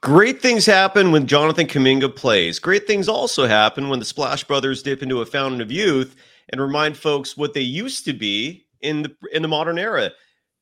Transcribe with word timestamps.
Great 0.00 0.40
things 0.40 0.64
happen 0.64 1.10
when 1.10 1.26
Jonathan 1.26 1.66
Kuminga 1.66 2.14
plays. 2.14 2.60
Great 2.60 2.86
things 2.86 3.08
also 3.08 3.46
happen 3.46 3.88
when 3.88 3.98
the 3.98 4.04
Splash 4.04 4.44
Brothers 4.44 4.82
dip 4.82 5.02
into 5.02 5.22
a 5.22 5.26
fountain 5.26 5.60
of 5.60 5.72
youth 5.72 6.14
and 6.50 6.60
remind 6.60 6.96
folks 6.96 7.36
what 7.36 7.52
they 7.52 7.60
used 7.60 8.04
to 8.04 8.12
be 8.12 8.64
in 8.80 9.02
the 9.02 9.14
in 9.32 9.42
the 9.42 9.48
modern 9.48 9.76
era. 9.76 10.12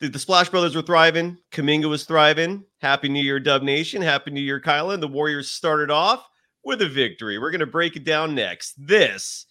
The, 0.00 0.08
the 0.08 0.18
Splash 0.18 0.48
Brothers 0.48 0.74
were 0.74 0.82
thriving. 0.82 1.36
Kuminga 1.52 1.88
was 1.88 2.04
thriving. 2.04 2.64
Happy 2.80 3.10
New 3.10 3.22
Year, 3.22 3.38
Dub 3.38 3.62
Nation. 3.62 4.00
Happy 4.00 4.30
New 4.30 4.40
Year, 4.40 4.60
Kylen. 4.60 5.00
The 5.00 5.08
Warriors 5.08 5.50
started 5.50 5.90
off 5.90 6.26
with 6.64 6.80
a 6.80 6.88
victory. 6.88 7.38
We're 7.38 7.50
going 7.50 7.60
to 7.60 7.66
break 7.66 7.94
it 7.94 8.04
down 8.04 8.34
next. 8.34 8.74
This 8.78 9.44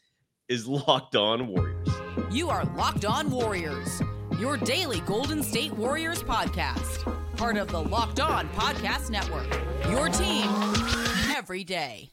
is 0.50 0.68
Locked 0.68 1.16
On 1.16 1.48
Warriors. 1.48 1.88
You 2.32 2.50
are 2.50 2.66
Locked 2.76 3.06
On 3.06 3.30
Warriors, 3.30 4.02
your 4.40 4.58
daily 4.58 5.02
Golden 5.02 5.44
State 5.44 5.74
Warriors 5.74 6.24
podcast. 6.24 7.25
Part 7.36 7.58
of 7.58 7.68
the 7.68 7.82
Locked 7.82 8.22
On 8.22 8.48
Podcast 8.50 9.10
Network. 9.10 9.48
Your 9.90 10.08
team 10.08 10.50
every 11.36 11.66
day. 11.66 12.10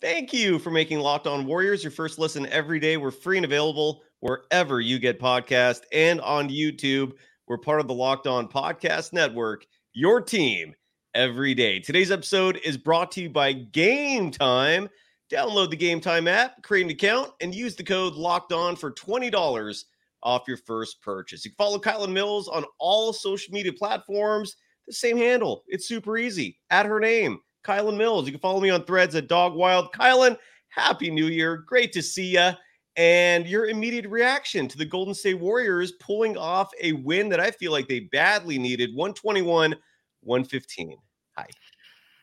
Thank 0.00 0.32
you 0.32 0.58
for 0.58 0.70
making 0.70 1.00
Locked 1.00 1.26
On 1.26 1.44
Warriors 1.46 1.82
your 1.82 1.90
first 1.90 2.18
listen 2.18 2.46
every 2.46 2.78
day. 2.78 2.96
We're 2.96 3.10
free 3.10 3.36
and 3.38 3.44
available 3.44 4.02
wherever 4.20 4.80
you 4.80 4.98
get 4.98 5.18
podcasts 5.18 5.82
and 5.92 6.20
on 6.20 6.48
YouTube. 6.48 7.12
We're 7.50 7.58
part 7.58 7.80
of 7.80 7.88
the 7.88 7.94
Locked 7.94 8.28
On 8.28 8.46
Podcast 8.46 9.12
Network, 9.12 9.66
your 9.92 10.20
team 10.20 10.72
every 11.16 11.52
day. 11.52 11.80
Today's 11.80 12.12
episode 12.12 12.60
is 12.62 12.76
brought 12.76 13.10
to 13.10 13.22
you 13.22 13.28
by 13.28 13.54
Game 13.54 14.30
Time. 14.30 14.88
Download 15.32 15.68
the 15.68 15.74
Game 15.74 16.00
Time 16.00 16.28
app, 16.28 16.62
create 16.62 16.84
an 16.84 16.90
account, 16.90 17.32
and 17.40 17.52
use 17.52 17.74
the 17.74 17.82
code 17.82 18.14
Locked 18.14 18.52
On 18.52 18.76
for 18.76 18.92
$20 18.92 19.84
off 20.22 20.44
your 20.46 20.58
first 20.58 21.02
purchase. 21.02 21.44
You 21.44 21.50
can 21.50 21.56
follow 21.56 21.80
Kylen 21.80 22.12
Mills 22.12 22.46
on 22.46 22.64
all 22.78 23.12
social 23.12 23.52
media 23.52 23.72
platforms. 23.72 24.54
The 24.86 24.92
same 24.92 25.16
handle. 25.16 25.64
It's 25.66 25.88
super 25.88 26.18
easy. 26.18 26.56
At 26.70 26.86
her 26.86 27.00
name 27.00 27.40
Kylen 27.66 27.96
Mills. 27.96 28.26
You 28.26 28.32
can 28.32 28.40
follow 28.40 28.60
me 28.60 28.70
on 28.70 28.84
threads 28.84 29.16
at 29.16 29.26
Dog 29.26 29.56
Wild. 29.56 29.92
Kylen, 29.92 30.36
happy 30.68 31.10
new 31.10 31.26
year. 31.26 31.56
Great 31.56 31.92
to 31.94 32.00
see 32.00 32.34
you. 32.34 32.52
And 32.96 33.46
your 33.46 33.66
immediate 33.68 34.06
reaction 34.06 34.68
to 34.68 34.76
the 34.76 34.84
Golden 34.84 35.14
State 35.14 35.38
Warriors 35.38 35.92
pulling 35.92 36.36
off 36.36 36.70
a 36.80 36.92
win 36.92 37.28
that 37.30 37.40
I 37.40 37.50
feel 37.50 37.72
like 37.72 37.88
they 37.88 38.00
badly 38.00 38.58
needed 38.58 38.94
121 38.94 39.74
115. 40.22 40.96
Hi. 41.36 41.46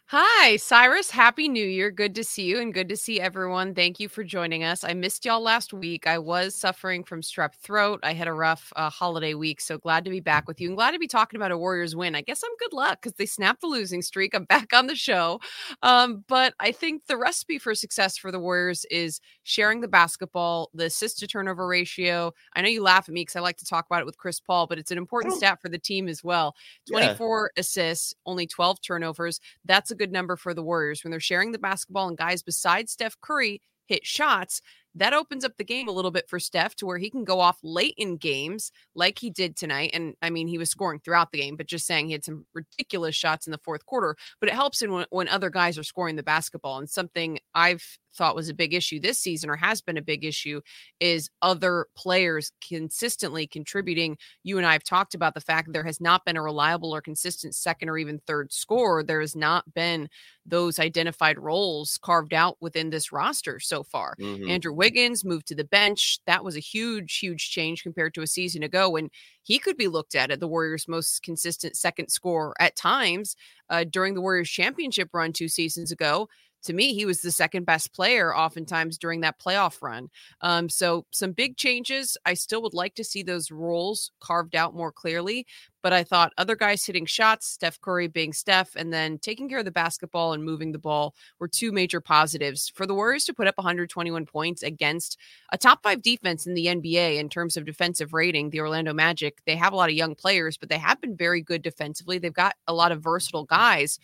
Hi, 0.10 0.56
Cyrus. 0.56 1.12
Happy 1.12 1.50
New 1.50 1.68
Year. 1.68 1.92
Good 1.92 2.16
to 2.16 2.24
see 2.24 2.44
you 2.44 2.62
and 2.62 2.74
good 2.74 2.88
to 2.88 2.96
see 2.96 3.20
everyone. 3.20 3.76
Thank 3.76 4.00
you 4.00 4.08
for 4.08 4.24
joining 4.24 4.64
us. 4.64 4.86
I 4.86 4.94
missed 4.94 5.26
y'all 5.26 5.42
last 5.42 5.74
week. 5.74 6.08
I 6.08 6.18
was 6.18 6.56
suffering 6.56 7.04
from 7.04 7.20
strep 7.20 7.56
throat. 7.56 8.00
I 8.04 8.14
had 8.14 8.30
a 8.30 8.34
rough 8.34 8.72
uh, 8.78 8.90
holiday 8.90 9.34
week, 9.34 9.60
so 9.60 9.78
glad 9.78 10.06
to 10.06 10.10
be 10.10 10.22
back 10.22 10.48
with 10.48 10.62
you 10.62 10.70
and 10.70 10.78
glad 10.78 10.92
to 10.92 10.98
be 10.98 11.10
talking 11.10 11.38
about 11.38 11.52
a 11.52 11.58
Warriors 11.58 11.94
win. 11.94 12.16
I 12.16 12.22
guess 12.22 12.42
I'm 12.42 12.56
good 12.58 12.72
luck 12.72 13.02
because 13.02 13.18
they 13.18 13.26
snapped 13.26 13.60
the 13.60 13.68
losing 13.68 14.02
streak. 14.02 14.34
I'm 14.34 14.44
back 14.50 14.72
on 14.72 14.88
the 14.88 14.96
show. 14.96 15.42
Um, 15.84 16.24
but 16.30 16.54
I 16.62 16.72
think 16.72 17.08
the 17.08 17.18
recipe 17.18 17.60
for 17.60 17.76
success 17.76 18.18
for 18.18 18.32
the 18.32 18.40
Warriors 18.40 18.86
is 18.90 19.20
sharing 19.44 19.82
the 19.82 19.90
basketball, 19.90 20.70
the 20.74 20.86
assist 20.86 21.20
to 21.20 21.28
turnover 21.28 21.68
ratio. 21.68 22.32
I 22.56 22.62
know 22.62 22.70
you 22.70 22.82
laugh 22.82 23.10
at 23.10 23.14
me 23.14 23.24
because 23.24 23.36
I 23.36 23.42
like 23.42 23.58
to 23.58 23.66
talk 23.66 23.86
about 23.88 24.00
it 24.00 24.06
with 24.06 24.18
Chris 24.18 24.40
Paul, 24.40 24.68
but 24.68 24.80
it's 24.80 24.92
an 24.92 24.98
important 24.98 25.34
stat 25.34 25.62
for 25.62 25.68
the 25.68 25.78
team 25.78 26.08
as 26.08 26.24
well 26.24 26.56
24 26.90 27.52
yeah. 27.58 27.60
assists, 27.60 28.14
only 28.26 28.48
12 28.48 28.82
turnovers. 28.82 29.42
That's 29.66 29.92
a 29.92 29.97
good 29.98 30.12
number 30.12 30.36
for 30.36 30.54
the 30.54 30.64
Warriors 30.64 31.04
when 31.04 31.12
they're 31.12 31.20
sharing 31.20 31.52
the 31.52 31.60
basketball 31.60 32.08
and 32.08 32.18
guys 32.18 32.42
besides 32.44 32.92
Steph 32.92 33.20
Curry 33.22 33.62
hit 33.88 34.06
shots 34.06 34.62
that 34.98 35.14
opens 35.14 35.46
up 35.46 35.54
the 35.58 35.64
game 35.64 35.88
a 35.88 35.92
little 35.92 36.12
bit 36.12 36.28
for 36.28 36.40
Steph 36.40 36.76
to 36.76 36.86
where 36.86 36.98
he 36.98 37.10
can 37.10 37.24
go 37.24 37.40
off 37.40 37.60
late 37.62 37.94
in 37.98 38.18
games 38.18 38.72
like 38.96 39.20
he 39.20 39.30
did 39.30 39.56
tonight. 39.56 39.92
And 39.94 40.16
I 40.22 40.30
mean, 40.30 40.48
he 40.48 40.58
was 40.58 40.72
scoring 40.72 41.00
throughout 41.00 41.32
the 41.32 41.38
game, 41.38 41.56
but 41.56 41.68
just 41.68 41.86
saying 41.86 42.08
he 42.08 42.14
had 42.14 42.26
some 42.26 42.46
ridiculous 42.54 43.16
shots 43.16 43.46
in 43.46 43.52
the 43.52 43.60
fourth 43.64 43.86
quarter. 43.86 44.16
But 44.40 44.50
it 44.50 44.56
helps 44.56 44.82
in 44.82 44.92
when, 44.92 45.06
when 45.12 45.28
other 45.28 45.50
guys 45.50 45.78
are 45.78 45.84
scoring 45.84 46.16
the 46.16 46.24
basketball. 46.24 46.80
And 46.80 46.90
something 46.90 47.38
I've 47.54 47.84
thought 48.18 48.36
was 48.36 48.50
a 48.50 48.54
big 48.54 48.74
issue 48.74 49.00
this 49.00 49.20
season 49.20 49.50
or 49.50 49.56
has 49.56 49.82
been 49.82 49.98
a 49.98 50.02
big 50.02 50.26
issue 50.26 50.62
is 51.00 51.30
other 51.42 51.88
players 51.96 52.52
consistently 52.68 53.48
contributing. 53.48 54.18
You 54.44 54.58
and 54.58 54.66
I 54.66 54.74
have 54.74 54.84
talked 54.84 55.14
about 55.14 55.34
the 55.34 55.42
fact 55.42 55.68
that 55.68 55.74
there 55.74 55.84
has 55.84 56.02
not 56.02 56.26
been 56.26 56.38
a 56.38 56.42
reliable 56.42 56.94
or 56.94 57.02
consistent 57.02 57.56
second 57.56 57.90
or 57.90 57.98
even 57.98 58.20
third 58.20 58.52
score. 58.52 59.04
There 59.04 59.22
has 59.22 59.36
not 59.36 59.74
been 59.74 60.10
those 60.46 60.80
identified 60.80 61.38
roles 61.38 61.98
carved 62.02 62.34
out 62.34 62.58
within 62.62 62.90
this 62.90 63.12
roster 63.12 63.60
so 63.60 63.84
far. 63.84 64.16
Mm-hmm. 64.20 64.50
Andrew 64.50 64.74
Wiggins 64.74 65.26
moved 65.26 65.48
to 65.48 65.56
the 65.56 65.64
bench. 65.64 66.20
That 66.26 66.44
was 66.44 66.56
a 66.56 66.62
huge, 66.62 67.18
huge 67.18 67.52
change 67.52 67.84
compared 67.84 68.14
to 68.16 68.22
a 68.22 68.28
season 68.28 68.64
ago 68.64 68.90
when 68.90 69.10
he 69.44 69.60
could 69.60 69.78
be 69.78 69.88
looked 69.88 70.16
at 70.16 70.32
as 70.32 70.40
the 70.40 70.48
Warriors' 70.48 70.88
most 70.88 71.22
consistent 71.24 71.76
second 71.76 72.10
score 72.10 72.54
at 72.60 72.76
times 72.76 73.36
uh, 73.70 73.84
during 73.84 74.14
the 74.14 74.22
Warriors' 74.22 74.50
championship 74.50 75.10
run 75.14 75.34
two 75.34 75.48
seasons 75.48 75.92
ago 75.92 76.30
to 76.68 76.74
me, 76.74 76.94
he 76.94 77.06
was 77.06 77.22
the 77.22 77.32
second 77.32 77.66
best 77.66 77.94
player 77.94 78.36
oftentimes 78.36 78.98
during 78.98 79.22
that 79.22 79.40
playoff 79.40 79.82
run. 79.82 80.10
Um, 80.42 80.70
so, 80.70 81.06
some 81.12 81.32
big 81.32 81.58
changes. 81.58 82.18
I 82.26 82.36
still 82.36 82.62
would 82.62 82.74
like 82.74 82.96
to 82.96 83.04
see 83.04 83.24
those 83.24 83.52
roles 83.52 84.12
carved 84.20 84.56
out 84.56 84.76
more 84.76 84.92
clearly, 84.92 85.48
but 85.82 85.94
I 85.94 86.04
thought 86.04 86.34
other 86.38 86.58
guys 86.58 86.86
hitting 86.86 87.06
shots, 87.06 87.48
Steph 87.48 87.80
Curry 87.80 88.08
being 88.08 88.34
Steph, 88.34 88.76
and 88.76 88.92
then 88.92 89.20
taking 89.20 89.48
care 89.48 89.60
of 89.60 89.66
the 89.66 89.72
basketball 89.72 90.34
and 90.34 90.44
moving 90.44 90.74
the 90.74 90.80
ball 90.80 91.16
were 91.40 91.48
two 91.48 91.72
major 91.72 92.02
positives. 92.02 92.70
For 92.76 92.86
the 92.86 92.94
Warriors 92.94 93.24
to 93.26 93.34
put 93.34 93.48
up 93.48 93.58
121 93.58 94.26
points 94.26 94.64
against 94.64 95.18
a 95.54 95.58
top 95.58 95.84
five 95.84 96.02
defense 96.02 96.46
in 96.46 96.56
the 96.56 96.66
NBA 96.66 97.20
in 97.20 97.30
terms 97.30 97.56
of 97.56 97.66
defensive 97.66 98.14
rating, 98.14 98.50
the 98.50 98.60
Orlando 98.60 98.94
Magic, 98.94 99.38
they 99.46 99.56
have 99.56 99.72
a 99.72 99.78
lot 99.78 99.90
of 99.90 99.96
young 99.96 100.14
players, 100.14 100.58
but 100.58 100.68
they 100.68 100.78
have 100.78 101.00
been 101.00 101.16
very 101.16 101.42
good 101.42 101.62
defensively. 101.62 102.18
They've 102.18 102.34
got 102.34 102.56
a 102.68 102.74
lot 102.74 102.92
of 102.92 103.02
versatile 103.02 103.46
guys 103.46 103.98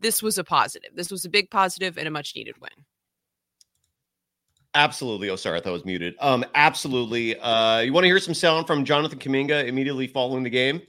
this 0.00 0.22
was 0.22 0.38
a 0.38 0.44
positive. 0.44 0.90
This 0.94 1.10
was 1.10 1.24
a 1.24 1.30
big 1.30 1.50
positive 1.50 1.98
and 1.98 2.08
a 2.08 2.10
much 2.10 2.34
needed 2.36 2.56
win. 2.60 2.70
Absolutely. 4.74 5.30
Oh, 5.30 5.36
sorry, 5.36 5.58
I 5.58 5.60
thought 5.60 5.70
I 5.70 5.72
was 5.72 5.84
muted. 5.84 6.14
Um, 6.20 6.44
absolutely. 6.54 7.38
Uh, 7.38 7.80
you 7.80 7.92
want 7.92 8.04
to 8.04 8.08
hear 8.08 8.18
some 8.18 8.34
sound 8.34 8.66
from 8.66 8.84
Jonathan 8.84 9.18
Kuminga 9.18 9.66
immediately 9.66 10.08
following 10.08 10.42
the 10.42 10.50
game? 10.50 10.82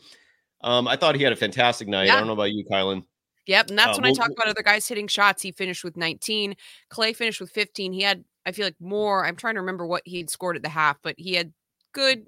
Um, 0.61 0.87
I 0.87 0.95
thought 0.95 1.15
he 1.15 1.23
had 1.23 1.33
a 1.33 1.35
fantastic 1.35 1.87
night. 1.87 2.07
Yeah. 2.07 2.15
I 2.15 2.17
don't 2.17 2.27
know 2.27 2.33
about 2.33 2.51
you, 2.51 2.65
Kylen. 2.65 3.03
Yep, 3.45 3.69
and 3.69 3.77
that's 3.77 3.97
uh, 3.97 4.01
when 4.01 4.11
we'll, 4.11 4.21
I 4.21 4.25
talk 4.25 4.31
about 4.31 4.47
other 4.47 4.63
guys 4.63 4.87
hitting 4.87 5.07
shots. 5.07 5.43
He 5.43 5.51
finished 5.51 5.83
with 5.83 5.97
19. 5.97 6.55
Klay 6.91 7.15
finished 7.15 7.39
with 7.39 7.51
15. 7.51 7.93
He 7.93 8.01
had, 8.01 8.23
I 8.45 8.51
feel 8.51 8.65
like, 8.65 8.75
more. 8.79 9.23
I'm 9.23 9.35
trying 9.35 9.53
to 9.53 9.61
remember 9.61 9.85
what 9.85 10.01
he'd 10.05 10.31
scored 10.31 10.55
at 10.55 10.63
the 10.63 10.69
half, 10.69 10.97
but 11.03 11.13
he 11.19 11.35
had 11.35 11.53
good 11.93 12.25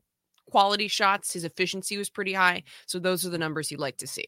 quality 0.51 0.87
shots. 0.87 1.33
His 1.33 1.43
efficiency 1.43 1.97
was 1.97 2.11
pretty 2.11 2.33
high. 2.33 2.63
So 2.85 2.99
those 2.99 3.25
are 3.25 3.29
the 3.29 3.39
numbers 3.39 3.71
you'd 3.71 3.79
like 3.79 3.97
to 3.97 4.07
see. 4.07 4.27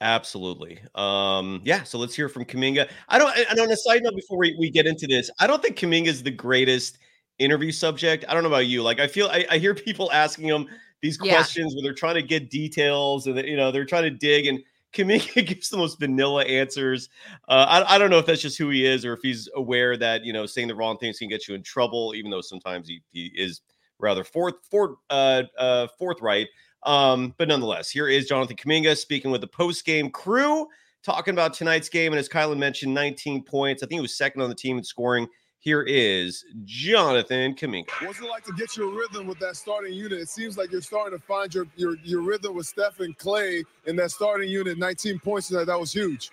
Absolutely. 0.00 0.78
Um, 0.94 1.62
yeah, 1.64 1.82
so 1.82 1.98
let's 1.98 2.14
hear 2.14 2.28
from 2.28 2.44
Kuminga. 2.44 2.88
I 3.08 3.18
don't 3.18 3.34
and 3.50 3.58
on 3.58 3.70
a 3.70 3.76
side 3.76 4.02
note 4.02 4.14
before 4.14 4.38
we, 4.38 4.54
we 4.58 4.70
get 4.70 4.86
into 4.86 5.06
this, 5.06 5.30
I 5.40 5.46
don't 5.46 5.62
think 5.62 5.78
Kuminga 5.78 6.08
is 6.08 6.22
the 6.22 6.30
greatest 6.30 6.98
interview 7.38 7.72
subject. 7.72 8.24
I 8.28 8.34
don't 8.34 8.42
know 8.42 8.50
about 8.50 8.66
you. 8.66 8.82
Like 8.82 9.00
I 9.00 9.06
feel 9.06 9.28
I, 9.28 9.46
I 9.50 9.58
hear 9.58 9.74
people 9.74 10.12
asking 10.12 10.48
him 10.48 10.68
these 11.00 11.16
questions 11.16 11.72
yeah. 11.72 11.76
where 11.76 11.82
they're 11.82 11.94
trying 11.94 12.16
to 12.16 12.22
get 12.22 12.50
details 12.50 13.26
and 13.26 13.38
you 13.38 13.56
know 13.56 13.70
they're 13.70 13.86
trying 13.86 14.04
to 14.04 14.10
dig 14.10 14.46
and 14.46 14.62
Kuminga 14.92 15.46
gives 15.46 15.70
the 15.70 15.78
most 15.78 15.98
vanilla 15.98 16.44
answers. 16.44 17.08
Uh, 17.48 17.84
I, 17.86 17.94
I 17.94 17.98
don't 17.98 18.10
know 18.10 18.18
if 18.18 18.26
that's 18.26 18.42
just 18.42 18.58
who 18.58 18.70
he 18.70 18.84
is 18.84 19.04
or 19.04 19.14
if 19.14 19.20
he's 19.22 19.48
aware 19.54 19.96
that 19.96 20.24
you 20.24 20.32
know 20.32 20.44
saying 20.44 20.68
the 20.68 20.74
wrong 20.74 20.98
things 20.98 21.18
can 21.18 21.28
get 21.28 21.48
you 21.48 21.54
in 21.54 21.62
trouble, 21.62 22.14
even 22.14 22.30
though 22.30 22.42
sometimes 22.42 22.88
he, 22.88 23.00
he 23.12 23.32
is 23.34 23.62
rather 23.98 24.24
forth, 24.24 24.54
forth 24.70 24.96
uh, 25.08 25.44
uh, 25.58 25.86
forthright. 25.98 26.48
Um, 26.86 27.34
but 27.36 27.48
nonetheless, 27.48 27.90
here 27.90 28.08
is 28.08 28.26
Jonathan 28.26 28.56
Kuminga 28.56 28.96
speaking 28.96 29.30
with 29.30 29.40
the 29.40 29.48
post 29.48 29.84
game 29.84 30.08
crew, 30.08 30.68
talking 31.02 31.34
about 31.34 31.52
tonight's 31.52 31.88
game. 31.88 32.12
And 32.12 32.20
as 32.20 32.28
Kylen 32.28 32.58
mentioned, 32.58 32.94
19 32.94 33.42
points. 33.42 33.82
I 33.82 33.86
think 33.86 33.98
he 33.98 34.02
was 34.02 34.16
second 34.16 34.40
on 34.40 34.48
the 34.48 34.54
team 34.54 34.78
in 34.78 34.84
scoring. 34.84 35.26
Here 35.58 35.82
is 35.82 36.44
Jonathan 36.64 37.56
Kuminga. 37.56 37.88
What's 38.06 38.20
it 38.20 38.28
like 38.28 38.44
to 38.44 38.52
get 38.52 38.76
your 38.76 38.96
rhythm 38.96 39.26
with 39.26 39.40
that 39.40 39.56
starting 39.56 39.94
unit? 39.94 40.20
It 40.20 40.28
seems 40.28 40.56
like 40.56 40.70
you're 40.70 40.80
starting 40.80 41.18
to 41.18 41.24
find 41.24 41.52
your 41.52 41.66
your, 41.74 41.96
your 42.04 42.20
rhythm 42.20 42.54
with 42.54 42.66
Stephen 42.66 43.14
Klay 43.14 43.64
in 43.86 43.96
that 43.96 44.12
starting 44.12 44.48
unit. 44.48 44.78
19 44.78 45.18
points 45.18 45.48
tonight. 45.48 45.64
That 45.64 45.80
was 45.80 45.92
huge. 45.92 46.30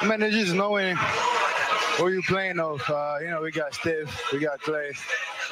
I 0.00 0.08
mean, 0.08 0.22
it's 0.22 0.34
just 0.34 0.54
knowing 0.54 0.96
who 1.96 2.08
you 2.08 2.22
playing 2.22 2.58
of. 2.58 2.82
Uh, 2.88 3.16
you 3.20 3.28
know, 3.28 3.42
we 3.42 3.50
got 3.50 3.74
Steph, 3.74 4.32
we 4.32 4.38
got 4.38 4.60
Klay 4.60 4.94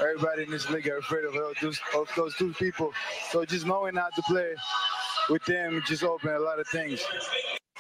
everybody 0.01 0.43
in 0.43 0.51
this 0.51 0.69
league 0.71 0.89
are 0.89 0.99
afraid 0.99 1.25
of 1.25 1.35
those, 1.35 1.81
of 1.95 2.09
those 2.17 2.35
two 2.37 2.53
people. 2.55 2.93
So 3.31 3.45
just 3.45 3.67
knowing 3.67 3.97
how 3.97 4.09
to 4.15 4.23
play 4.23 4.55
with 5.31 5.45
them 5.45 5.83
just 5.87 6.03
open 6.03 6.31
a 6.31 6.39
lot 6.39 6.59
of 6.59 6.67
things. 6.69 7.05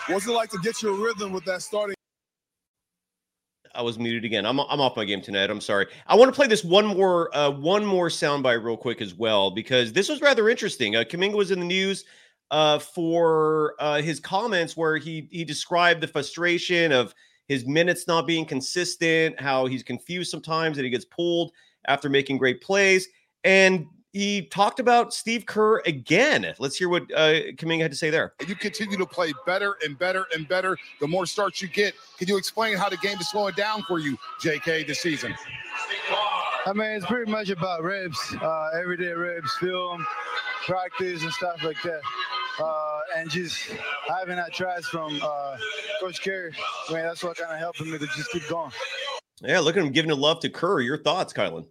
What's 0.08 0.26
it 0.26 0.32
like 0.32 0.50
to 0.50 0.58
get 0.62 0.82
your 0.82 0.94
rhythm 0.94 1.32
with 1.32 1.44
that 1.46 1.62
starting? 1.62 1.94
I 3.75 3.82
was 3.82 3.99
muted 3.99 4.25
again. 4.25 4.46
I'm, 4.46 4.61
I'm 4.61 4.81
off 4.81 4.96
my 4.96 5.05
game 5.05 5.20
tonight. 5.20 5.50
I'm 5.50 5.60
sorry. 5.60 5.87
I 6.06 6.14
want 6.14 6.32
to 6.32 6.37
play 6.37 6.46
this 6.46 6.62
one 6.62 6.87
more 6.87 7.37
uh, 7.37 7.50
one 7.50 7.84
more 7.84 8.08
soundbite 8.08 8.62
real 8.62 8.76
quick 8.76 9.00
as 9.00 9.14
well 9.14 9.50
because 9.50 9.93
this 9.93 10.08
was 10.08 10.20
rather 10.20 10.49
interesting. 10.49 10.94
Uh, 10.94 11.00
Kuminga 11.00 11.34
was 11.34 11.50
in 11.50 11.58
the 11.58 11.67
news 11.67 12.05
uh, 12.52 12.78
for 12.78 13.75
uh, 13.81 14.00
his 14.00 14.20
comments 14.20 14.76
where 14.76 14.96
he 14.96 15.28
he 15.32 15.44
described 15.44 16.00
the 16.00 16.06
frustration 16.06 16.93
of 16.93 17.14
his 17.49 17.67
minutes 17.67 18.06
not 18.06 18.26
being 18.26 18.44
consistent, 18.44 19.38
how 19.41 19.67
he's 19.67 19.82
confused 19.82 20.31
sometimes 20.31 20.76
that 20.76 20.85
he 20.85 20.91
gets 20.91 21.05
pulled 21.05 21.52
after 21.87 22.08
making 22.08 22.38
great 22.38 22.61
plays, 22.61 23.08
and 23.44 23.87
he 24.14 24.43
talked 24.43 24.79
about 24.79 25.12
Steve 25.12 25.44
Kerr 25.44 25.81
again. 25.87 26.55
Let's 26.61 26.76
hear 26.76 26.88
what 26.88 27.02
uh, 27.12 27.50
Kuminga 27.56 27.82
had 27.82 27.91
to 27.91 27.96
say 27.96 28.11
there. 28.11 28.35
You 28.46 28.55
continue 28.55 28.96
to 28.96 29.06
play 29.06 29.32
better 29.44 29.75
and 29.85 29.99
better 29.99 30.26
and 30.32 30.46
better 30.46 30.79
the 31.00 31.08
more 31.08 31.26
starts 31.26 31.61
you 31.61 31.67
get. 31.67 31.94
Can 32.19 32.29
you 32.29 32.37
explain 32.37 32.76
how 32.76 32.88
the 32.88 32.96
game 32.99 33.19
is 33.19 33.29
slowing 33.29 33.55
down 33.55 33.82
for 33.82 33.99
you, 33.99 34.17
JK, 34.41 34.87
this 34.87 35.00
season? 35.00 35.35
I 36.64 36.73
mean, 36.73 36.91
it's 36.93 37.05
pretty 37.06 37.31
much 37.31 37.50
about 37.50 37.82
reps, 37.82 38.35
uh, 38.41 38.70
everyday 38.81 39.12
reps, 39.12 39.52
film, 39.56 40.06
practice, 40.64 41.25
and 41.25 41.32
stuff 41.32 41.62
like 41.64 41.82
that. 41.82 42.00
Uh, 42.60 43.00
and 43.16 43.30
just 43.30 43.70
having 44.08 44.36
that 44.36 44.52
trust 44.52 44.86
from 44.86 45.18
uh, 45.22 45.56
Coach 46.00 46.22
Kerr, 46.22 46.50
I 46.88 46.92
mean, 46.92 47.02
that's 47.02 47.22
what 47.22 47.36
kind 47.36 47.52
of 47.52 47.58
helping 47.58 47.90
me 47.90 47.98
to 47.98 48.06
just 48.06 48.30
keep 48.30 48.46
going. 48.48 48.70
Yeah, 49.40 49.60
look 49.60 49.76
at 49.76 49.82
him 49.82 49.92
giving 49.92 50.10
a 50.10 50.14
love 50.14 50.40
to 50.40 50.50
Kerr. 50.50 50.80
Your 50.80 50.98
thoughts, 51.02 51.32
Kylen? 51.32 51.66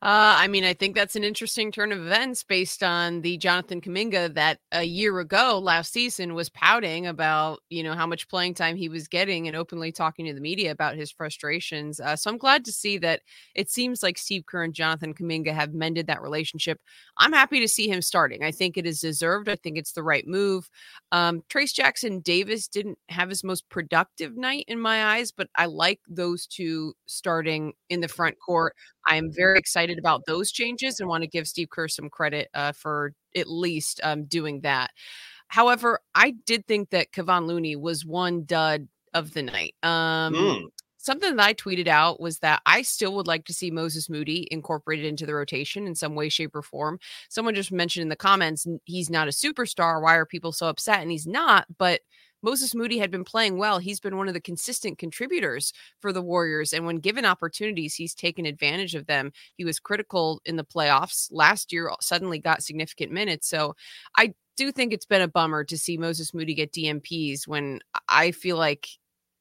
Uh, 0.00 0.38
I 0.38 0.46
mean, 0.46 0.62
I 0.62 0.74
think 0.74 0.94
that's 0.94 1.16
an 1.16 1.24
interesting 1.24 1.72
turn 1.72 1.90
of 1.90 1.98
events 1.98 2.44
based 2.44 2.84
on 2.84 3.20
the 3.22 3.36
Jonathan 3.36 3.80
Kuminga 3.80 4.32
that 4.34 4.60
a 4.70 4.84
year 4.84 5.18
ago, 5.18 5.58
last 5.60 5.92
season, 5.92 6.34
was 6.34 6.48
pouting 6.48 7.08
about 7.08 7.58
you 7.68 7.82
know 7.82 7.94
how 7.94 8.06
much 8.06 8.28
playing 8.28 8.54
time 8.54 8.76
he 8.76 8.88
was 8.88 9.08
getting 9.08 9.48
and 9.48 9.56
openly 9.56 9.90
talking 9.90 10.24
to 10.26 10.32
the 10.32 10.40
media 10.40 10.70
about 10.70 10.94
his 10.94 11.10
frustrations. 11.10 11.98
Uh, 11.98 12.14
so 12.14 12.30
I'm 12.30 12.38
glad 12.38 12.64
to 12.66 12.72
see 12.72 12.96
that 12.98 13.22
it 13.56 13.70
seems 13.70 14.00
like 14.04 14.18
Steve 14.18 14.46
Kerr 14.46 14.62
and 14.62 14.72
Jonathan 14.72 15.14
Kuminga 15.14 15.52
have 15.52 15.74
mended 15.74 16.06
that 16.06 16.22
relationship. 16.22 16.78
I'm 17.16 17.32
happy 17.32 17.58
to 17.58 17.66
see 17.66 17.88
him 17.88 18.00
starting. 18.00 18.44
I 18.44 18.52
think 18.52 18.76
it 18.76 18.86
is 18.86 19.00
deserved. 19.00 19.48
I 19.48 19.56
think 19.56 19.76
it's 19.76 19.92
the 19.94 20.04
right 20.04 20.28
move. 20.28 20.70
Um, 21.10 21.42
Trayce 21.48 21.74
Jackson 21.74 22.20
Davis 22.20 22.68
didn't 22.68 22.98
have 23.08 23.30
his 23.30 23.42
most 23.42 23.68
productive 23.68 24.36
night 24.36 24.64
in 24.68 24.78
my 24.78 25.16
eyes, 25.16 25.32
but 25.32 25.48
I 25.56 25.66
like 25.66 25.98
those 26.08 26.46
two 26.46 26.94
starting 27.06 27.72
in 27.88 28.00
the 28.00 28.06
front 28.06 28.36
court. 28.38 28.76
I'm 29.08 29.32
very 29.32 29.58
excited 29.58 29.98
about 29.98 30.26
those 30.26 30.52
changes 30.52 31.00
and 31.00 31.08
want 31.08 31.22
to 31.22 31.28
give 31.28 31.48
Steve 31.48 31.70
Kerr 31.70 31.88
some 31.88 32.10
credit 32.10 32.48
uh, 32.54 32.72
for 32.72 33.12
at 33.34 33.48
least 33.48 34.00
um, 34.04 34.24
doing 34.26 34.60
that. 34.60 34.90
However, 35.48 36.00
I 36.14 36.34
did 36.46 36.66
think 36.66 36.90
that 36.90 37.10
Kevon 37.12 37.46
Looney 37.46 37.74
was 37.74 38.04
one 38.04 38.44
dud 38.44 38.86
of 39.14 39.32
the 39.32 39.42
night. 39.42 39.74
Um, 39.82 40.34
mm. 40.34 40.62
Something 40.98 41.36
that 41.36 41.46
I 41.46 41.54
tweeted 41.54 41.86
out 41.86 42.20
was 42.20 42.40
that 42.40 42.60
I 42.66 42.82
still 42.82 43.14
would 43.14 43.26
like 43.26 43.46
to 43.46 43.54
see 43.54 43.70
Moses 43.70 44.10
Moody 44.10 44.46
incorporated 44.50 45.06
into 45.06 45.24
the 45.24 45.34
rotation 45.34 45.86
in 45.86 45.94
some 45.94 46.14
way, 46.14 46.28
shape, 46.28 46.54
or 46.54 46.60
form. 46.60 46.98
Someone 47.30 47.54
just 47.54 47.72
mentioned 47.72 48.02
in 48.02 48.08
the 48.08 48.16
comments 48.16 48.66
he's 48.84 49.08
not 49.08 49.28
a 49.28 49.30
superstar. 49.30 50.02
Why 50.02 50.16
are 50.16 50.26
people 50.26 50.52
so 50.52 50.66
upset? 50.66 51.00
And 51.00 51.10
he's 51.10 51.26
not, 51.26 51.66
but 51.78 52.00
Moses 52.42 52.74
Moody 52.74 52.98
had 52.98 53.10
been 53.10 53.24
playing 53.24 53.58
well. 53.58 53.78
He's 53.78 54.00
been 54.00 54.16
one 54.16 54.28
of 54.28 54.34
the 54.34 54.40
consistent 54.40 54.98
contributors 54.98 55.72
for 56.00 56.12
the 56.12 56.22
Warriors. 56.22 56.72
And 56.72 56.86
when 56.86 56.96
given 56.96 57.24
opportunities, 57.24 57.94
he's 57.94 58.14
taken 58.14 58.46
advantage 58.46 58.94
of 58.94 59.06
them. 59.06 59.32
He 59.56 59.64
was 59.64 59.80
critical 59.80 60.40
in 60.44 60.56
the 60.56 60.64
playoffs 60.64 61.28
last 61.30 61.72
year, 61.72 61.90
suddenly 62.00 62.38
got 62.38 62.62
significant 62.62 63.12
minutes. 63.12 63.48
So 63.48 63.74
I 64.16 64.34
do 64.56 64.72
think 64.72 64.92
it's 64.92 65.06
been 65.06 65.22
a 65.22 65.28
bummer 65.28 65.64
to 65.64 65.78
see 65.78 65.96
Moses 65.96 66.34
Moody 66.34 66.54
get 66.54 66.72
DNPs 66.72 67.46
when 67.46 67.80
I 68.08 68.32
feel 68.32 68.56
like 68.56 68.88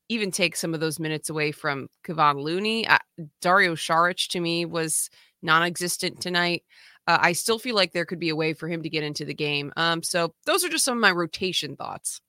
even 0.09 0.31
take 0.31 0.55
some 0.55 0.73
of 0.73 0.79
those 0.79 1.00
minutes 1.00 1.29
away 1.29 1.51
from 1.51 1.89
Kevon 2.05 2.41
Looney. 2.41 2.88
Uh, 2.88 3.00
Dario 3.41 3.75
Saric 3.75 4.29
to 4.29 4.39
me 4.39 4.65
was 4.65 5.09
non 5.41 5.63
existent 5.63 6.21
tonight. 6.21 6.63
Uh, 7.07 7.17
I 7.21 7.33
still 7.33 7.59
feel 7.59 7.75
like 7.75 7.93
there 7.93 8.05
could 8.05 8.19
be 8.19 8.29
a 8.29 8.35
way 8.35 8.53
for 8.53 8.67
him 8.67 8.83
to 8.83 8.89
get 8.89 9.03
into 9.03 9.25
the 9.25 9.33
game. 9.33 9.71
Um, 9.77 10.03
so 10.03 10.33
those 10.45 10.63
are 10.63 10.69
just 10.69 10.85
some 10.85 10.97
of 10.97 11.01
my 11.01 11.11
rotation 11.11 11.75
thoughts. 11.75 12.21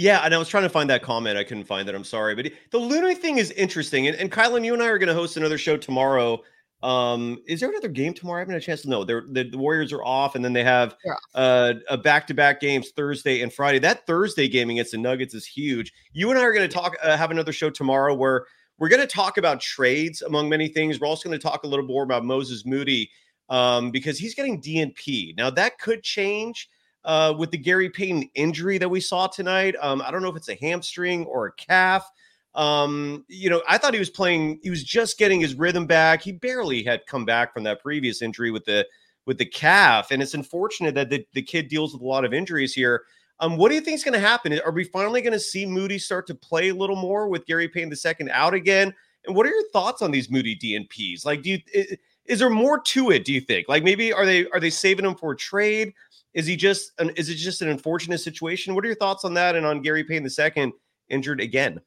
Yeah, 0.00 0.22
and 0.24 0.34
I 0.34 0.38
was 0.38 0.48
trying 0.48 0.62
to 0.62 0.70
find 0.70 0.88
that 0.88 1.02
comment. 1.02 1.36
I 1.36 1.44
couldn't 1.44 1.64
find 1.64 1.86
it. 1.86 1.94
I'm 1.94 2.04
sorry. 2.04 2.34
But 2.34 2.50
the 2.70 2.78
Looney 2.78 3.14
thing 3.14 3.36
is 3.36 3.50
interesting. 3.50 4.06
And, 4.06 4.16
and 4.16 4.32
Kylen, 4.32 4.64
you 4.64 4.72
and 4.72 4.82
I 4.82 4.86
are 4.86 4.96
going 4.96 5.10
to 5.10 5.14
host 5.14 5.36
another 5.36 5.58
show 5.58 5.76
tomorrow. 5.76 6.42
Um, 6.82 7.42
is 7.46 7.60
there 7.60 7.68
another 7.68 7.88
game 7.88 8.14
tomorrow? 8.14 8.38
I 8.38 8.40
haven't 8.40 8.54
had 8.54 8.62
a 8.62 8.64
chance 8.64 8.80
to 8.80 8.88
know. 8.88 9.04
They're, 9.04 9.24
the, 9.30 9.44
the 9.44 9.58
Warriors 9.58 9.92
are 9.92 10.02
off, 10.02 10.36
and 10.36 10.42
then 10.42 10.54
they 10.54 10.64
have 10.64 10.96
uh, 11.34 11.74
a 11.90 11.98
back-to-back 11.98 12.62
games 12.62 12.92
Thursday 12.96 13.42
and 13.42 13.52
Friday. 13.52 13.78
That 13.78 14.06
Thursday 14.06 14.48
game 14.48 14.70
against 14.70 14.92
the 14.92 14.96
Nuggets 14.96 15.34
is 15.34 15.44
huge. 15.44 15.92
You 16.14 16.30
and 16.30 16.38
I 16.38 16.44
are 16.44 16.54
going 16.54 16.66
to 16.66 16.74
talk, 16.74 16.96
uh, 17.02 17.14
have 17.18 17.30
another 17.30 17.52
show 17.52 17.68
tomorrow 17.68 18.14
where 18.14 18.46
we're 18.78 18.88
going 18.88 19.02
to 19.02 19.06
talk 19.06 19.36
about 19.36 19.60
trades 19.60 20.22
among 20.22 20.48
many 20.48 20.68
things. 20.68 20.98
We're 20.98 21.08
also 21.08 21.28
going 21.28 21.38
to 21.38 21.46
talk 21.46 21.64
a 21.64 21.66
little 21.66 21.84
more 21.84 22.04
about 22.04 22.24
Moses 22.24 22.64
Moody 22.64 23.10
um, 23.50 23.90
because 23.90 24.18
he's 24.18 24.34
getting 24.34 24.62
DNP. 24.62 25.36
Now 25.36 25.50
that 25.50 25.78
could 25.78 26.02
change 26.02 26.70
uh, 27.04 27.34
with 27.36 27.50
the 27.50 27.58
Gary 27.58 27.90
Payton 27.90 28.28
injury 28.34 28.78
that 28.78 28.88
we 28.88 29.00
saw 29.00 29.26
tonight. 29.26 29.74
Um, 29.80 30.02
I 30.02 30.10
don't 30.10 30.22
know 30.22 30.28
if 30.28 30.36
it's 30.36 30.48
a 30.48 30.54
hamstring 30.54 31.24
or 31.26 31.46
a 31.46 31.52
calf. 31.52 32.08
Um, 32.54 33.24
you 33.28 33.48
know, 33.48 33.62
I 33.68 33.78
thought 33.78 33.94
he 33.94 34.00
was 34.00 34.10
playing, 34.10 34.58
he 34.62 34.70
was 34.70 34.82
just 34.82 35.18
getting 35.18 35.40
his 35.40 35.54
rhythm 35.54 35.86
back. 35.86 36.22
He 36.22 36.32
barely 36.32 36.82
had 36.82 37.06
come 37.06 37.24
back 37.24 37.54
from 37.54 37.62
that 37.64 37.80
previous 37.80 38.22
injury 38.22 38.50
with 38.50 38.64
the 38.64 38.86
with 39.26 39.38
the 39.38 39.46
calf. 39.46 40.10
And 40.10 40.22
it's 40.22 40.34
unfortunate 40.34 40.94
that 40.94 41.10
the, 41.10 41.24
the 41.34 41.42
kid 41.42 41.68
deals 41.68 41.92
with 41.92 42.02
a 42.02 42.06
lot 42.06 42.24
of 42.24 42.32
injuries 42.32 42.72
here. 42.74 43.04
Um, 43.38 43.56
what 43.56 43.68
do 43.68 43.74
you 43.74 43.80
think 43.80 43.94
is 43.94 44.04
going 44.04 44.14
to 44.14 44.18
happen? 44.18 44.58
Are 44.64 44.72
we 44.72 44.84
finally 44.84 45.22
going 45.22 45.32
to 45.32 45.40
see 45.40 45.64
Moody 45.64 45.98
start 45.98 46.26
to 46.26 46.34
play 46.34 46.70
a 46.70 46.74
little 46.74 46.96
more 46.96 47.28
with 47.28 47.46
Gary 47.46 47.68
Payton 47.68 47.90
the 47.90 47.96
second 47.96 48.30
out 48.30 48.54
again? 48.54 48.94
And 49.26 49.36
what 49.36 49.46
are 49.46 49.50
your 49.50 49.68
thoughts 49.72 50.02
on 50.02 50.10
these 50.10 50.30
Moody 50.30 50.56
DNPs? 50.56 51.24
Like, 51.24 51.42
do 51.42 51.50
you 51.50 51.58
is, 51.72 51.96
is 52.26 52.38
there 52.38 52.50
more 52.50 52.80
to 52.80 53.10
it? 53.10 53.24
Do 53.24 53.32
you 53.32 53.40
think? 53.40 53.68
Like, 53.68 53.82
maybe 53.82 54.12
are 54.12 54.26
they 54.26 54.46
are 54.50 54.60
they 54.60 54.70
saving 54.70 55.06
him 55.06 55.14
for 55.14 55.32
a 55.32 55.36
trade? 55.36 55.94
Is 56.34 56.46
he 56.46 56.56
just 56.56 56.92
an, 56.98 57.10
is 57.10 57.28
it 57.28 57.34
just 57.34 57.62
an 57.62 57.68
unfortunate 57.68 58.18
situation? 58.18 58.74
What 58.74 58.84
are 58.84 58.88
your 58.88 58.96
thoughts 58.96 59.24
on 59.24 59.34
that 59.34 59.56
and 59.56 59.66
on 59.66 59.82
Gary 59.82 60.04
Payton 60.04 60.30
second 60.30 60.72
injured 61.08 61.40
again? 61.40 61.80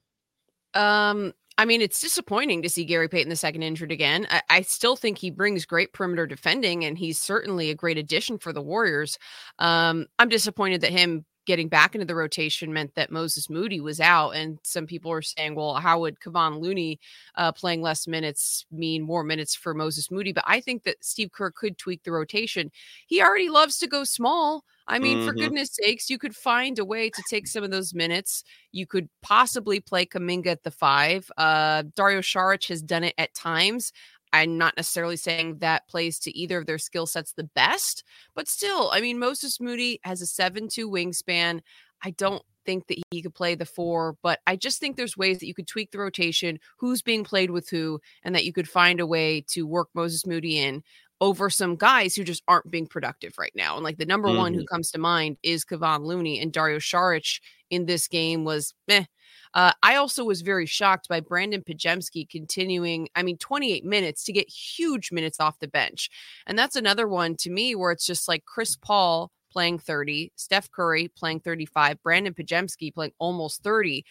Um, 0.73 1.33
I 1.57 1.65
mean, 1.65 1.81
it's 1.81 2.01
disappointing 2.01 2.63
to 2.63 2.69
see 2.69 2.83
Gary 2.83 3.07
Payton 3.07 3.35
second 3.35 3.63
injured 3.63 3.91
again. 3.91 4.27
I, 4.29 4.41
I, 4.49 4.61
still 4.61 4.95
think 4.95 5.17
he 5.19 5.29
brings 5.29 5.65
great 5.65 5.93
perimeter 5.93 6.25
defending, 6.25 6.83
and 6.83 6.97
he's 6.97 7.19
certainly 7.19 7.69
a 7.69 7.75
great 7.75 7.97
addition 7.97 8.39
for 8.39 8.51
the 8.51 8.61
Warriors. 8.61 9.19
Um, 9.59 10.07
I'm 10.17 10.29
disappointed 10.29 10.81
that 10.81 10.91
him 10.91 11.25
getting 11.45 11.67
back 11.67 11.93
into 11.95 12.05
the 12.05 12.15
rotation 12.15 12.73
meant 12.73 12.95
that 12.95 13.11
Moses 13.11 13.49
Moody 13.49 13.79
was 13.79 13.99
out. 13.99 14.31
And 14.31 14.59
some 14.63 14.85
people 14.85 15.11
are 15.11 15.21
saying, 15.21 15.55
well, 15.55 15.75
how 15.75 15.99
would 15.99 16.19
Kevon 16.19 16.59
Looney 16.59 16.99
uh, 17.35 17.51
playing 17.51 17.81
less 17.81 18.07
minutes 18.07 18.65
mean 18.71 19.03
more 19.03 19.23
minutes 19.23 19.55
for 19.55 19.73
Moses 19.73 20.09
Moody? 20.09 20.31
But 20.31 20.45
I 20.47 20.61
think 20.61 20.83
that 20.83 21.03
Steve 21.03 21.31
Kerr 21.31 21.51
could 21.51 21.77
tweak 21.77 22.03
the 22.03 22.11
rotation. 22.11 22.71
He 23.07 23.21
already 23.21 23.49
loves 23.49 23.77
to 23.79 23.87
go 23.87 24.03
small. 24.03 24.63
I 24.85 24.99
mean, 24.99 25.19
mm-hmm. 25.19 25.27
for 25.27 25.33
goodness 25.33 25.69
sakes, 25.71 26.09
you 26.09 26.17
could 26.17 26.35
find 26.35 26.77
a 26.77 26.83
way 26.83 27.09
to 27.09 27.23
take 27.29 27.47
some 27.47 27.63
of 27.63 27.71
those 27.71 27.93
minutes. 27.93 28.43
You 28.73 28.85
could 28.85 29.07
possibly 29.21 29.79
play 29.79 30.05
Kuminga 30.05 30.47
at 30.47 30.63
the 30.63 30.71
five. 30.71 31.31
Uh, 31.38 31.83
Dario 31.95 32.19
Saric 32.19 32.67
has 32.67 32.81
done 32.81 33.05
it 33.05 33.13
at 33.17 33.33
times. 33.33 33.93
I'm 34.33 34.57
not 34.57 34.75
necessarily 34.75 35.15
saying 35.15 35.59
that 35.59 35.87
plays 35.87 36.19
to 36.19 36.37
either 36.37 36.57
of 36.57 36.65
their 36.65 36.79
skill 36.79 37.05
sets 37.05 37.33
the 37.33 37.43
best, 37.43 38.03
but 38.35 38.47
still, 38.47 38.89
I 38.91 38.99
mean, 38.99 39.19
Moses 39.19 39.61
Moody 39.61 39.99
has 40.03 40.21
a 40.21 40.25
7 40.25 40.67
2 40.67 40.89
wingspan. 40.89 41.61
I 42.03 42.11
don't 42.11 42.43
think 42.65 42.87
that 42.87 42.97
he 43.11 43.21
could 43.21 43.35
play 43.35 43.55
the 43.55 43.65
four, 43.65 44.17
but 44.23 44.39
I 44.47 44.55
just 44.55 44.79
think 44.79 44.95
there's 44.95 45.17
ways 45.17 45.39
that 45.39 45.47
you 45.47 45.53
could 45.53 45.67
tweak 45.67 45.91
the 45.91 45.99
rotation, 45.99 46.59
who's 46.77 47.01
being 47.01 47.23
played 47.23 47.51
with 47.51 47.69
who, 47.69 47.99
and 48.23 48.33
that 48.35 48.45
you 48.45 48.53
could 48.53 48.67
find 48.67 48.99
a 48.99 49.05
way 49.05 49.41
to 49.49 49.67
work 49.67 49.89
Moses 49.93 50.25
Moody 50.25 50.59
in 50.59 50.83
over 51.21 51.49
some 51.49 51.75
guys 51.75 52.15
who 52.15 52.23
just 52.23 52.43
aren't 52.47 52.69
being 52.69 52.87
productive 52.87 53.33
right 53.37 53.53
now. 53.55 53.75
And 53.75 53.83
like 53.83 53.97
the 53.97 54.05
number 54.05 54.27
mm-hmm. 54.27 54.37
one 54.37 54.53
who 54.53 54.61
mm-hmm. 54.61 54.73
comes 54.73 54.91
to 54.91 54.99
mind 54.99 55.37
is 55.43 55.63
Kevon 55.63 56.03
Looney 56.03 56.39
and 56.39 56.51
Dario 56.51 56.79
Saric 56.79 57.39
in 57.69 57.85
this 57.85 58.07
game 58.07 58.43
was 58.43 58.73
meh. 58.87 59.05
Uh, 59.53 59.72
I 59.83 59.95
also 59.95 60.24
was 60.24 60.41
very 60.41 60.65
shocked 60.65 61.07
by 61.07 61.19
Brandon 61.19 61.62
Podziemski 61.62 62.27
continuing, 62.27 63.07
I 63.15 63.24
mean, 63.24 63.38
28 63.38 63.86
minutes 63.86 64.24
to 64.25 64.33
get 64.33 64.50
huge 64.50 65.12
minutes 65.12 65.39
off 65.39 65.60
the 65.60 65.67
bench. 65.67 66.10
And 66.48 66.57
that's 66.57 66.75
another 66.75 67.07
one 67.07 67.36
to 67.38 67.50
me 67.50 67.75
where 67.75 67.91
it's 67.91 68.05
just 68.05 68.27
like 68.27 68.45
Chris 68.45 68.75
Paul 68.75 69.31
playing 69.51 69.79
30, 69.79 70.31
Steph 70.36 70.72
Curry 70.72 71.10
playing 71.15 71.41
35, 71.41 72.01
Brandon 72.01 72.33
Podziemski 72.33 72.93
playing 72.93 73.13
almost 73.19 73.62
30. 73.63 74.03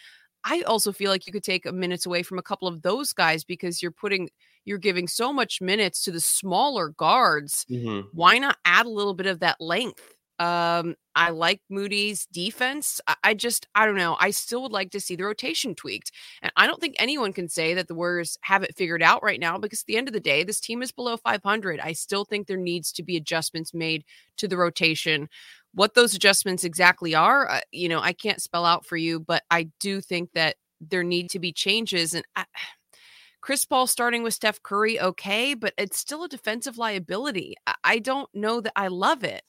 I 0.45 0.63
also 0.63 0.93
feel 0.93 1.11
like 1.11 1.27
you 1.27 1.33
could 1.33 1.45
take 1.45 1.71
minutes 1.73 2.07
away 2.07 2.23
from 2.23 2.39
a 2.39 2.43
couple 2.43 2.67
of 2.67 2.83
those 2.83 3.13
guys 3.13 3.45
because 3.45 3.83
you're 3.83 3.93
putting 3.93 4.29
you're 4.65 4.79
giving 4.79 5.09
so 5.09 5.33
much 5.33 5.61
minutes 5.61 6.03
to 6.05 6.13
the 6.13 6.21
smaller 6.21 6.91
guards. 6.91 7.67
Mm-hmm. 7.71 8.09
Why 8.13 8.39
not 8.39 8.59
add 8.65 8.87
a 8.87 8.91
little 8.91 9.15
bit 9.15 9.27
of 9.27 9.41
that 9.41 9.61
length? 9.61 10.15
Um, 10.43 10.97
I 11.15 11.31
like 11.31 11.61
Moody's 11.71 12.27
defense. 12.27 13.01
I, 13.23 13.33
just, 13.35 13.69
I 13.77 13.87
don't 13.87 13.95
know. 13.95 14.17
I 14.19 14.33
still 14.33 14.63
would 14.63 14.73
like 14.73 14.91
to 14.91 15.01
see 15.01 15.15
the 15.15 15.25
rotation 15.25 15.77
tweaked. 15.77 16.11
And 16.43 16.51
I 16.57 16.67
don't 16.67 16.81
think 16.81 16.97
anyone 16.99 17.33
can 17.33 17.49
say 17.49 17.75
that 17.75 17.87
the 17.87 17.95
Warriors 17.95 18.37
have 18.41 18.65
it 18.65 18.75
figured 18.77 19.05
out 19.05 19.23
right 19.23 19.39
now 19.39 19.57
because 19.57 19.83
at 19.83 19.87
the 19.87 19.97
end 19.97 20.09
of 20.09 20.15
the 20.15 20.21
day, 20.21 20.43
this 20.43 20.59
team 20.59 20.83
is 20.83 20.91
below 20.91 21.17
500. 21.17 21.79
I 21.79 21.93
still 21.93 22.25
think 22.25 22.47
there 22.47 22.57
needs 22.57 22.91
to 22.93 23.05
be 23.05 23.17
adjustments 23.17 23.73
made 23.73 24.05
to 24.39 24.49
the 24.49 24.57
rotation. 24.57 25.29
What 25.75 25.95
those 25.95 26.13
adjustments 26.13 26.65
exactly 26.65 27.15
are, 27.15 27.49
uh, 27.49 27.61
you 27.71 27.89
know, 27.89 28.01
I 28.01 28.13
can't 28.13 28.43
spell 28.43 28.65
out 28.65 28.85
for 28.85 28.97
you, 28.97 29.21
but 29.21 29.45
I 29.49 29.69
do 29.79 30.01
think 30.01 30.31
that 30.35 30.57
there 30.81 31.05
need 31.05 31.31
to 31.31 31.39
be 31.39 31.53
changes. 31.53 32.15
And 32.15 32.25
I, 32.35 32.47
Chris 33.43 33.65
Paul 33.65 33.87
starting 33.87 34.25
with 34.25 34.35
Steph 34.35 34.61
Curry, 34.63 35.01
okay, 35.01 35.55
but 35.55 35.73
it's 35.77 35.99
still 35.99 36.25
a 36.25 36.29
defensive 36.29 36.79
liability. 36.79 37.55
I 37.85 37.99
don't 38.01 38.29
know 38.35 38.61
that 38.61 38.73
I 38.75 38.89
love 38.89 39.23
it. 39.25 39.43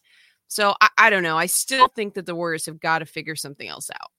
So 0.54 0.76
I, 0.82 0.90
I 0.98 1.10
don't 1.10 1.24
know. 1.24 1.36
I 1.36 1.48
still 1.48 1.88
think 1.88 2.14
that 2.14 2.28
the 2.28 2.36
Warriors 2.36 2.68
have 2.68 2.80
got 2.80 3.00
to 3.00 3.06
figure 3.06 3.36
something 3.36 3.68
else 3.68 3.90
out. 3.90 4.12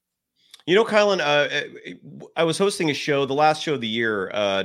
You 0.66 0.74
know, 0.74 0.84
Kylen, 0.84 1.20
uh, 1.20 1.48
eh, 1.50 1.94
I 2.36 2.42
was 2.42 2.58
hosting 2.58 2.90
a 2.90 2.94
show, 2.94 3.24
the 3.24 3.34
last 3.34 3.62
show 3.62 3.74
of 3.74 3.80
the 3.80 3.86
year. 3.86 4.30
Uh, 4.34 4.64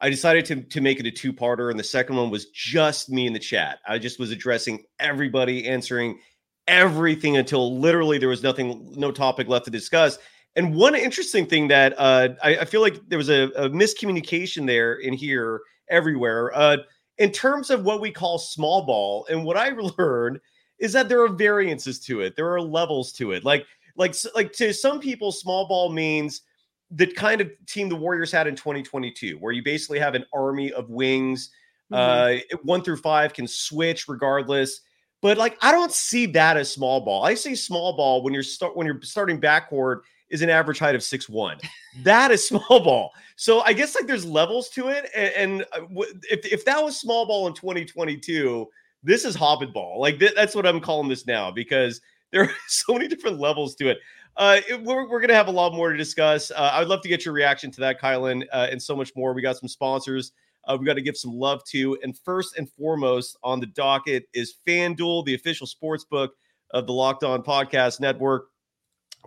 I 0.00 0.08
decided 0.08 0.44
to 0.46 0.62
to 0.62 0.80
make 0.80 1.00
it 1.00 1.06
a 1.06 1.10
two 1.10 1.32
parter, 1.32 1.70
and 1.70 1.78
the 1.78 1.84
second 1.84 2.14
one 2.14 2.30
was 2.30 2.46
just 2.50 3.10
me 3.10 3.26
in 3.26 3.32
the 3.32 3.40
chat. 3.40 3.80
I 3.88 3.98
just 3.98 4.20
was 4.20 4.30
addressing 4.30 4.84
everybody, 5.00 5.66
answering 5.66 6.20
everything 6.68 7.38
until 7.38 7.78
literally 7.78 8.18
there 8.18 8.28
was 8.28 8.44
nothing, 8.44 8.94
no 8.96 9.10
topic 9.10 9.48
left 9.48 9.64
to 9.64 9.70
discuss. 9.70 10.16
And 10.54 10.74
one 10.74 10.94
interesting 10.94 11.44
thing 11.46 11.66
that 11.68 11.94
uh, 11.98 12.28
I, 12.42 12.58
I, 12.58 12.64
feel 12.64 12.80
like 12.80 13.00
there 13.08 13.18
was 13.18 13.30
a, 13.30 13.50
a, 13.56 13.68
miscommunication 13.68 14.66
there 14.66 14.94
in 14.94 15.12
here 15.12 15.62
everywhere 15.88 16.56
uh, 16.56 16.78
in 17.18 17.30
terms 17.32 17.70
of 17.70 17.84
what 17.84 18.00
we 18.00 18.10
call 18.10 18.38
small 18.38 18.84
ball. 18.84 19.26
And 19.28 19.44
what 19.44 19.56
I 19.56 19.70
learned 19.98 20.40
is 20.80 20.92
that 20.94 21.08
there 21.08 21.22
are 21.22 21.28
variances 21.28 22.00
to 22.00 22.22
it. 22.22 22.34
There 22.34 22.52
are 22.52 22.60
levels 22.60 23.12
to 23.14 23.32
it. 23.32 23.44
Like 23.44 23.66
like 23.96 24.14
like 24.34 24.52
to 24.54 24.72
some 24.72 24.98
people, 24.98 25.30
small 25.30 25.68
ball 25.68 25.92
means 25.92 26.42
the 26.90 27.06
kind 27.06 27.40
of 27.40 27.50
team 27.66 27.88
the 27.88 27.96
Warriors 27.96 28.32
had 28.32 28.46
in 28.46 28.56
2022, 28.56 29.36
where 29.36 29.52
you 29.52 29.62
basically 29.62 29.98
have 30.00 30.14
an 30.14 30.24
army 30.32 30.72
of 30.72 30.90
wings. 30.90 31.50
Mm-hmm. 31.92 32.54
Uh, 32.54 32.56
one 32.62 32.82
through 32.82 32.96
five 32.96 33.32
can 33.32 33.46
switch 33.46 34.08
regardless. 34.08 34.80
But 35.22 35.36
like, 35.36 35.58
I 35.60 35.70
don't 35.70 35.92
see 35.92 36.26
that 36.26 36.56
as 36.56 36.72
small 36.72 37.00
ball. 37.00 37.24
I 37.24 37.34
see 37.34 37.54
small 37.54 37.96
ball 37.96 38.22
when 38.22 38.32
you're 38.32 38.42
start 38.42 38.76
when 38.76 38.86
you're 38.86 39.02
starting 39.02 39.40
backcourt 39.40 40.00
is 40.30 40.42
an 40.42 40.50
average 40.50 40.78
height 40.78 40.94
of 40.94 41.02
six 41.02 41.28
one. 41.28 41.58
that 42.02 42.30
is 42.30 42.46
small 42.46 42.80
ball. 42.80 43.12
So 43.36 43.60
I 43.60 43.72
guess 43.72 43.94
like 43.94 44.06
there's 44.06 44.24
levels 44.24 44.70
to 44.70 44.88
it, 44.88 45.10
and, 45.14 45.32
and 45.34 45.62
uh, 45.72 46.04
if 46.30 46.46
if 46.46 46.64
that 46.64 46.82
was 46.82 46.98
small 46.98 47.26
ball 47.26 47.46
in 47.48 47.54
2022, 47.54 48.68
this 49.02 49.24
is 49.24 49.34
hobbit 49.34 49.72
ball. 49.72 50.00
Like 50.00 50.18
th- 50.18 50.34
that's 50.34 50.54
what 50.54 50.66
I'm 50.66 50.80
calling 50.80 51.08
this 51.08 51.26
now 51.26 51.50
because 51.50 52.00
there 52.32 52.42
are 52.42 52.50
so 52.68 52.94
many 52.94 53.08
different 53.08 53.38
levels 53.38 53.74
to 53.76 53.90
it. 53.90 53.98
Uh, 54.36 54.60
it, 54.68 54.82
we're, 54.82 55.08
we're 55.08 55.20
going 55.20 55.28
to 55.28 55.34
have 55.34 55.48
a 55.48 55.52
lot 55.52 55.74
more 55.74 55.90
to 55.90 55.96
discuss. 55.96 56.50
Uh, 56.50 56.70
I'd 56.74 56.86
love 56.86 57.02
to 57.02 57.08
get 57.08 57.24
your 57.24 57.34
reaction 57.34 57.70
to 57.72 57.80
that, 57.80 58.00
Kylen, 58.00 58.44
uh, 58.52 58.68
and 58.70 58.80
so 58.80 58.94
much 58.94 59.12
more. 59.16 59.34
We 59.34 59.42
got 59.42 59.56
some 59.56 59.68
sponsors 59.68 60.32
uh, 60.64 60.76
we 60.78 60.86
got 60.86 60.94
to 60.94 61.02
give 61.02 61.16
some 61.16 61.32
love 61.32 61.64
to. 61.64 61.98
And 62.02 62.16
first 62.18 62.56
and 62.56 62.70
foremost 62.70 63.36
on 63.42 63.60
the 63.60 63.66
docket 63.66 64.24
is 64.34 64.56
FanDuel, 64.66 65.24
the 65.24 65.34
official 65.34 65.66
sports 65.66 66.04
book 66.04 66.34
of 66.72 66.86
the 66.86 66.92
Locked 66.92 67.24
On 67.24 67.42
Podcast 67.42 68.00
Network. 68.00 68.48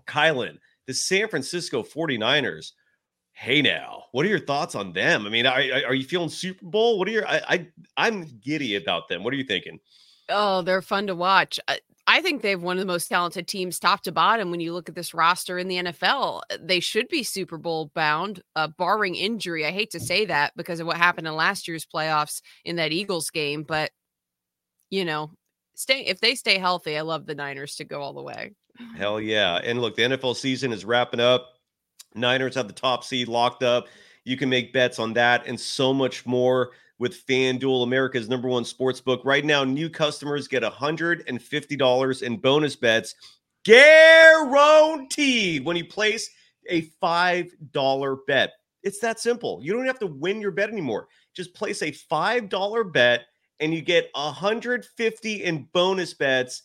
Kylen, 0.08 0.58
the 0.88 0.94
San 0.94 1.28
Francisco 1.28 1.84
49ers. 1.84 2.72
Hey 3.34 3.62
now, 3.62 4.04
what 4.12 4.26
are 4.26 4.30
your 4.30 4.40
thoughts 4.40 4.76
on 4.76 4.94
them? 4.94 5.26
I 5.26 5.30
mean, 5.30 5.46
are, 5.46 5.60
are 5.88 5.94
you 5.94 6.06
feeling 6.06 6.30
Super 6.30 6.66
Bowl? 6.66 7.00
What 7.00 7.08
are 7.08 7.12
your 7.12 7.28
I, 7.28 7.42
I 7.48 7.68
I'm 7.98 8.26
giddy 8.40 8.76
about 8.76 9.10
them. 9.10 9.24
What 9.24 9.34
are 9.34 9.38
you 9.38 9.44
thinking? 9.44 9.80
Oh, 10.30 10.62
they're 10.62 10.82
fun 10.82 11.08
to 11.08 11.16
watch. 11.16 11.60
I 12.06 12.22
think 12.22 12.42
they 12.42 12.50
have 12.50 12.62
one 12.62 12.78
of 12.78 12.82
the 12.82 12.92
most 12.92 13.08
talented 13.08 13.48
teams, 13.48 13.80
top 13.80 14.04
to 14.04 14.12
bottom. 14.12 14.52
When 14.52 14.60
you 14.60 14.74
look 14.74 14.90
at 14.90 14.96
this 14.96 15.14
roster 15.14 15.58
in 15.58 15.68
the 15.68 15.78
NFL, 15.78 16.42
uh, 16.52 16.58
they 16.62 16.80
should 16.80 17.08
be 17.08 17.24
Super 17.24 17.58
Bowl 17.58 17.92
bound, 17.96 18.42
uh, 18.56 18.68
barring 18.68 19.16
injury. 19.16 19.66
I 19.66 19.72
hate 19.72 19.92
to 19.92 20.00
say 20.00 20.26
that 20.26 20.52
because 20.58 20.80
of 20.80 20.88
what 20.88 20.98
happened 20.98 21.28
in 21.28 21.36
last 21.36 21.68
year's 21.68 21.86
playoffs 21.86 22.42
in 22.66 22.76
that 22.76 22.92
Eagles 22.92 23.30
game, 23.30 23.64
but 23.64 23.92
you 24.90 25.06
know, 25.06 25.32
stay 25.76 26.02
if 26.06 26.20
they 26.20 26.36
stay 26.36 26.58
healthy. 26.58 26.98
I 26.98 27.02
love 27.02 27.26
the 27.26 27.36
Niners 27.36 27.76
to 27.78 27.86
go 27.86 28.02
all 28.02 28.14
the 28.14 28.22
way. 28.22 28.52
Hell 28.96 29.22
yeah! 29.22 29.56
And 29.64 29.80
look, 29.80 29.96
the 29.96 30.04
NFL 30.04 30.36
season 30.36 30.74
is 30.74 30.84
wrapping 30.84 31.20
up. 31.20 31.53
Niners 32.16 32.56
have 32.56 32.68
the 32.68 32.74
top 32.74 33.04
seed 33.04 33.28
locked 33.28 33.64
up. 33.64 33.88
You 34.26 34.38
can 34.38 34.50
make 34.50 34.74
bets 34.74 35.00
on 35.00 35.14
that 35.14 35.48
and 35.48 35.60
so 35.60 35.94
much 35.94 36.26
more 36.26 36.72
with 37.00 37.26
FanDuel, 37.28 37.84
America's 37.84 38.30
number 38.30 38.48
one 38.48 38.64
sports 38.64 39.02
book. 39.02 39.22
Right 39.26 39.44
now, 39.44 39.64
new 39.64 39.90
customers 39.90 40.48
get 40.48 40.64
$150 40.64 42.24
in 42.24 42.38
bonus 42.38 42.76
bets 42.76 43.16
guaranteed 43.66 45.66
when 45.66 45.76
you 45.76 45.86
place 45.86 46.30
a 46.70 46.84
$5 47.02 48.18
bet. 48.28 48.54
It's 48.84 49.00
that 49.00 49.20
simple. 49.20 49.60
You 49.62 49.74
don't 49.74 49.86
have 49.86 50.00
to 50.00 50.08
win 50.08 50.42
your 50.42 50.52
bet 50.52 50.70
anymore. 50.70 51.08
Just 51.34 51.54
place 51.54 51.82
a 51.82 51.92
$5 51.92 52.94
bet 52.94 53.26
and 53.60 53.74
you 53.74 53.82
get 53.82 54.10
150 54.14 55.44
in 55.44 55.68
bonus 55.74 56.14
bets. 56.14 56.64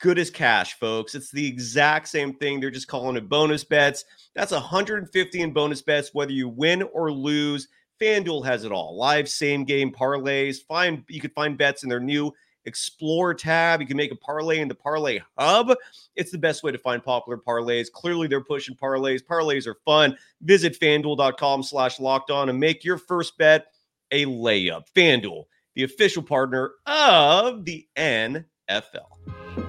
Good 0.00 0.18
as 0.18 0.30
cash, 0.30 0.78
folks. 0.78 1.14
It's 1.14 1.30
the 1.30 1.46
exact 1.46 2.08
same 2.08 2.34
thing. 2.34 2.60
They're 2.60 2.70
just 2.70 2.86
calling 2.86 3.16
it 3.16 3.28
bonus 3.28 3.64
bets. 3.64 4.04
That's 4.34 4.52
150 4.52 5.40
in 5.40 5.52
bonus 5.52 5.82
bets, 5.82 6.14
whether 6.14 6.32
you 6.32 6.48
win 6.48 6.82
or 6.82 7.10
lose. 7.10 7.68
FanDuel 8.00 8.44
has 8.44 8.64
it 8.64 8.70
all. 8.70 8.96
Live 8.96 9.28
same 9.28 9.64
game 9.64 9.92
parlays. 9.92 10.58
Find 10.66 11.04
you 11.08 11.20
can 11.20 11.30
find 11.30 11.58
bets 11.58 11.82
in 11.82 11.88
their 11.88 12.00
new 12.00 12.32
Explore 12.68 13.34
tab. 13.34 13.80
You 13.80 13.86
can 13.86 13.96
make 13.96 14.12
a 14.12 14.16
parlay 14.16 14.60
in 14.60 14.68
the 14.68 14.74
Parlay 14.74 15.20
Hub. 15.38 15.74
It's 16.14 16.30
the 16.30 16.38
best 16.38 16.62
way 16.62 16.70
to 16.70 16.78
find 16.78 17.02
popular 17.02 17.38
parlays. 17.38 17.90
Clearly, 17.90 18.28
they're 18.28 18.44
pushing 18.44 18.76
parlays. 18.76 19.24
Parlays 19.24 19.66
are 19.66 19.78
fun. 19.84 20.16
Visit 20.42 20.78
fanduel.com 20.78 21.62
slash 21.62 21.98
locked 21.98 22.30
on 22.30 22.50
and 22.50 22.60
make 22.60 22.84
your 22.84 22.98
first 22.98 23.36
bet 23.38 23.66
a 24.10 24.26
layup. 24.26 24.84
FanDuel, 24.94 25.44
the 25.74 25.84
official 25.84 26.22
partner 26.22 26.72
of 26.86 27.64
the 27.64 27.88
NFL. 27.96 29.17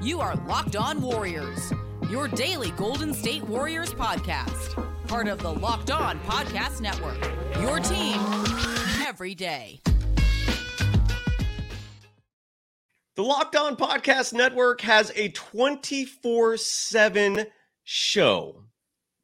You 0.02 0.20
are 0.22 0.36
Locked 0.48 0.76
On 0.76 1.02
Warriors, 1.02 1.74
your 2.10 2.28
daily 2.28 2.72
Golden 2.72 3.14
State 3.14 3.44
Warriors 3.44 3.94
podcast 3.94 4.90
part 5.10 5.28
of 5.28 5.40
the 5.40 5.52
Locked 5.52 5.90
On 5.90 6.20
Podcast 6.20 6.82
Network. 6.82 7.18
Your 7.60 7.80
team 7.80 8.16
every 9.08 9.34
day. 9.34 9.82
The 13.16 13.24
Locked 13.24 13.56
On 13.56 13.76
Podcast 13.76 14.34
Network 14.34 14.82
has 14.82 15.12
a 15.16 15.30
24 15.30 16.58
7 16.58 17.48
show. 17.84 18.64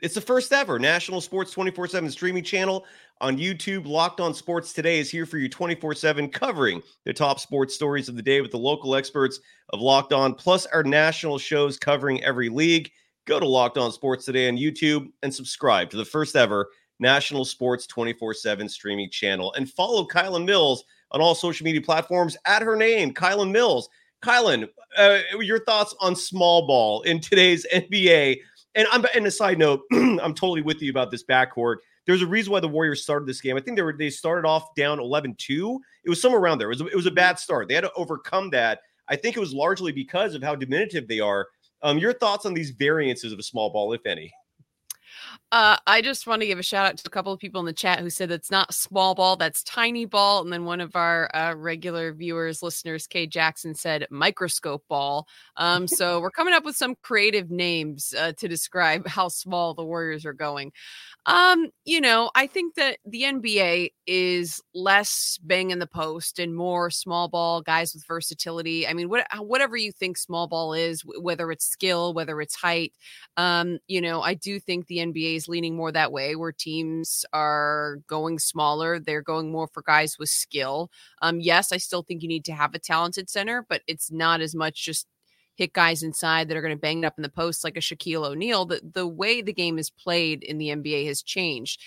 It's 0.02 0.16
the 0.16 0.22
first 0.22 0.52
ever 0.52 0.80
national 0.80 1.22
sports 1.22 1.52
24 1.52 1.88
7 1.88 2.10
streaming 2.10 2.44
channel 2.44 2.84
on 3.22 3.38
YouTube. 3.38 3.86
Locked 3.86 4.20
On 4.20 4.34
Sports 4.34 4.74
Today 4.74 5.00
is 5.00 5.10
here 5.10 5.26
for 5.26 5.38
you 5.38 5.50
24 5.50 5.94
7, 5.96 6.30
covering 6.30 6.82
the 7.06 7.14
top 7.14 7.40
sports 7.40 7.74
stories 7.74 8.10
of 8.10 8.16
the 8.16 8.22
day 8.22 8.42
with 8.42 8.52
the 8.52 8.58
local 8.58 8.96
experts 8.96 9.40
of 9.70 9.82
Locked 9.82 10.14
On, 10.14 10.34
plus 10.34 10.66
our 10.68 10.84
national 10.84 11.38
shows 11.38 11.78
covering 11.78 12.24
every 12.24 12.50
league. 12.50 12.92
Go 13.26 13.40
to 13.40 13.48
Locked 13.48 13.78
On 13.78 13.92
Sports 13.92 14.26
today 14.26 14.48
on 14.48 14.58
YouTube 14.58 15.08
and 15.24 15.34
subscribe 15.34 15.90
to 15.90 15.98
the 15.98 16.06
first 16.06 16.36
ever 16.36 16.68
national 17.00 17.46
sports 17.46 17.88
24 17.88 18.34
7 18.34 18.70
streaming 18.70 19.10
channel. 19.10 19.54
And 19.54 19.70
follow 19.70 20.06
Kylen 20.06 20.46
Mills 20.46 20.84
on 21.12 21.22
all 21.22 21.36
social 21.36 21.64
media 21.64 21.82
platforms 21.82 22.38
at 22.46 22.62
her 22.62 22.76
name, 22.76 23.14
Kylen 23.14 23.52
Mills. 23.52 23.90
Kylen, 24.24 24.68
uh, 24.98 25.20
your 25.40 25.64
thoughts 25.66 25.94
on 26.00 26.16
small 26.16 26.66
ball 26.66 27.02
in 27.04 27.20
today's 27.20 27.66
NBA? 27.74 28.40
And 28.74 28.88
I'm 28.92 29.06
and 29.16 29.28
a 29.28 29.32
side 29.32 29.60
note, 29.60 29.82
I'm 29.92 30.34
totally 30.34 30.62
with 30.62 30.82
you 30.82 30.90
about 30.90 31.12
this 31.12 31.24
backcourt. 31.24 31.78
There's 32.06 32.22
a 32.22 32.28
reason 32.28 32.52
why 32.52 32.60
the 32.60 32.68
Warriors 32.68 33.04
started 33.04 33.28
this 33.28 33.42
game. 33.42 33.58
I 33.58 33.62
think 33.62 33.78
they 33.78 33.84
were 33.84 33.96
they 33.98 34.10
started 34.10 34.48
off 34.48 34.76
down 34.76 35.00
11-2. 35.00 35.80
It 36.04 36.10
was 36.10 36.22
somewhere 36.22 36.40
around 36.42 36.60
there. 36.60 36.72
It 36.72 36.82
was, 36.82 36.92
it 36.92 36.96
was 36.96 37.08
a 37.08 37.12
bad 37.12 37.40
start. 37.40 37.68
They 37.68 37.74
had 37.76 37.84
to 37.84 37.92
overcome 37.96 38.50
that. 38.52 38.80
I 39.08 39.16
think 39.16 39.36
it 39.36 39.40
was 39.40 39.54
largely 39.54 39.92
because 39.92 40.36
of 40.36 40.44
how 40.44 40.56
diminutive 40.56 41.08
they 41.08 41.20
are. 41.20 41.48
Um, 41.82 41.98
your 41.98 42.14
thoughts 42.14 42.46
on 42.46 42.54
these 42.54 42.72
variances 42.72 43.32
of 43.32 43.40
a 43.40 43.44
small 43.44 43.70
ball, 43.72 43.94
if 43.94 44.06
any? 44.06 44.32
Uh, 45.56 45.78
I 45.88 46.02
just 46.02 46.28
want 46.28 46.42
to 46.42 46.48
give 46.48 46.60
a 46.60 46.64
shout 46.64 46.86
out 46.86 46.98
to 46.98 47.04
a 47.08 47.10
couple 47.10 47.32
of 47.32 47.40
people 47.40 47.62
in 47.62 47.66
the 47.66 47.72
chat 47.72 48.00
who 48.00 48.10
said 48.10 48.30
it's 48.30 48.52
not 48.52 48.74
small 48.74 49.16
ball, 49.16 49.38
that's 49.38 49.64
tiny 49.64 50.04
ball. 50.04 50.42
And 50.42 50.52
then 50.52 50.66
one 50.66 50.82
of 50.82 50.98
our 50.98 51.34
uh, 51.34 51.54
regular 51.56 52.12
viewers, 52.12 52.62
listeners, 52.62 53.08
Kay 53.08 53.26
Jackson, 53.26 53.74
said 53.74 54.06
microscope 54.12 54.84
ball. 54.90 55.30
Um, 55.56 55.88
so 55.88 56.20
we're 56.20 56.30
coming 56.30 56.54
up 56.54 56.66
with 56.66 56.76
some 56.76 56.96
creative 57.02 57.52
names 57.52 58.14
uh, 58.20 58.34
to 58.34 58.50
describe 58.50 59.08
how 59.16 59.30
small 59.30 59.74
the 59.74 59.86
Warriors 59.86 60.26
are 60.26 60.34
going. 60.34 60.74
Um, 61.26 61.70
you 61.86 62.02
know, 62.02 62.32
I 62.36 62.48
think 62.48 62.76
that 62.76 62.98
the 63.06 63.24
NBA 63.24 63.92
is 64.06 64.62
less 64.76 65.40
bang 65.42 65.72
in 65.72 65.80
the 65.80 65.88
post 65.88 66.38
and 66.38 66.54
more 66.54 66.92
small 66.92 67.30
ball 67.30 67.62
guys 67.62 67.94
with 67.94 68.06
versatility. 68.06 68.86
I 68.88 68.94
mean, 68.94 69.08
what, 69.08 69.26
whatever 69.40 69.78
you 69.78 69.94
think 69.94 70.18
small 70.18 70.48
ball 70.48 70.74
is, 70.74 71.02
whether 71.02 71.50
it's 71.52 71.66
skill, 71.66 72.14
whether 72.14 72.42
it's 72.42 72.56
height, 72.56 72.92
um, 73.38 73.80
you 73.88 74.02
know, 74.02 74.22
I 74.22 74.34
do 74.36 74.60
think 74.60 74.86
the 74.86 74.98
NBA 74.98 75.38
is 75.38 75.45
leaning 75.48 75.76
more 75.76 75.92
that 75.92 76.12
way 76.12 76.36
where 76.36 76.52
teams 76.52 77.26
are 77.34 78.00
going 78.08 78.40
smaller. 78.40 79.00
They're 79.00 79.22
going 79.22 79.52
more 79.52 79.68
for 79.68 79.82
guys 79.84 80.18
with 80.20 80.30
skill. 80.30 80.92
Um, 81.22 81.40
yes, 81.40 81.72
I 81.72 81.78
still 81.78 82.04
think 82.04 82.22
you 82.22 82.28
need 82.28 82.46
to 82.46 82.54
have 82.54 82.74
a 82.74 82.80
talented 82.80 83.30
center, 83.30 83.66
but 83.68 83.82
it's 83.88 84.12
not 84.12 84.42
as 84.42 84.56
much 84.56 84.84
just 84.84 85.08
hit 85.56 85.74
guys 85.74 86.04
inside 86.04 86.48
that 86.48 86.58
are 86.58 86.62
going 86.62 86.76
to 86.76 86.80
bang 86.80 87.04
it 87.04 87.08
up 87.08 87.18
in 87.18 87.24
the 87.24 87.30
post 87.30 87.64
like 87.64 87.78
a 87.78 87.82
Shaquille 87.82 88.26
O'Neal. 88.26 88.66
The, 88.66 88.82
the 88.94 89.08
way 89.08 89.42
the 89.42 89.54
game 89.54 89.80
is 89.80 89.90
played 89.90 90.44
in 90.44 90.58
the 90.58 90.70
NBA 90.70 91.08
has 91.08 91.22
changed. 91.22 91.82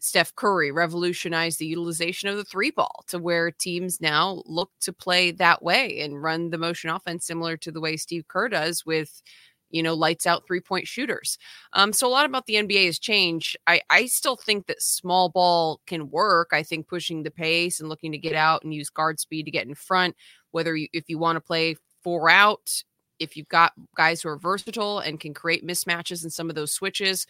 Steph 0.00 0.34
Curry 0.36 0.70
revolutionized 0.70 1.58
the 1.58 1.66
utilization 1.66 2.28
of 2.28 2.36
the 2.36 2.44
three 2.44 2.70
ball 2.70 3.04
to 3.08 3.18
where 3.18 3.50
teams 3.50 4.00
now 4.00 4.42
look 4.46 4.70
to 4.82 4.92
play 4.92 5.32
that 5.32 5.62
way 5.62 6.00
and 6.00 6.22
run 6.22 6.50
the 6.50 6.58
motion 6.58 6.88
offense 6.90 7.26
similar 7.26 7.56
to 7.56 7.72
the 7.72 7.80
way 7.80 7.96
Steve 7.96 8.28
Kerr 8.28 8.48
does 8.48 8.86
with, 8.86 9.22
you 9.70 9.82
know, 9.82 9.94
lights 9.94 10.26
out 10.26 10.46
three 10.46 10.60
point 10.60 10.86
shooters. 10.86 11.38
Um, 11.72 11.92
so 11.92 12.06
a 12.06 12.10
lot 12.10 12.26
about 12.26 12.46
the 12.46 12.54
NBA 12.54 12.86
has 12.86 12.98
changed. 12.98 13.56
I, 13.66 13.80
I 13.90 14.06
still 14.06 14.36
think 14.36 14.66
that 14.66 14.82
small 14.82 15.28
ball 15.28 15.80
can 15.86 16.10
work. 16.10 16.50
I 16.52 16.62
think 16.62 16.88
pushing 16.88 17.22
the 17.22 17.30
pace 17.30 17.80
and 17.80 17.88
looking 17.88 18.12
to 18.12 18.18
get 18.18 18.34
out 18.34 18.62
and 18.62 18.74
use 18.74 18.90
guard 18.90 19.20
speed 19.20 19.44
to 19.44 19.50
get 19.50 19.66
in 19.66 19.74
front, 19.74 20.16
whether 20.50 20.76
you, 20.76 20.88
if 20.92 21.08
you 21.08 21.18
want 21.18 21.36
to 21.36 21.40
play 21.40 21.76
four 22.02 22.30
out 22.30 22.82
if 23.18 23.36
you've 23.36 23.48
got 23.48 23.72
guys 23.96 24.22
who 24.22 24.28
are 24.28 24.38
versatile 24.38 25.00
and 25.00 25.20
can 25.20 25.34
create 25.34 25.66
mismatches 25.66 26.24
in 26.24 26.30
some 26.30 26.48
of 26.48 26.54
those 26.54 26.72
switches, 26.72 27.26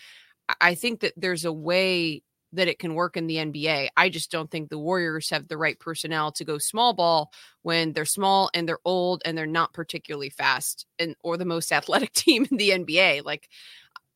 I 0.60 0.74
think 0.74 1.00
that 1.00 1.14
there's 1.16 1.44
a 1.44 1.52
way 1.52 2.22
that 2.52 2.68
it 2.68 2.78
can 2.78 2.94
work 2.94 3.16
in 3.16 3.26
the 3.26 3.36
NBA. 3.36 3.88
I 3.96 4.08
just 4.08 4.30
don't 4.30 4.50
think 4.50 4.68
the 4.68 4.78
Warriors 4.78 5.30
have 5.30 5.48
the 5.48 5.58
right 5.58 5.78
personnel 5.78 6.32
to 6.32 6.44
go 6.44 6.58
small 6.58 6.94
ball 6.94 7.32
when 7.62 7.92
they're 7.92 8.04
small 8.04 8.50
and 8.54 8.68
they're 8.68 8.78
old 8.84 9.22
and 9.24 9.36
they're 9.36 9.46
not 9.46 9.72
particularly 9.72 10.30
fast 10.30 10.86
and 10.98 11.14
or 11.22 11.36
the 11.36 11.44
most 11.44 11.72
athletic 11.72 12.12
team 12.12 12.46
in 12.50 12.56
the 12.56 12.70
NBA. 12.70 13.24
Like 13.24 13.48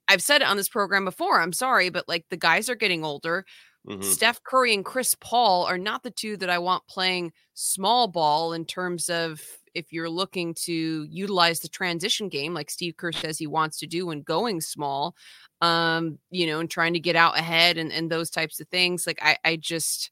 I've 0.08 0.22
said 0.22 0.42
it 0.42 0.48
on 0.48 0.56
this 0.56 0.68
program 0.68 1.04
before. 1.04 1.40
I'm 1.40 1.52
sorry, 1.52 1.90
but 1.90 2.08
like 2.08 2.26
the 2.30 2.36
guys 2.36 2.68
are 2.68 2.74
getting 2.74 3.04
older. 3.04 3.44
Mm-hmm. 3.88 4.02
Steph 4.02 4.42
Curry 4.44 4.74
and 4.74 4.84
Chris 4.84 5.16
Paul 5.18 5.64
are 5.64 5.78
not 5.78 6.02
the 6.02 6.10
two 6.10 6.36
that 6.36 6.50
I 6.50 6.58
want 6.58 6.86
playing 6.86 7.32
small 7.54 8.06
ball 8.06 8.52
in 8.52 8.64
terms 8.64 9.10
of 9.10 9.42
if 9.74 9.92
you're 9.92 10.10
looking 10.10 10.54
to 10.54 11.06
utilize 11.10 11.60
the 11.60 11.68
transition 11.68 12.28
game 12.28 12.54
like 12.54 12.70
Steve 12.70 12.96
Kerr 12.96 13.12
says 13.12 13.38
he 13.38 13.46
wants 13.46 13.78
to 13.78 13.86
do 13.86 14.06
when 14.06 14.22
going 14.22 14.60
small, 14.60 15.16
um, 15.60 16.18
you 16.30 16.46
know, 16.46 16.60
and 16.60 16.70
trying 16.70 16.92
to 16.92 17.00
get 17.00 17.16
out 17.16 17.38
ahead 17.38 17.78
and, 17.78 17.90
and 17.90 18.10
those 18.10 18.30
types 18.30 18.60
of 18.60 18.68
things. 18.68 19.06
Like 19.06 19.18
I, 19.22 19.36
I 19.44 19.56
just 19.56 20.10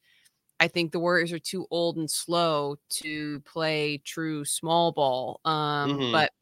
I 0.58 0.68
think 0.68 0.92
the 0.92 1.00
Warriors 1.00 1.32
are 1.32 1.38
too 1.38 1.66
old 1.70 1.96
and 1.96 2.10
slow 2.10 2.76
to 2.90 3.40
play 3.40 4.02
true 4.04 4.44
small 4.44 4.92
ball. 4.92 5.40
Um, 5.44 5.92
mm-hmm. 5.92 6.12
but 6.12 6.32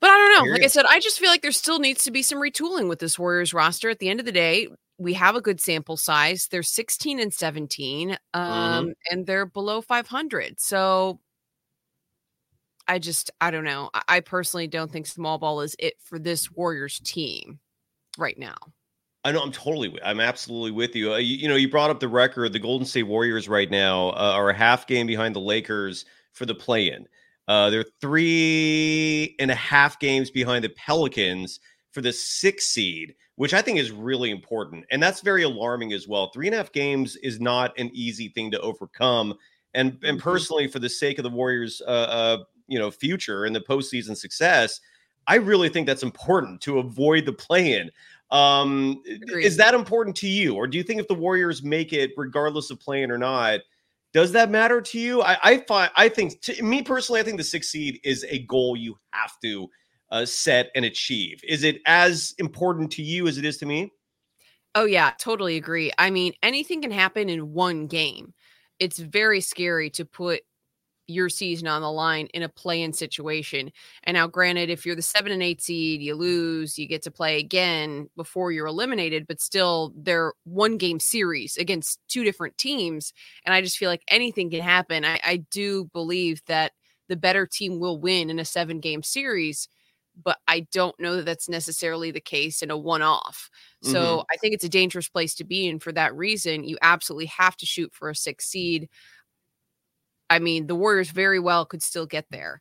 but 0.00 0.10
I 0.10 0.16
don't 0.16 0.46
know. 0.46 0.52
Like 0.52 0.62
I 0.62 0.68
said, 0.68 0.84
I 0.88 1.00
just 1.00 1.18
feel 1.18 1.30
like 1.30 1.42
there 1.42 1.50
still 1.50 1.80
needs 1.80 2.04
to 2.04 2.10
be 2.10 2.22
some 2.22 2.38
retooling 2.38 2.88
with 2.88 3.00
this 3.00 3.18
Warriors 3.18 3.52
roster. 3.52 3.90
At 3.90 3.98
the 3.98 4.08
end 4.08 4.20
of 4.20 4.26
the 4.26 4.32
day, 4.32 4.68
we 4.98 5.14
have 5.14 5.36
a 5.36 5.40
good 5.40 5.60
sample 5.60 5.96
size. 5.96 6.48
They're 6.50 6.62
16 6.62 7.20
and 7.20 7.32
17, 7.32 8.10
mm-hmm. 8.10 8.40
um, 8.40 8.84
mm-hmm. 8.84 8.90
and 9.10 9.26
they're 9.26 9.46
below 9.46 9.80
500. 9.80 10.60
So 10.60 11.20
I 12.86 12.98
just, 12.98 13.30
I 13.40 13.50
don't 13.50 13.64
know. 13.64 13.90
I 14.08 14.20
personally 14.20 14.66
don't 14.66 14.90
think 14.90 15.06
small 15.06 15.38
ball 15.38 15.60
is 15.60 15.76
it 15.78 15.94
for 16.02 16.18
this 16.18 16.50
Warriors 16.50 17.00
team 17.00 17.60
right 18.16 18.38
now. 18.38 18.56
I 19.24 19.32
know 19.32 19.40
I'm 19.40 19.52
totally, 19.52 19.98
I'm 20.02 20.20
absolutely 20.20 20.70
with 20.70 20.96
you. 20.96 21.12
Uh, 21.12 21.16
you. 21.18 21.36
you. 21.36 21.48
know, 21.48 21.56
you 21.56 21.68
brought 21.68 21.90
up 21.90 22.00
the 22.00 22.08
record. 22.08 22.52
The 22.52 22.58
Golden 22.58 22.86
State 22.86 23.02
Warriors 23.02 23.48
right 23.48 23.70
now 23.70 24.10
uh, 24.10 24.32
are 24.34 24.50
a 24.50 24.54
half 24.54 24.86
game 24.86 25.06
behind 25.06 25.34
the 25.34 25.40
Lakers 25.40 26.04
for 26.32 26.46
the 26.46 26.54
play-in. 26.54 27.06
Uh, 27.46 27.70
they're 27.70 27.84
three 28.00 29.34
and 29.38 29.50
a 29.50 29.54
half 29.54 29.98
games 29.98 30.30
behind 30.30 30.64
the 30.64 30.68
Pelicans 30.70 31.60
for 31.92 32.00
the 32.00 32.12
six 32.12 32.66
seed, 32.66 33.14
which 33.36 33.54
I 33.54 33.62
think 33.62 33.78
is 33.78 33.90
really 33.90 34.30
important, 34.30 34.84
and 34.90 35.02
that's 35.02 35.20
very 35.20 35.42
alarming 35.42 35.92
as 35.92 36.06
well. 36.06 36.30
Three 36.30 36.46
and 36.46 36.54
a 36.54 36.58
half 36.58 36.72
games 36.72 37.16
is 37.16 37.40
not 37.40 37.78
an 37.78 37.90
easy 37.92 38.28
thing 38.28 38.50
to 38.52 38.60
overcome. 38.60 39.34
And 39.74 39.92
and 40.02 40.18
mm-hmm. 40.18 40.18
personally, 40.18 40.68
for 40.68 40.78
the 40.78 40.88
sake 40.88 41.18
of 41.18 41.24
the 41.24 41.30
Warriors, 41.30 41.82
uh, 41.86 41.90
uh, 41.90 42.38
you 42.66 42.78
know 42.78 42.90
future 42.90 43.44
and 43.44 43.54
the 43.54 43.60
postseason 43.60 44.16
success, 44.16 44.80
I 45.26 45.36
really 45.36 45.68
think 45.68 45.86
that's 45.86 46.02
important 46.02 46.60
to 46.62 46.78
avoid 46.78 47.26
the 47.26 47.32
play-in. 47.32 47.90
Um, 48.30 49.02
is 49.06 49.56
that 49.56 49.74
important 49.74 50.16
to 50.16 50.28
you, 50.28 50.54
or 50.54 50.66
do 50.66 50.76
you 50.76 50.84
think 50.84 51.00
if 51.00 51.08
the 51.08 51.14
Warriors 51.14 51.62
make 51.62 51.92
it, 51.92 52.12
regardless 52.16 52.70
of 52.70 52.78
playing 52.78 53.10
or 53.10 53.18
not, 53.18 53.60
does 54.12 54.32
that 54.32 54.50
matter 54.50 54.80
to 54.80 54.98
you? 54.98 55.22
I, 55.22 55.38
I 55.42 55.56
find 55.58 55.90
I 55.96 56.08
think 56.08 56.40
to 56.42 56.62
me 56.62 56.82
personally, 56.82 57.20
I 57.20 57.24
think 57.24 57.38
the 57.38 57.44
six 57.44 57.68
seed 57.68 58.00
is 58.04 58.24
a 58.28 58.40
goal 58.40 58.76
you 58.76 58.98
have 59.12 59.32
to 59.42 59.68
uh, 60.10 60.24
set 60.24 60.70
and 60.74 60.84
achieve. 60.84 61.40
Is 61.46 61.64
it 61.64 61.80
as 61.86 62.34
important 62.38 62.90
to 62.92 63.02
you 63.02 63.26
as 63.26 63.38
it 63.38 63.44
is 63.44 63.58
to 63.58 63.66
me? 63.66 63.92
Oh 64.74 64.84
yeah, 64.84 65.12
totally 65.18 65.56
agree. 65.56 65.92
I 65.98 66.10
mean, 66.10 66.34
anything 66.42 66.82
can 66.82 66.90
happen 66.90 67.28
in 67.28 67.52
one 67.52 67.86
game. 67.86 68.34
It's 68.78 68.98
very 68.98 69.40
scary 69.40 69.90
to 69.90 70.04
put 70.04 70.42
your 71.08 71.30
season 71.30 71.66
on 71.66 71.80
the 71.80 71.90
line 71.90 72.26
in 72.34 72.42
a 72.42 72.48
play-in 72.50 72.92
situation. 72.92 73.72
And 74.04 74.14
now, 74.14 74.26
granted, 74.26 74.68
if 74.68 74.84
you're 74.84 74.94
the 74.94 75.02
seven 75.02 75.32
and 75.32 75.42
eight 75.42 75.62
seed, 75.62 76.02
you 76.02 76.14
lose, 76.14 76.78
you 76.78 76.86
get 76.86 77.02
to 77.02 77.10
play 77.10 77.38
again 77.38 78.10
before 78.14 78.52
you're 78.52 78.66
eliminated, 78.66 79.26
but 79.26 79.40
still 79.40 79.94
they're 79.96 80.34
one 80.44 80.76
game 80.76 81.00
series 81.00 81.56
against 81.56 81.98
two 82.08 82.24
different 82.24 82.58
teams. 82.58 83.14
And 83.44 83.54
I 83.54 83.62
just 83.62 83.78
feel 83.78 83.88
like 83.88 84.04
anything 84.08 84.50
can 84.50 84.60
happen. 84.60 85.06
I, 85.06 85.18
I 85.24 85.36
do 85.50 85.86
believe 85.94 86.42
that 86.46 86.72
the 87.08 87.16
better 87.16 87.46
team 87.46 87.80
will 87.80 87.98
win 87.98 88.28
in 88.28 88.38
a 88.38 88.44
seven 88.44 88.78
game 88.78 89.02
series. 89.02 89.66
But 90.22 90.38
I 90.48 90.66
don't 90.72 90.98
know 90.98 91.16
that 91.16 91.26
that's 91.26 91.48
necessarily 91.48 92.10
the 92.10 92.20
case 92.20 92.62
in 92.62 92.70
a 92.70 92.76
one 92.76 93.02
off. 93.02 93.50
So 93.82 93.92
mm-hmm. 93.92 94.20
I 94.32 94.36
think 94.36 94.54
it's 94.54 94.64
a 94.64 94.68
dangerous 94.68 95.08
place 95.08 95.34
to 95.36 95.44
be. 95.44 95.68
And 95.68 95.82
for 95.82 95.92
that 95.92 96.14
reason, 96.16 96.64
you 96.64 96.76
absolutely 96.82 97.26
have 97.26 97.56
to 97.58 97.66
shoot 97.66 97.94
for 97.94 98.10
a 98.10 98.16
six 98.16 98.46
seed. 98.46 98.88
I 100.28 100.40
mean, 100.40 100.66
the 100.66 100.74
Warriors 100.74 101.10
very 101.10 101.38
well 101.38 101.64
could 101.64 101.82
still 101.82 102.06
get 102.06 102.26
there. 102.30 102.60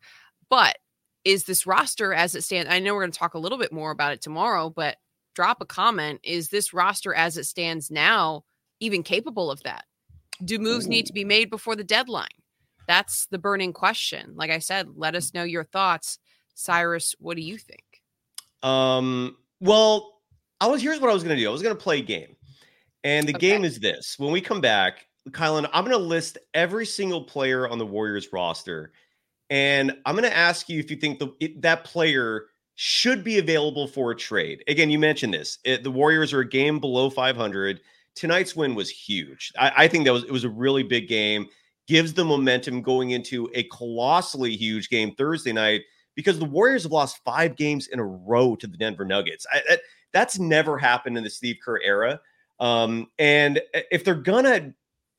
But 0.50 0.78
is 1.26 1.46
this 1.46 1.66
roster 1.66 2.14
as 2.14 2.36
it 2.36 2.44
stands? 2.44 2.72
I 2.72 2.80
know 2.80 2.94
we're 2.94 3.02
going 3.02 3.12
to 3.12 3.20
talk 3.20 3.34
a 3.34 3.40
little 3.40 3.58
bit 3.58 3.74
more 3.74 3.92
about 3.92 4.14
it 4.14 4.22
tomorrow, 4.22 4.70
but 4.70 4.98
drop 5.36 5.62
a 5.62 5.66
comment. 5.66 6.20
Is 6.24 6.50
this 6.50 6.74
roster 6.74 7.14
as 7.14 7.38
it 7.38 7.46
stands 7.46 7.92
now 7.92 8.44
even 8.80 9.04
capable 9.04 9.52
of 9.52 9.64
that? 9.64 9.86
Do 10.46 10.60
moves 10.60 10.88
need 10.88 11.08
to 11.08 11.14
be 11.14 11.26
made 11.26 11.50
before 11.50 11.76
the 11.76 11.84
deadline? 11.84 12.28
That's 12.88 13.26
the 13.26 13.40
burning 13.40 13.74
question. 13.74 14.34
Like 14.36 14.52
I 14.52 14.60
said, 14.60 14.88
let 14.96 15.16
us 15.16 15.34
know 15.34 15.44
your 15.44 15.64
thoughts. 15.64 16.20
Cyrus, 16.58 17.16
what 17.20 17.38
do 17.38 17.44
you 17.44 17.58
think? 17.58 17.84
Um, 18.64 19.38
well, 19.60 20.20
I 20.60 20.68
was 20.68 20.82
here's 20.82 21.00
what 21.00 21.12
I 21.12 21.14
was 21.14 21.24
going 21.24 21.36
to 21.36 21.42
do. 21.42 21.48
I 21.48 21.52
was 21.52 21.62
going 21.62 21.76
to 21.76 21.82
play 21.82 22.00
a 22.00 22.04
game. 22.04 22.36
And 23.04 23.28
the 23.28 23.36
okay. 23.36 23.52
game 23.52 23.64
is 23.64 23.80
this. 23.80 24.16
When 24.18 24.32
we 24.32 24.42
come 24.42 24.60
back, 24.60 25.06
Kylen, 25.30 25.70
I'm 25.72 25.86
going 25.86 25.96
to 25.96 26.04
list 26.04 26.40
every 26.56 26.86
single 26.86 27.24
player 27.24 27.68
on 27.68 27.78
the 27.78 27.86
Warriors 27.86 28.28
roster, 28.34 28.92
and 29.52 29.96
I'm 30.06 30.16
going 30.16 30.30
to 30.30 30.36
ask 30.36 30.68
you 30.68 30.80
if 30.80 30.90
you 30.90 30.98
think 30.98 31.20
the, 31.20 31.30
it, 31.40 31.62
that 31.62 31.84
player 31.84 32.48
should 32.74 33.24
be 33.24 33.38
available 33.38 33.88
for 33.88 34.12
a 34.12 34.16
trade. 34.16 34.64
Again, 34.68 34.90
you 34.90 34.98
mentioned 34.98 35.34
this. 35.34 35.60
It, 35.64 35.84
the 35.84 35.92
Warriors 35.92 36.34
are 36.34 36.40
a 36.40 36.50
game 36.50 36.80
below 36.80 37.10
500. 37.10 37.82
Tonight's 38.16 38.56
win 38.56 38.74
was 38.74 38.90
huge. 38.90 39.54
I, 39.60 39.72
I 39.78 39.88
think 39.88 40.06
that 40.06 40.14
was 40.14 40.24
it 40.24 40.32
was 40.32 40.44
a 40.44 40.50
really 40.50 40.84
big 40.84 41.08
game. 41.08 41.48
Gives 41.88 42.14
the 42.14 42.26
momentum 42.26 42.82
going 42.82 43.12
into 43.12 43.48
a 43.54 43.64
colossally 43.64 44.56
huge 44.56 44.90
game 44.90 45.14
Thursday 45.16 45.54
night 45.54 45.84
because 46.18 46.40
the 46.40 46.46
Warriors 46.46 46.84
have 46.84 46.92
lost 46.92 47.22
five 47.24 47.56
games 47.56 47.88
in 47.88 48.00
a 48.00 48.04
row 48.04 48.56
to 48.58 48.68
the 48.68 48.76
Denver 48.76 49.06
Nuggets. 49.06 49.46
I, 49.54 49.62
that, 49.70 49.82
that's 50.12 50.40
never 50.40 50.78
happened 50.78 51.18
in 51.18 51.24
the 51.24 51.30
Steve 51.30 51.58
Kerr 51.64 51.80
era. 51.82 52.20
Um, 52.60 53.08
and 53.20 53.62
if 53.92 54.04
they're 54.04 54.16
gonna 54.16 54.74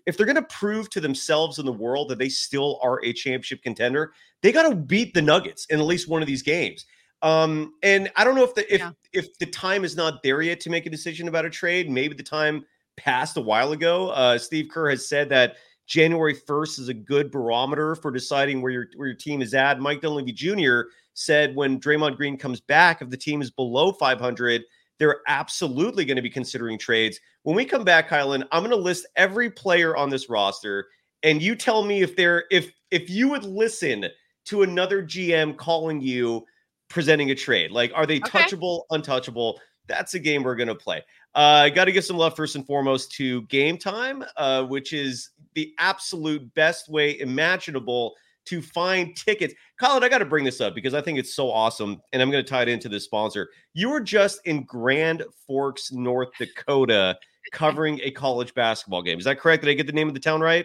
if 0.04 0.16
they're 0.16 0.26
to 0.26 0.42
prove 0.42 0.88
to 0.90 1.00
themselves 1.00 1.58
and 1.58 1.68
the 1.68 1.72
world 1.72 2.08
that 2.08 2.18
they 2.18 2.30
still 2.30 2.80
are 2.82 2.98
a 3.04 3.12
championship 3.12 3.62
contender, 3.62 4.12
they 4.42 4.50
got 4.50 4.68
to 4.68 4.74
beat 4.74 5.12
the 5.12 5.20
Nuggets 5.20 5.66
in 5.66 5.78
at 5.78 5.84
least 5.84 6.08
one 6.08 6.22
of 6.22 6.26
these 6.26 6.42
games. 6.42 6.86
Um, 7.20 7.74
and 7.82 8.10
I 8.16 8.24
don't 8.24 8.34
know 8.34 8.44
if 8.44 8.54
the 8.54 8.74
if 8.74 8.80
yeah. 8.80 8.90
if 9.12 9.38
the 9.38 9.46
time 9.46 9.84
is 9.84 9.96
not 9.96 10.22
there 10.22 10.40
yet 10.42 10.60
to 10.60 10.70
make 10.70 10.86
a 10.86 10.90
decision 10.90 11.28
about 11.28 11.44
a 11.44 11.50
trade. 11.50 11.90
Maybe 11.90 12.14
the 12.14 12.22
time 12.22 12.64
passed 12.96 13.36
a 13.36 13.40
while 13.40 13.72
ago. 13.72 14.10
Uh, 14.10 14.38
Steve 14.38 14.68
Kerr 14.70 14.90
has 14.90 15.06
said 15.06 15.28
that 15.28 15.56
January 15.88 16.34
1st 16.34 16.78
is 16.78 16.88
a 16.88 16.94
good 16.94 17.30
barometer 17.30 17.96
for 17.96 18.10
deciding 18.10 18.60
where 18.60 18.70
your 18.70 18.86
where 18.96 19.08
your 19.08 19.16
team 19.16 19.42
is 19.42 19.54
at. 19.54 19.80
Mike 19.80 20.02
Dunleavy 20.02 20.32
Jr. 20.32 20.82
said 21.14 21.56
when 21.56 21.80
Draymond 21.80 22.16
Green 22.16 22.36
comes 22.36 22.60
back, 22.60 23.00
if 23.02 23.08
the 23.08 23.16
team 23.16 23.40
is 23.40 23.50
below 23.50 23.90
500, 23.90 24.62
they're 24.98 25.22
absolutely 25.26 26.04
going 26.04 26.16
to 26.16 26.22
be 26.22 26.30
considering 26.30 26.78
trades. 26.78 27.18
When 27.42 27.56
we 27.56 27.64
come 27.64 27.84
back, 27.84 28.10
Kylen, 28.10 28.46
I'm 28.52 28.62
going 28.62 28.70
to 28.70 28.76
list 28.76 29.06
every 29.16 29.50
player 29.50 29.96
on 29.96 30.10
this 30.10 30.28
roster, 30.28 30.86
and 31.22 31.40
you 31.40 31.56
tell 31.56 31.82
me 31.82 32.02
if 32.02 32.14
they're 32.16 32.44
if 32.50 32.70
if 32.90 33.08
you 33.08 33.28
would 33.30 33.44
listen 33.44 34.06
to 34.46 34.62
another 34.62 35.02
GM 35.02 35.56
calling 35.56 36.02
you 36.02 36.44
presenting 36.90 37.30
a 37.30 37.34
trade. 37.34 37.70
Like, 37.70 37.92
are 37.94 38.06
they 38.06 38.18
okay. 38.18 38.40
touchable, 38.40 38.82
untouchable? 38.90 39.58
That's 39.86 40.14
a 40.14 40.18
game 40.18 40.42
we're 40.42 40.54
going 40.54 40.68
to 40.68 40.74
play. 40.74 41.02
I 41.34 41.68
uh, 41.68 41.68
got 41.70 41.86
to 41.86 41.92
give 41.92 42.04
some 42.04 42.16
love 42.16 42.34
first 42.36 42.56
and 42.56 42.66
foremost 42.66 43.12
to 43.12 43.42
Game 43.42 43.78
Time, 43.78 44.24
uh, 44.36 44.64
which 44.64 44.92
is 44.92 45.30
the 45.58 45.74
absolute 45.78 46.54
best 46.54 46.88
way 46.88 47.18
imaginable 47.18 48.14
to 48.46 48.62
find 48.62 49.16
tickets. 49.16 49.52
Colin, 49.80 50.04
I 50.04 50.08
got 50.08 50.18
to 50.18 50.24
bring 50.24 50.44
this 50.44 50.60
up 50.60 50.72
because 50.72 50.94
I 50.94 51.00
think 51.00 51.18
it's 51.18 51.34
so 51.34 51.50
awesome. 51.50 52.00
And 52.12 52.22
I'm 52.22 52.30
going 52.30 52.44
to 52.44 52.48
tie 52.48 52.62
it 52.62 52.68
into 52.68 52.88
the 52.88 53.00
sponsor. 53.00 53.48
You 53.74 53.90
were 53.90 54.00
just 54.00 54.40
in 54.44 54.62
Grand 54.62 55.24
Forks, 55.48 55.90
North 55.90 56.28
Dakota, 56.38 57.18
covering 57.50 57.98
a 58.04 58.12
college 58.12 58.54
basketball 58.54 59.02
game. 59.02 59.18
Is 59.18 59.24
that 59.24 59.40
correct? 59.40 59.64
Did 59.64 59.70
I 59.70 59.74
get 59.74 59.88
the 59.88 59.92
name 59.92 60.06
of 60.06 60.14
the 60.14 60.20
town 60.20 60.40
right? 60.40 60.64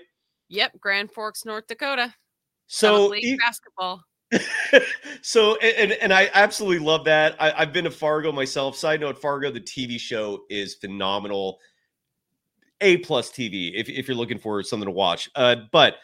Yep, 0.50 0.80
Grand 0.80 1.12
Forks, 1.12 1.44
North 1.44 1.66
Dakota. 1.66 2.14
So 2.68 3.16
e- 3.16 3.36
basketball. 3.38 4.04
so 5.24 5.56
and 5.58 5.92
and 5.94 6.14
I 6.14 6.30
absolutely 6.36 6.86
love 6.86 7.06
that. 7.06 7.36
I, 7.40 7.50
have 7.52 7.74
been 7.74 7.86
to 7.86 7.92
Fargo 7.92 8.32
myself. 8.32 8.76
Side 8.76 9.02
note: 9.02 9.20
Fargo, 9.20 9.50
the 9.52 9.60
TV 9.60 10.00
show 10.00 10.44
is 10.52 10.76
phenomenal. 10.76 11.60
A 12.84 12.98
plus 12.98 13.32
TV 13.32 13.72
if 13.74 13.90
if 13.90 14.08
you're 14.08 14.18
looking 14.18 14.38
for 14.38 14.62
something 14.62 14.88
to 14.88 14.92
watch. 14.92 15.30
Uh, 15.36 15.56
but 15.72 15.96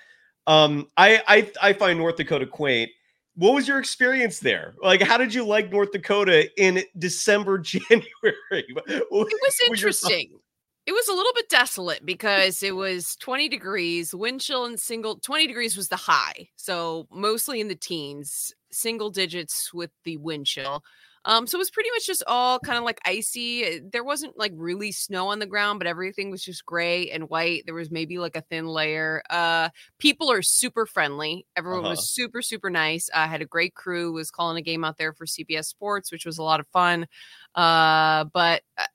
um, 0.47 0.87
I, 0.97 1.21
I 1.27 1.51
I 1.61 1.73
find 1.73 1.99
North 1.99 2.15
Dakota 2.15 2.47
quaint. 2.47 2.89
What 3.35 3.53
was 3.53 3.67
your 3.67 3.79
experience 3.79 4.39
there? 4.39 4.73
Like, 4.81 5.01
how 5.01 5.17
did 5.17 5.33
you 5.33 5.45
like 5.45 5.71
North 5.71 5.91
Dakota 5.91 6.49
in 6.61 6.83
December, 6.97 7.57
January? 7.59 8.05
it 8.51 9.07
was 9.11 9.59
interesting. 9.67 10.39
It 10.85 10.93
was 10.93 11.07
a 11.07 11.13
little 11.13 11.33
bit 11.35 11.49
desolate 11.49 12.03
because 12.03 12.63
it 12.63 12.75
was 12.75 13.15
20 13.17 13.47
degrees, 13.47 14.15
wind 14.15 14.41
chill 14.41 14.65
and 14.65 14.79
single 14.79 15.17
20 15.17 15.45
degrees 15.45 15.77
was 15.77 15.87
the 15.87 15.95
high. 15.95 16.49
So 16.55 17.07
mostly 17.11 17.61
in 17.61 17.67
the 17.67 17.75
teens. 17.75 18.51
single 18.71 19.11
digits 19.11 19.71
with 19.71 19.91
the 20.03 20.17
wind 20.17 20.47
chill. 20.47 20.83
Um, 21.25 21.47
so 21.47 21.57
it 21.57 21.59
was 21.59 21.69
pretty 21.69 21.89
much 21.91 22.05
just 22.07 22.23
all 22.27 22.59
kind 22.59 22.77
of 22.77 22.83
like 22.83 22.99
icy. 23.05 23.63
Eh, 23.63 23.79
there 23.91 24.03
wasn't 24.03 24.37
like 24.37 24.53
really 24.55 24.91
snow 24.91 25.27
on 25.29 25.39
the 25.39 25.45
ground, 25.45 25.79
but 25.79 25.87
everything 25.87 26.31
was 26.31 26.43
just 26.43 26.65
gray 26.65 27.09
and 27.11 27.29
white. 27.29 27.63
There 27.65 27.75
was 27.75 27.91
maybe 27.91 28.17
like 28.19 28.35
a 28.35 28.41
thin 28.41 28.67
layer. 28.67 29.21
Uh, 29.29 29.69
people 29.99 30.31
are 30.31 30.41
super 30.41 30.85
friendly. 30.85 31.45
Everyone 31.55 31.81
Uh-huh. 31.81 31.91
was 31.91 32.09
super, 32.09 32.41
super 32.41 32.69
nice. 32.69 33.09
I 33.13 33.27
had 33.27 33.41
a 33.41 33.45
great 33.45 33.75
crew. 33.75 34.11
Was 34.13 34.31
calling 34.31 34.57
a 34.57 34.61
game 34.61 34.83
out 34.83 34.97
there 34.97 35.13
for 35.13 35.25
CBS 35.25 35.65
Sports, 35.67 36.11
which 36.11 36.25
was 36.25 36.37
a 36.37 36.43
lot 36.43 36.59
of 36.59 36.67
fun. 36.69 37.07
Uh, 37.55 38.25
but 38.25 38.63
uh, 38.77 38.85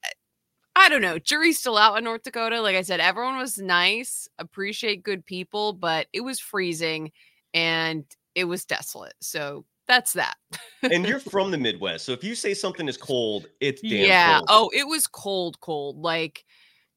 I 0.77 0.89
don't 0.89 1.03
know. 1.03 1.19
Jury's 1.19 1.59
still 1.59 1.79
out 1.79 1.97
in 1.99 2.05
North 2.05 2.23
Dakota. 2.25 2.61
Like 2.61 2.77
I 2.77 2.83
said, 2.83 3.01
everyone 3.01 3.37
was 3.39 3.59
nice, 3.59 4.29
appreciate 4.39 5.03
good 5.05 5.25
people, 5.25 5.73
but 5.73 6.09
it 6.13 6.23
was 6.23 6.41
freezing 6.41 7.13
and 7.53 8.05
it 8.35 8.45
was 8.45 8.65
desolate. 8.65 9.15
So 9.21 9.65
that's 9.87 10.12
that. 10.14 10.37
and 10.83 11.07
you're 11.07 11.18
from 11.31 11.51
the 11.51 11.59
Midwest, 11.59 12.05
so 12.05 12.12
if 12.12 12.25
you 12.25 12.35
say 12.35 12.55
something 12.55 12.88
is 12.88 12.97
cold, 12.97 13.47
it's 13.61 13.83
damn 13.83 13.90
yeah. 13.92 14.37
cold. 14.38 14.49
Oh, 14.49 14.70
it 14.75 14.87
was 14.87 15.07
cold, 15.07 15.61
cold. 15.61 15.99
Like 15.99 16.44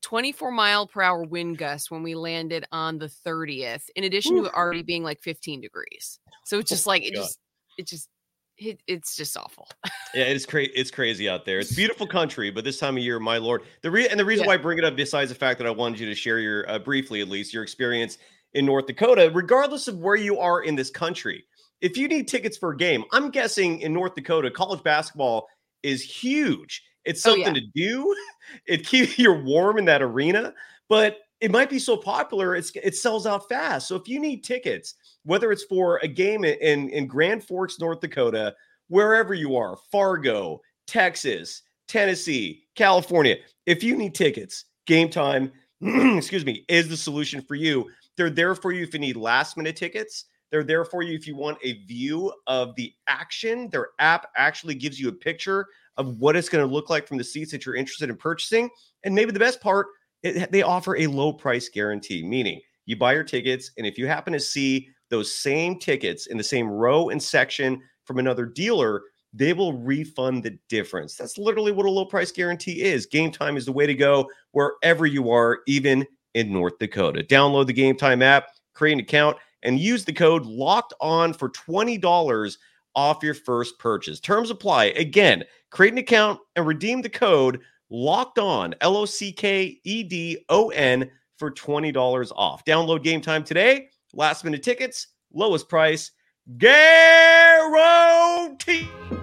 24 0.04 0.52
mile 0.52 0.88
per 0.88 1.02
hour 1.02 1.24
wind 1.24 1.58
gust 1.58 1.92
when 1.92 2.04
we 2.04 2.16
landed 2.16 2.66
on 2.72 2.98
the 2.98 3.08
30th, 3.08 3.90
in 3.96 4.04
addition 4.04 4.36
to 4.38 4.46
it 4.46 4.54
already 4.54 4.84
being 4.84 5.04
like 5.04 5.22
15 5.22 5.62
degrees. 5.62 6.20
So 6.46 6.60
it's 6.60 6.70
just 6.70 6.88
like, 6.88 7.04
it 7.04 7.14
God. 7.14 7.22
just, 7.22 7.40
it 7.78 7.88
just, 7.88 8.10
it, 8.58 8.82
it's 8.88 9.16
just 9.16 9.36
awful. 9.38 9.68
Yeah, 10.14 10.24
it's 10.24 10.46
crazy. 10.46 10.72
It's 10.74 10.90
crazy 10.90 11.30
out 11.30 11.46
there. 11.46 11.60
It's 11.60 11.76
beautiful 11.76 12.08
country, 12.08 12.50
but 12.50 12.64
this 12.64 12.80
time 12.80 12.98
of 12.98 13.04
year, 13.04 13.20
my 13.20 13.38
lord, 13.38 13.64
the 13.82 13.92
re- 13.92 14.08
and 14.08 14.20
the 14.20 14.26
reason 14.26 14.46
Yeah. 14.46 14.48
why 14.48 14.54
I 14.56 14.58
bring 14.58 14.78
it 14.78 14.84
up, 14.84 14.96
besides 14.96 15.30
the 15.30 15.36
fact 15.36 15.60
that 15.60 15.68
I 15.68 15.72
wanted 15.72 16.00
you 16.00 16.08
to 16.08 16.16
share 16.16 16.40
your 16.40 16.70
uh, 16.70 16.80
briefly, 16.80 17.22
at 17.22 17.28
least, 17.28 17.54
your 17.54 17.62
experience 17.62 18.18
in 18.54 18.66
North 18.66 18.88
Dakota, 18.88 19.30
regardless 19.34 19.88
of 19.88 20.00
where 20.00 20.16
you 20.16 20.40
are 20.40 20.62
in 20.62 20.76
this 20.76 20.90
country, 20.90 21.44
if 21.82 21.98
you 21.98 22.08
need 22.08 22.28
tickets 22.28 22.58
for 22.58 22.72
a 22.72 22.78
game, 22.78 23.04
I'm 23.12 23.30
guessing 23.30 23.82
in 23.82 23.94
North 23.94 24.16
Dakota, 24.16 24.50
college 24.52 24.84
basketball 24.84 25.48
is 25.84 26.02
huge. 26.02 26.84
It's 27.06 27.26
Oh, 27.26 27.32
something 27.32 27.56
yeah. 27.56 27.62
to 27.62 27.68
do. 27.76 28.16
It 28.66 28.88
keeps 28.88 29.20
you 29.20 29.34
warm 29.34 29.78
in 29.78 29.84
that 29.86 30.02
arena, 30.02 30.54
but 30.88 31.18
it 31.42 31.52
might 31.52 31.70
be 31.70 31.80
so 31.80 31.98
popular 31.98 32.56
it's 32.56 32.72
it 32.76 32.96
sells 32.96 33.28
out 33.28 33.50
fast. 33.50 33.90
So 33.90 33.96
if 33.98 34.08
you 34.08 34.20
need 34.22 34.42
tickets, 34.44 34.96
whether 35.26 35.52
it's 35.52 35.66
for 35.66 36.00
a 36.02 36.08
game 36.08 36.46
in 36.46 36.58
in, 36.62 36.90
in 36.92 37.08
Grand 37.08 37.44
Forks, 37.44 37.78
North 37.80 38.00
Dakota, 38.00 38.56
wherever 38.88 39.34
you 39.34 39.58
are, 39.58 39.76
Fargo, 39.92 40.62
Texas, 40.88 41.64
Tennessee, 41.90 42.64
California, 42.76 43.36
if 43.66 43.84
you 43.84 43.98
need 43.98 44.16
tickets, 44.16 44.64
game 44.86 45.10
time, 45.10 45.52
excuse 45.82 46.46
me, 46.46 46.64
is 46.70 46.88
the 46.88 46.96
solution 46.98 47.42
for 47.42 47.56
you. 47.56 47.90
They're 48.16 48.30
there 48.30 48.56
for 48.56 48.72
you 48.72 48.84
if 48.84 48.94
you 48.94 49.00
need 49.00 49.18
last 49.18 49.58
minute 49.58 49.76
tickets. 49.76 50.26
They're 50.52 50.64
there 50.64 50.86
for 50.86 51.04
you 51.04 51.16
if 51.16 51.28
you 51.28 51.36
want 51.36 51.58
a 51.64 51.84
view 51.84 52.32
of 52.48 52.76
the 52.76 52.94
action. 53.08 53.70
Their 53.70 53.90
app 54.00 54.28
actually 54.36 54.76
gives 54.76 55.00
you 55.00 55.10
a 55.10 55.14
picture 55.14 55.66
of 55.98 56.18
what 56.20 56.36
it's 56.36 56.50
going 56.50 56.68
to 56.68 56.74
look 56.74 56.90
like 56.90 57.08
from 57.08 57.18
the 57.18 57.24
seats 57.24 57.52
that 57.52 57.66
you're 57.66 57.76
interested 57.76 58.10
in 58.10 58.16
purchasing. 58.16 58.70
And 59.04 59.14
maybe 59.14 59.32
the 59.32 59.40
best 59.40 59.62
part, 59.62 59.88
it, 60.24 60.52
they 60.52 60.62
offer 60.62 60.96
a 60.98 61.08
low 61.08 61.34
price 61.34 61.70
guarantee, 61.70 62.24
meaning 62.24 62.62
you 62.86 62.96
buy 62.96 63.14
your 63.14 63.24
tickets, 63.24 63.72
and 63.78 63.86
if 63.86 63.98
you 63.98 64.08
happen 64.08 64.34
to 64.34 64.40
see 64.40 64.90
those 65.10 65.34
same 65.34 65.78
tickets 65.80 66.28
in 66.28 66.38
the 66.38 66.44
same 66.44 66.68
row 66.68 67.10
and 67.10 67.22
section 67.22 67.82
from 68.06 68.20
another 68.20 68.46
dealer, 68.46 69.04
they 69.34 69.54
will 69.54 69.74
refund 69.74 70.44
the 70.44 70.58
difference. 70.70 71.16
That's 71.16 71.38
literally 71.38 71.72
what 71.72 71.86
a 71.86 71.90
low 71.90 72.06
price 72.06 72.32
guarantee 72.32 72.82
is. 72.82 73.06
Game 73.06 73.32
time 73.32 73.58
is 73.58 73.66
the 73.66 73.72
way 73.72 73.86
to 73.86 73.94
go 73.94 74.30
wherever 74.52 75.06
you 75.06 75.30
are, 75.32 75.60
even 75.68 76.08
in 76.34 76.52
North 76.52 76.80
Dakota. 76.80 77.24
Download 77.24 77.68
the 77.68 77.74
Game 77.74 77.98
Time 77.98 78.22
app, 78.22 78.48
create 78.74 78.94
an 78.94 79.00
account, 79.00 79.38
and 79.64 79.80
use 79.80 80.06
the 80.06 80.14
code 80.14 80.46
locked 80.46 80.94
on 81.02 81.34
for 81.34 81.50
$20 81.50 82.58
off 82.96 83.24
your 83.24 83.34
first 83.34 83.78
purchase. 83.80 84.20
Terms 84.20 84.50
apply. 84.50 84.86
Again, 84.86 85.44
create 85.70 85.94
an 85.94 86.00
account 86.00 86.40
and 86.56 86.66
redeem 86.66 87.02
the 87.02 87.10
code 87.10 87.62
locked 87.90 88.40
on, 88.40 88.76
L 88.82 88.98
O 88.98 89.06
C 89.06 89.32
K 89.32 89.80
E 89.84 90.04
D 90.04 90.44
O 90.50 90.70
N, 90.70 91.10
for 91.38 91.52
$20 91.52 92.32
off. 92.36 92.66
Download 92.66 93.04
Game 93.04 93.22
Time 93.22 93.44
today. 93.44 93.90
Last 94.14 94.44
minute 94.44 94.64
tickets, 94.64 95.08
lowest 95.34 95.70
price, 95.70 96.12
guarantee. 96.58 97.68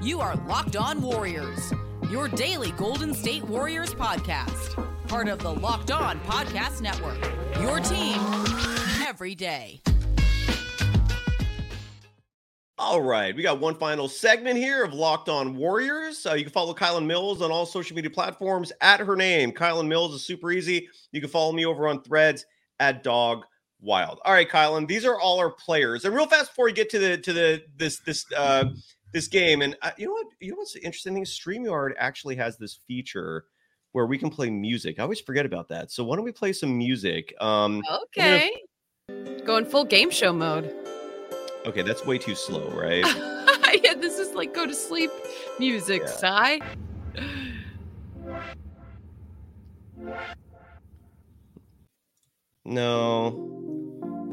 You 0.02 0.20
are 0.20 0.36
Locked 0.46 0.76
On 0.76 1.02
Warriors, 1.02 1.72
your 2.10 2.28
daily 2.28 2.70
Golden 2.72 3.14
State 3.14 3.42
Warriors 3.44 3.94
podcast. 3.94 4.80
Part 5.08 5.28
of 5.28 5.38
the 5.40 5.52
Locked 5.52 5.90
On 5.90 6.20
Podcast 6.20 6.80
Network. 6.80 7.18
Your 7.60 7.80
team 7.80 8.20
every 9.06 9.34
day. 9.34 9.80
All 12.76 13.00
right, 13.00 13.36
we 13.36 13.42
got 13.42 13.60
one 13.60 13.76
final 13.76 14.08
segment 14.08 14.56
here 14.56 14.82
of 14.82 14.92
Locked 14.92 15.28
On 15.28 15.54
Warriors. 15.54 16.26
Uh, 16.26 16.34
you 16.34 16.42
can 16.42 16.52
follow 16.52 16.74
Kylen 16.74 17.06
Mills 17.06 17.40
on 17.40 17.52
all 17.52 17.66
social 17.66 17.94
media 17.94 18.10
platforms 18.10 18.72
at 18.80 18.98
her 18.98 19.14
name. 19.14 19.52
Kylen 19.52 19.86
Mills 19.86 20.12
is 20.12 20.26
super 20.26 20.50
easy. 20.50 20.88
You 21.12 21.20
can 21.20 21.30
follow 21.30 21.52
me 21.52 21.64
over 21.64 21.86
on 21.86 22.02
Threads 22.02 22.44
at 22.80 23.04
Dog 23.04 23.44
Wild. 23.80 24.18
All 24.24 24.32
right, 24.32 24.48
Kylen, 24.48 24.88
these 24.88 25.04
are 25.04 25.20
all 25.20 25.38
our 25.38 25.50
players. 25.50 26.04
And 26.04 26.12
real 26.12 26.26
fast 26.26 26.50
before 26.50 26.64
we 26.64 26.72
get 26.72 26.90
to 26.90 26.98
the 26.98 27.16
to 27.18 27.32
the 27.32 27.62
this 27.76 28.00
this 28.00 28.24
uh 28.36 28.64
this 29.12 29.28
game, 29.28 29.62
and 29.62 29.76
uh, 29.82 29.92
you 29.96 30.06
know 30.06 30.12
what? 30.12 30.26
You 30.40 30.50
know 30.50 30.56
what's 30.56 30.74
interesting 30.74 31.14
Streamyard 31.24 31.92
actually 31.96 32.34
has 32.36 32.56
this 32.58 32.80
feature 32.88 33.44
where 33.92 34.06
we 34.06 34.18
can 34.18 34.30
play 34.30 34.50
music. 34.50 34.98
I 34.98 35.04
always 35.04 35.20
forget 35.20 35.46
about 35.46 35.68
that. 35.68 35.92
So 35.92 36.02
why 36.02 36.16
don't 36.16 36.24
we 36.24 36.32
play 36.32 36.52
some 36.52 36.76
music? 36.76 37.32
Um, 37.40 37.82
gonna- 37.86 38.00
Okay. 38.26 38.62
Going 39.44 39.64
full 39.64 39.84
game 39.84 40.10
show 40.10 40.32
mode. 40.32 40.74
Okay, 41.66 41.82
that's 41.82 42.04
way 42.04 42.18
too 42.18 42.34
slow, 42.34 42.68
right? 42.70 43.04
yeah, 43.82 43.94
this 43.94 44.18
is 44.18 44.34
like 44.34 44.54
go 44.54 44.66
to 44.66 44.74
sleep 44.74 45.10
music, 45.58 46.02
Yeah. 46.04 46.10
sigh. 46.10 46.60
No. 52.64 54.32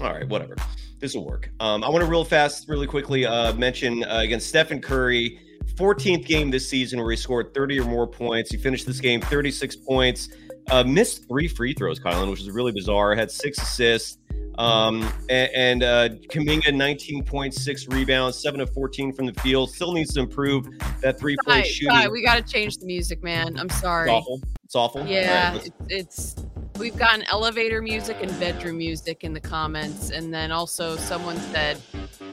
All 0.00 0.12
right, 0.12 0.26
whatever. 0.28 0.56
This 0.98 1.14
will 1.14 1.26
work. 1.26 1.50
Um, 1.60 1.84
I 1.84 1.88
want 1.88 2.02
to 2.04 2.10
real 2.10 2.24
fast, 2.24 2.68
really 2.68 2.86
quickly 2.86 3.26
uh, 3.26 3.52
mention 3.54 4.04
uh, 4.04 4.20
against 4.22 4.48
Stephen 4.48 4.80
Curry, 4.80 5.38
14th 5.74 6.26
game 6.26 6.50
this 6.50 6.68
season 6.68 7.00
where 7.00 7.10
he 7.10 7.16
scored 7.16 7.52
30 7.54 7.80
or 7.80 7.84
more 7.84 8.06
points. 8.06 8.50
He 8.50 8.56
finished 8.56 8.86
this 8.86 9.00
game 9.00 9.20
36 9.20 9.76
points, 9.76 10.30
uh, 10.70 10.84
missed 10.84 11.26
three 11.28 11.48
free 11.48 11.72
throws, 11.74 11.98
Kylen, 12.00 12.30
which 12.30 12.40
is 12.40 12.50
really 12.50 12.72
bizarre. 12.72 13.14
Had 13.14 13.30
six 13.30 13.58
assists. 13.60 14.18
Um, 14.58 15.02
and, 15.30 15.50
and 15.54 15.82
uh, 15.82 16.08
Kuminga, 16.30 16.64
19.6 16.64 17.92
rebounds, 17.94 18.42
7 18.42 18.60
of 18.60 18.70
14 18.74 19.12
from 19.12 19.24
the 19.26 19.32
field. 19.40 19.70
Still 19.70 19.92
needs 19.92 20.12
to 20.14 20.20
improve 20.20 20.66
that 21.00 21.18
three 21.18 21.36
point 21.46 21.64
shooting. 21.66 21.96
sigh, 21.96 22.08
we 22.08 22.22
got 22.22 22.44
to 22.44 22.52
change 22.52 22.76
the 22.76 22.84
music, 22.84 23.22
man. 23.22 23.58
I'm 23.58 23.66
It's 23.66 23.80
sorry. 23.80 24.10
awful. 24.10 24.42
It's 24.64 24.74
awful. 24.74 25.06
Yeah, 25.06 25.52
let's- 25.54 25.66
it's, 25.88 26.34
it's 26.36 26.46
we've 26.78 26.96
gotten 26.96 27.22
elevator 27.24 27.80
music 27.80 28.18
and 28.20 28.38
bedroom 28.38 28.76
music 28.78 29.24
in 29.24 29.32
the 29.32 29.40
comments, 29.40 30.10
and 30.10 30.32
then 30.32 30.52
also 30.52 30.96
someone 30.96 31.36
said 31.38 31.80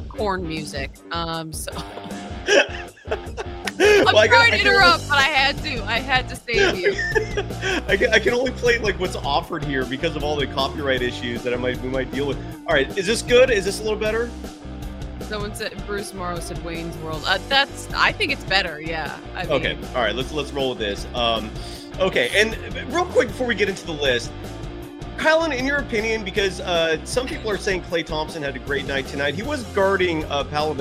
corn 0.10 0.46
music. 0.46 0.92
Um, 1.12 1.54
so 1.54 1.72
I'm 4.00 4.06
Well, 4.06 4.16
sorry 4.16 4.30
to 4.30 4.36
only- 4.58 4.60
interrupt, 4.62 5.08
but 5.10 5.18
I 5.18 5.24
had 5.24 5.58
to. 5.64 5.84
I 5.86 6.00
had 6.00 6.30
to 6.30 6.36
save 6.36 6.78
you. 6.78 6.92
I, 7.88 7.98
can, 7.98 8.14
I 8.14 8.20
can 8.20 8.34
only 8.34 8.52
play 8.52 8.78
like 8.80 9.00
what's 9.00 9.16
offered 9.16 9.64
here 9.64 9.86
because 9.86 10.16
of 10.16 10.24
all 10.24 10.36
the 10.36 10.48
copyright 10.48 11.02
issues 11.02 11.44
that 11.44 11.54
I 11.54 11.58
might 11.58 11.80
we 11.82 11.90
might 11.90 12.12
deal 12.12 12.28
with. 12.28 12.38
All 12.68 12.74
right, 12.74 12.88
is 12.98 13.06
this 13.08 13.22
good? 13.22 13.50
Is 13.50 13.66
this 13.66 13.80
a 13.80 13.84
little 13.84 14.00
better? 14.00 14.30
Someone 15.22 15.54
said 15.54 15.74
Bruce 15.86 16.14
Morrow 16.14 16.40
said 16.40 16.64
Wayne's 16.64 16.96
World. 16.98 17.24
Uh, 17.28 17.38
that's 17.50 17.92
I 17.94 18.12
think 18.12 18.32
it's 18.32 18.44
better. 18.46 18.80
Yeah. 18.80 19.18
I 19.36 19.44
mean, 19.44 19.52
Okay, 19.52 19.78
all 19.96 20.02
right, 20.02 20.16
let's 20.16 20.32
let's 20.32 20.52
roll 20.52 20.70
with 20.70 20.80
this. 20.80 21.06
Um, 21.14 21.52
okay, 22.00 22.30
and 22.34 22.56
real 22.94 23.06
quick 23.06 23.28
before 23.28 23.48
we 23.48 23.56
get 23.56 23.68
into 23.68 23.86
the 23.86 23.92
list, 23.92 24.32
Kylen, 25.18 25.54
in 25.58 25.66
your 25.66 25.78
opinion, 25.80 26.24
because 26.24 26.60
uh, 26.62 27.04
some 27.04 27.28
people 27.28 27.50
are 27.50 27.58
saying 27.58 27.82
Klay 27.82 28.06
Thompson 28.06 28.42
had 28.44 28.56
a 28.56 28.60
great 28.60 28.86
night 28.86 29.08
tonight. 29.08 29.34
He 29.36 29.42
was 29.44 29.64
guarding 29.74 30.24
uh, 30.26 30.44
Paolo 30.46 30.76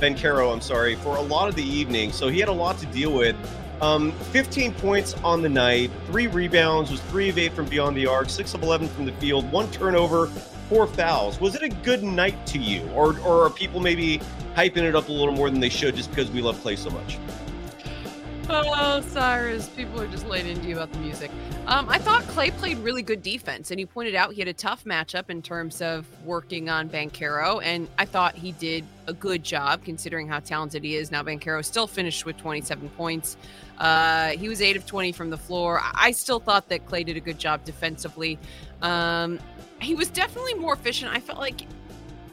Banchero, 0.00 0.20
Banchero, 0.20 0.52
I'm 0.52 0.60
sorry, 0.60 0.96
for 0.96 1.16
a 1.16 1.20
lot 1.20 1.48
of 1.48 1.54
the 1.54 1.62
evening, 1.62 2.12
so 2.12 2.28
he 2.28 2.40
had 2.40 2.48
a 2.48 2.52
lot 2.52 2.78
to 2.78 2.86
deal 2.86 3.12
with. 3.12 3.36
Um, 3.82 4.12
15 4.32 4.74
points 4.74 5.14
on 5.24 5.40
the 5.42 5.48
night, 5.48 5.90
three 6.06 6.26
rebounds, 6.26 6.90
was 6.90 7.00
three 7.02 7.28
of 7.28 7.38
eight 7.38 7.52
from 7.52 7.66
beyond 7.66 7.96
the 7.96 8.06
arc, 8.06 8.28
six 8.28 8.52
of 8.54 8.62
11 8.62 8.88
from 8.88 9.06
the 9.06 9.12
field, 9.12 9.50
one 9.50 9.70
turnover, 9.70 10.26
four 10.68 10.86
fouls. 10.86 11.40
Was 11.40 11.54
it 11.54 11.62
a 11.62 11.68
good 11.68 12.02
night 12.02 12.46
to 12.46 12.58
you, 12.58 12.88
or 12.90 13.18
or 13.20 13.46
are 13.46 13.50
people 13.50 13.80
maybe 13.80 14.20
hyping 14.54 14.84
it 14.84 14.94
up 14.94 15.08
a 15.08 15.12
little 15.12 15.34
more 15.34 15.50
than 15.50 15.60
they 15.60 15.68
should 15.68 15.96
just 15.96 16.10
because 16.10 16.30
we 16.30 16.42
love 16.42 16.56
Klay 16.58 16.76
so 16.76 16.90
much? 16.90 17.18
Oh, 18.52 19.00
Cyrus, 19.00 19.68
people 19.68 20.00
are 20.00 20.08
just 20.08 20.26
laying 20.26 20.48
into 20.48 20.66
you 20.66 20.74
about 20.74 20.92
the 20.92 20.98
music. 20.98 21.30
Um, 21.68 21.88
I 21.88 21.98
thought 21.98 22.24
Klay 22.24 22.50
played 22.50 22.78
really 22.78 23.02
good 23.02 23.22
defense, 23.22 23.70
and 23.70 23.78
he 23.78 23.86
pointed 23.86 24.16
out 24.16 24.32
he 24.32 24.40
had 24.40 24.48
a 24.48 24.52
tough 24.52 24.84
matchup 24.84 25.30
in 25.30 25.40
terms 25.40 25.80
of 25.80 26.04
working 26.24 26.68
on 26.68 26.88
Banchero, 26.88 27.62
and 27.62 27.86
I 27.96 28.06
thought 28.06 28.34
he 28.34 28.50
did 28.50 28.84
a 29.06 29.12
good 29.12 29.44
job 29.44 29.84
considering 29.84 30.26
how 30.26 30.40
talented 30.40 30.82
he 30.82 30.96
is. 30.96 31.12
Now, 31.12 31.22
Banchero 31.22 31.64
still 31.64 31.86
finished 31.86 32.26
with 32.26 32.38
27 32.38 32.88
points. 32.90 33.36
Uh, 33.78 34.30
he 34.30 34.48
was 34.48 34.60
8 34.60 34.76
of 34.76 34.84
20 34.84 35.12
from 35.12 35.30
the 35.30 35.38
floor. 35.38 35.78
I 35.80 36.08
I 36.10 36.10
still 36.10 36.40
thought 36.40 36.68
that 36.70 36.86
Klay 36.86 37.06
did 37.06 37.16
a 37.16 37.20
good 37.20 37.38
job 37.38 37.64
defensively. 37.64 38.36
Um, 38.82 39.38
he 39.80 39.94
was 39.94 40.08
definitely 40.08 40.54
more 40.54 40.74
efficient. 40.74 41.12
I 41.12 41.20
felt 41.20 41.38
like 41.38 41.60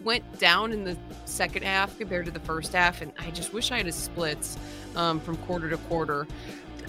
went 0.04 0.40
down 0.40 0.72
in 0.72 0.84
the 0.84 0.98
second 1.26 1.64
half 1.64 1.98
compared 1.98 2.26
to 2.26 2.32
the 2.32 2.40
first 2.40 2.74
half, 2.74 3.02
and 3.02 3.12
I 3.20 3.30
just 3.32 3.54
wish 3.54 3.72
I 3.72 3.78
had 3.78 3.86
his 3.86 3.96
splits 3.96 4.58
um, 4.98 5.20
from 5.20 5.38
quarter 5.38 5.70
to 5.70 5.78
quarter. 5.78 6.28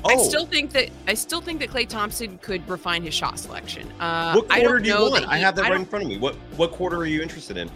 Oh, 0.04 0.10
I 0.10 0.28
still 0.28 0.46
think 0.46 0.72
that 0.72 0.90
I 1.06 1.14
still 1.14 1.40
think 1.40 1.60
that 1.60 1.70
Klay 1.70 1.88
Thompson 1.88 2.38
could 2.38 2.68
refine 2.68 3.02
his 3.02 3.14
shot 3.14 3.38
selection. 3.38 3.90
Uh, 4.00 4.34
what 4.34 4.46
I 4.50 4.60
quarter 4.60 4.78
do 4.78 4.88
you 4.88 4.94
want? 4.98 5.14
that 5.14 5.28
I 5.28 5.38
have 5.38 5.56
that 5.56 5.66
I 5.66 5.70
right 5.70 5.80
in 5.80 5.86
front 5.86 6.04
of 6.04 6.08
me. 6.08 6.18
What 6.18 6.34
what 6.56 6.72
quarter 6.72 6.96
are 6.96 7.06
you 7.06 7.20
interested 7.20 7.56
in? 7.56 7.70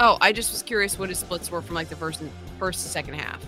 Oh, 0.00 0.18
I 0.20 0.32
just 0.32 0.52
was 0.52 0.62
curious 0.62 0.98
what 0.98 1.08
his 1.08 1.18
splits 1.18 1.50
were 1.50 1.62
from 1.62 1.74
like 1.74 1.88
the 1.88 1.96
first 1.96 2.20
and 2.20 2.30
first 2.58 2.84
and 2.84 2.90
second 2.90 3.14
half. 3.14 3.40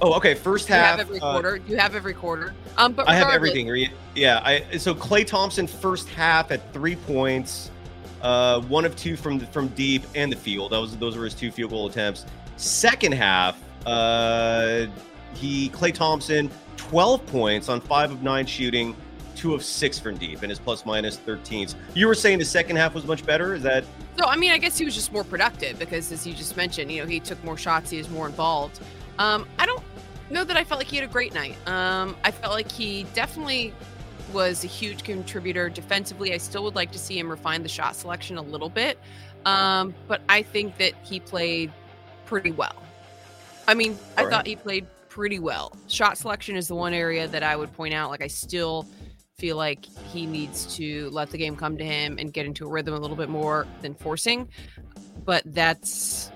Oh, 0.00 0.12
okay. 0.14 0.34
First 0.34 0.68
half. 0.68 0.78
you 0.78 0.98
have 0.98 1.00
every 1.00 1.20
uh, 1.20 1.32
quarter? 1.32 1.58
Do 1.58 1.72
you 1.72 1.78
have 1.78 1.94
every 1.94 2.14
quarter? 2.14 2.54
Um, 2.76 2.92
but 2.92 3.08
I 3.08 3.14
have 3.14 3.30
everything. 3.30 3.88
Yeah, 4.14 4.40
I 4.44 4.76
so 4.76 4.94
Klay 4.94 5.26
Thompson 5.26 5.66
first 5.66 6.08
half 6.10 6.52
at 6.52 6.72
three 6.72 6.96
points, 6.96 7.70
uh, 8.22 8.60
one 8.62 8.84
of 8.84 8.94
two 8.94 9.16
from 9.16 9.40
from 9.40 9.68
deep 9.68 10.04
and 10.14 10.30
the 10.30 10.36
field. 10.36 10.72
That 10.72 10.78
was 10.78 10.96
those 10.98 11.16
were 11.16 11.24
his 11.24 11.34
two 11.34 11.50
field 11.50 11.70
goal 11.70 11.88
attempts. 11.88 12.26
Second 12.56 13.12
half, 13.12 13.60
uh, 13.86 14.86
he 15.36 15.70
Klay 15.70 15.92
Thompson 15.94 16.50
twelve 16.76 17.24
points 17.26 17.68
on 17.68 17.80
five 17.80 18.10
of 18.10 18.22
nine 18.22 18.46
shooting, 18.46 18.96
two 19.34 19.54
of 19.54 19.62
six 19.62 19.98
from 19.98 20.16
deep, 20.16 20.42
and 20.42 20.50
his 20.50 20.58
plus 20.58 20.84
minus 20.84 21.20
minus 21.26 21.40
thirteens. 21.40 21.74
You 21.94 22.06
were 22.06 22.14
saying 22.14 22.38
the 22.38 22.44
second 22.44 22.76
half 22.76 22.94
was 22.94 23.04
much 23.04 23.24
better. 23.24 23.54
Is 23.54 23.62
that 23.62 23.84
So 24.18 24.24
I 24.26 24.36
mean, 24.36 24.50
I 24.52 24.58
guess 24.58 24.78
he 24.78 24.84
was 24.84 24.94
just 24.94 25.12
more 25.12 25.24
productive 25.24 25.78
because, 25.78 26.10
as 26.12 26.26
you 26.26 26.34
just 26.34 26.56
mentioned, 26.56 26.90
you 26.90 27.02
know, 27.02 27.08
he 27.08 27.20
took 27.20 27.42
more 27.44 27.56
shots, 27.56 27.90
he 27.90 27.98
was 27.98 28.10
more 28.10 28.26
involved. 28.26 28.80
Um, 29.18 29.46
I 29.58 29.66
don't 29.66 29.82
know 30.30 30.44
that 30.44 30.56
I 30.56 30.64
felt 30.64 30.80
like 30.80 30.88
he 30.88 30.96
had 30.96 31.08
a 31.08 31.12
great 31.12 31.34
night. 31.34 31.56
Um, 31.68 32.16
I 32.24 32.30
felt 32.30 32.52
like 32.52 32.70
he 32.70 33.04
definitely 33.14 33.72
was 34.32 34.64
a 34.64 34.66
huge 34.66 35.04
contributor 35.04 35.68
defensively. 35.68 36.34
I 36.34 36.38
still 36.38 36.64
would 36.64 36.74
like 36.74 36.90
to 36.92 36.98
see 36.98 37.18
him 37.18 37.30
refine 37.30 37.62
the 37.62 37.68
shot 37.68 37.94
selection 37.94 38.36
a 38.36 38.42
little 38.42 38.68
bit, 38.68 38.98
um, 39.44 39.94
but 40.08 40.20
I 40.28 40.42
think 40.42 40.78
that 40.78 40.94
he 41.04 41.20
played 41.20 41.72
pretty 42.24 42.50
well. 42.50 42.74
I 43.68 43.74
mean, 43.74 43.98
I 44.16 44.20
All 44.22 44.26
right. 44.26 44.32
thought 44.32 44.46
he 44.46 44.56
played 44.56 44.86
pretty 45.16 45.38
well. 45.38 45.74
Shot 45.88 46.18
selection 46.18 46.56
is 46.56 46.68
the 46.68 46.74
one 46.74 46.92
area 46.92 47.26
that 47.26 47.42
I 47.42 47.56
would 47.56 47.72
point 47.72 47.94
out. 47.94 48.10
Like, 48.10 48.20
I 48.20 48.26
still 48.26 48.86
feel 49.38 49.56
like 49.56 49.86
he 49.86 50.26
needs 50.26 50.76
to 50.76 51.08
let 51.08 51.30
the 51.30 51.38
game 51.38 51.56
come 51.56 51.78
to 51.78 51.84
him 51.84 52.18
and 52.18 52.34
get 52.34 52.44
into 52.44 52.66
a 52.66 52.68
rhythm 52.68 52.92
a 52.92 52.98
little 52.98 53.16
bit 53.16 53.30
more 53.30 53.66
than 53.80 53.94
forcing. 53.94 54.46
But 55.24 55.42
that's, 55.46 56.30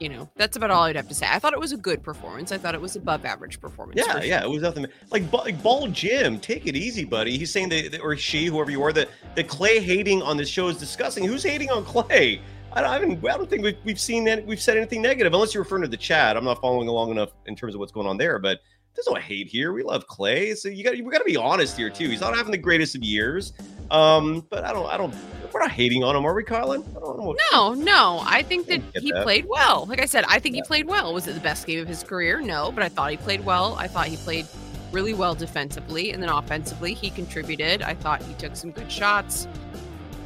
you 0.00 0.08
know, 0.08 0.28
that's 0.34 0.56
about 0.56 0.72
all 0.72 0.82
I'd 0.82 0.96
have 0.96 1.06
to 1.06 1.14
say. 1.14 1.28
I 1.30 1.38
thought 1.38 1.52
it 1.52 1.60
was 1.60 1.70
a 1.70 1.76
good 1.76 2.02
performance. 2.02 2.50
I 2.50 2.58
thought 2.58 2.74
it 2.74 2.80
was 2.80 2.96
above 2.96 3.24
average 3.24 3.60
performance. 3.60 4.02
Yeah, 4.04 4.18
for 4.18 4.26
yeah, 4.26 4.42
it 4.42 4.50
was 4.50 4.62
nothing 4.62 4.86
like, 5.12 5.32
like 5.32 5.62
Ball 5.62 5.86
Jim. 5.86 6.40
Take 6.40 6.66
it 6.66 6.74
easy, 6.74 7.04
buddy. 7.04 7.38
He's 7.38 7.52
saying 7.52 7.68
that, 7.68 8.00
or 8.02 8.16
she, 8.16 8.46
whoever 8.46 8.72
you 8.72 8.82
are, 8.82 8.92
that 8.92 9.08
that 9.36 9.46
Klay 9.46 9.80
hating 9.80 10.20
on 10.20 10.36
this 10.36 10.48
show 10.48 10.66
is 10.66 10.78
disgusting. 10.78 11.24
Who's 11.24 11.44
hating 11.44 11.70
on 11.70 11.84
Klay? 11.84 12.40
I 12.72 12.80
don't, 12.82 12.90
I, 12.90 12.92
haven't, 12.94 13.24
I 13.26 13.36
don't 13.36 13.50
think 13.50 13.62
we've, 13.64 13.76
we've 13.84 14.00
seen 14.00 14.24
that 14.24 14.46
we've 14.46 14.60
said 14.60 14.76
anything 14.76 15.02
negative, 15.02 15.32
unless 15.34 15.52
you're 15.54 15.62
referring 15.62 15.82
to 15.82 15.88
the 15.88 15.96
chat. 15.96 16.36
I'm 16.36 16.44
not 16.44 16.60
following 16.60 16.88
along 16.88 17.10
enough 17.10 17.30
in 17.46 17.56
terms 17.56 17.74
of 17.74 17.80
what's 17.80 17.92
going 17.92 18.06
on 18.06 18.16
there, 18.16 18.38
but 18.38 18.60
there's 18.94 19.06
no 19.08 19.14
hate 19.14 19.46
here. 19.48 19.72
We 19.72 19.82
love 19.82 20.06
Klay, 20.06 20.56
so 20.56 20.68
you 20.68 20.84
got 20.84 20.92
we 20.94 21.02
got 21.10 21.18
to 21.18 21.24
be 21.24 21.36
honest 21.36 21.76
here 21.76 21.90
too. 21.90 22.08
He's 22.08 22.20
not 22.20 22.36
having 22.36 22.52
the 22.52 22.58
greatest 22.58 22.94
of 22.94 23.02
years, 23.02 23.52
um, 23.90 24.46
but 24.50 24.64
I 24.64 24.72
don't, 24.72 24.86
I 24.86 24.96
don't. 24.96 25.14
We're 25.52 25.60
not 25.60 25.72
hating 25.72 26.04
on 26.04 26.14
him, 26.14 26.24
are 26.24 26.32
we, 26.34 26.44
Colin? 26.44 26.84
I 26.96 27.00
don't 27.00 27.18
know. 27.18 27.36
No, 27.50 27.74
no. 27.74 28.20
I 28.24 28.42
think 28.42 28.68
that 28.68 28.92
Get 28.92 29.02
he 29.02 29.10
that. 29.10 29.24
played 29.24 29.46
well. 29.46 29.86
Like 29.86 30.00
I 30.00 30.06
said, 30.06 30.24
I 30.28 30.38
think 30.38 30.54
Yeah. 30.54 30.62
he 30.62 30.66
played 30.66 30.86
well. 30.86 31.12
Was 31.12 31.26
it 31.26 31.32
the 31.34 31.40
best 31.40 31.66
game 31.66 31.80
of 31.80 31.88
his 31.88 32.04
career? 32.04 32.40
No, 32.40 32.70
but 32.70 32.84
I 32.84 32.88
thought 32.88 33.10
he 33.10 33.16
played 33.16 33.44
well. 33.44 33.74
I 33.76 33.88
thought 33.88 34.06
he 34.06 34.16
played 34.18 34.46
really 34.92 35.12
well 35.12 35.34
defensively 35.34 36.12
and 36.12 36.22
then 36.22 36.28
offensively 36.30 36.94
he 36.94 37.10
contributed. 37.10 37.82
I 37.82 37.94
thought 37.94 38.22
he 38.22 38.32
took 38.34 38.54
some 38.54 38.70
good 38.70 38.90
shots, 38.92 39.48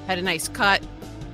had 0.06 0.18
a 0.18 0.22
nice 0.22 0.46
cut, 0.48 0.82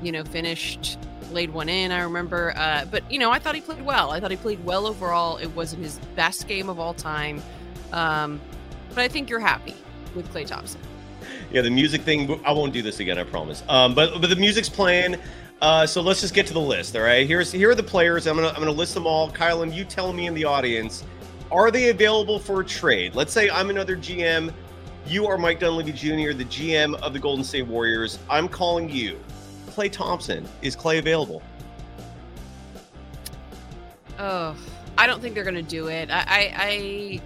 you 0.03 0.13
know, 0.13 0.25
finished, 0.25 0.99
laid 1.33 1.51
one 1.51 1.69
in, 1.69 1.93
I 1.93 2.03
remember. 2.03 2.53
Uh, 2.57 2.85
but, 2.87 3.11
you 3.11 3.19
know, 3.19 3.31
I 3.31 3.39
thought 3.39 3.55
he 3.55 3.61
played 3.61 3.85
well. 3.85 4.11
I 4.11 4.21
thought 4.21 4.31
he 4.31 4.37
played 4.37 4.65
well 4.65 4.87
overall. 4.87 5.37
It 5.37 5.49
wasn't 5.49 5.83
his 5.83 5.99
best 6.17 6.49
game 6.49 6.69
of 6.69 6.79
all 6.79 6.95
time. 6.95 7.43
Um, 7.93 8.41
but 8.91 8.99
I 8.99 9.09
think 9.09 9.31
you're 9.31 9.41
happy 9.41 9.75
with 10.15 10.33
Klay 10.33 10.47
Thompson. 10.47 10.81
Yeah, 11.53 11.63
the 11.63 11.71
music 11.71 12.03
thing. 12.03 12.41
I 12.45 12.53
won't 12.53 12.73
do 12.73 12.83
this 12.83 13.01
again. 13.01 13.19
I 13.19 13.25
promise. 13.25 13.63
Um, 13.69 13.95
but 13.95 14.21
but 14.21 14.31
the 14.31 14.37
music's 14.37 14.69
playing. 14.69 15.17
Uh, 15.61 15.87
so 15.87 16.01
let's 16.01 16.21
just 16.21 16.33
get 16.33 16.47
to 16.47 16.55
the 16.55 16.61
list. 16.61 16.97
All 16.97 17.03
right. 17.03 17.27
Here's 17.27 17.53
here 17.53 17.71
are 17.71 17.75
the 17.75 17.83
players. 17.83 18.27
I'm 18.27 18.37
gonna 18.37 18.49
I'm 18.49 18.61
gonna 18.61 18.71
list 18.71 18.95
them 18.95 19.07
all. 19.07 19.31
Kylen, 19.31 19.75
you 19.75 19.85
tell 19.85 20.13
me 20.13 20.27
in 20.27 20.35
the 20.35 20.45
audience, 20.45 21.05
are 21.51 21.71
they 21.71 21.91
available 21.91 22.39
for 22.39 22.61
a 22.61 22.65
trade? 22.65 23.15
Let's 23.15 23.33
say 23.33 23.51
I'm 23.51 23.71
another 23.71 23.97
GM. 23.97 24.53
You 25.07 25.27
are 25.27 25.37
Mike 25.37 25.61
Dunleavy 25.61 25.93
Jr., 25.93 26.33
the 26.33 26.45
GM 26.45 26.95
of 27.01 27.13
the 27.13 27.19
Golden 27.19 27.45
State 27.45 27.67
Warriors. 27.67 28.19
I'm 28.29 28.49
calling 28.49 28.89
you. 28.89 29.19
Klay 29.81 29.91
Thompson. 29.91 30.47
Is 30.61 30.77
Klay 30.77 30.99
available? 30.99 31.41
Oh, 34.19 34.55
I 34.99 35.07
don't 35.07 35.23
think 35.23 35.35
they're 35.35 35.45
gonna 35.45 35.63
do 35.63 35.89
it. 35.89 36.11
I, 36.11 36.19
I, 36.19 36.55
I, 36.55 37.21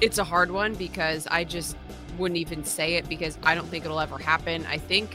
it's 0.00 0.18
a 0.18 0.24
hard 0.24 0.50
one 0.50 0.74
because 0.74 1.28
I 1.28 1.44
just 1.44 1.76
wouldn't 2.18 2.38
even 2.38 2.64
say 2.64 2.94
it 2.94 3.08
because 3.08 3.38
I 3.44 3.54
don't 3.54 3.68
think 3.68 3.84
it'll 3.84 4.00
ever 4.00 4.18
happen. 4.18 4.66
I 4.66 4.78
think 4.78 5.14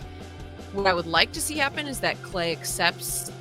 what 0.71 0.87
I 0.87 0.93
would 0.93 1.07
like 1.07 1.33
to 1.33 1.41
see 1.41 1.57
happen 1.57 1.87
is 1.87 1.99
that 1.99 2.15
Klay 2.21 2.53
accepts 2.53 3.33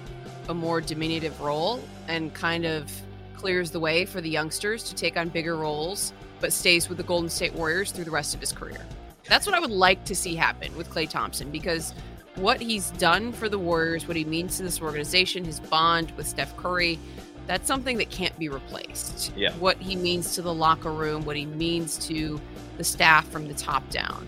a 0.48 0.54
more 0.54 0.80
diminutive 0.80 1.40
role 1.40 1.80
and 2.08 2.34
kind 2.34 2.64
of 2.64 2.90
clears 3.36 3.70
the 3.70 3.78
way 3.78 4.04
for 4.04 4.20
the 4.20 4.28
youngsters 4.28 4.82
to 4.84 4.94
take 4.96 5.16
on 5.16 5.28
bigger 5.28 5.54
roles, 5.54 6.12
but 6.40 6.52
stays 6.52 6.88
with 6.88 6.98
the 6.98 7.04
Golden 7.04 7.30
State 7.30 7.54
Warriors 7.54 7.92
through 7.92 8.04
the 8.06 8.10
rest 8.10 8.34
of 8.34 8.40
his 8.40 8.50
career. 8.50 8.84
That's 9.28 9.46
what 9.46 9.54
I 9.54 9.60
would 9.60 9.70
like 9.70 10.04
to 10.06 10.16
see 10.16 10.34
happen 10.34 10.76
with 10.76 10.90
Klay 10.90 11.08
Thompson 11.08 11.52
because 11.52 11.94
what 12.36 12.60
he's 12.60 12.90
done 12.92 13.32
for 13.32 13.48
the 13.48 13.58
Warriors, 13.58 14.06
what 14.06 14.16
he 14.16 14.24
means 14.24 14.56
to 14.58 14.62
this 14.62 14.80
organization, 14.80 15.44
his 15.44 15.60
bond 15.60 16.12
with 16.16 16.26
Steph 16.26 16.56
Curry, 16.56 16.98
that's 17.46 17.66
something 17.66 17.96
that 17.98 18.10
can't 18.10 18.36
be 18.38 18.48
replaced. 18.48 19.32
Yeah. 19.36 19.52
What 19.54 19.78
he 19.78 19.96
means 19.96 20.34
to 20.34 20.42
the 20.42 20.52
locker 20.52 20.92
room, 20.92 21.24
what 21.24 21.36
he 21.36 21.46
means 21.46 21.96
to 22.06 22.40
the 22.76 22.84
staff 22.84 23.28
from 23.28 23.48
the 23.48 23.54
top 23.54 23.88
down. 23.90 24.26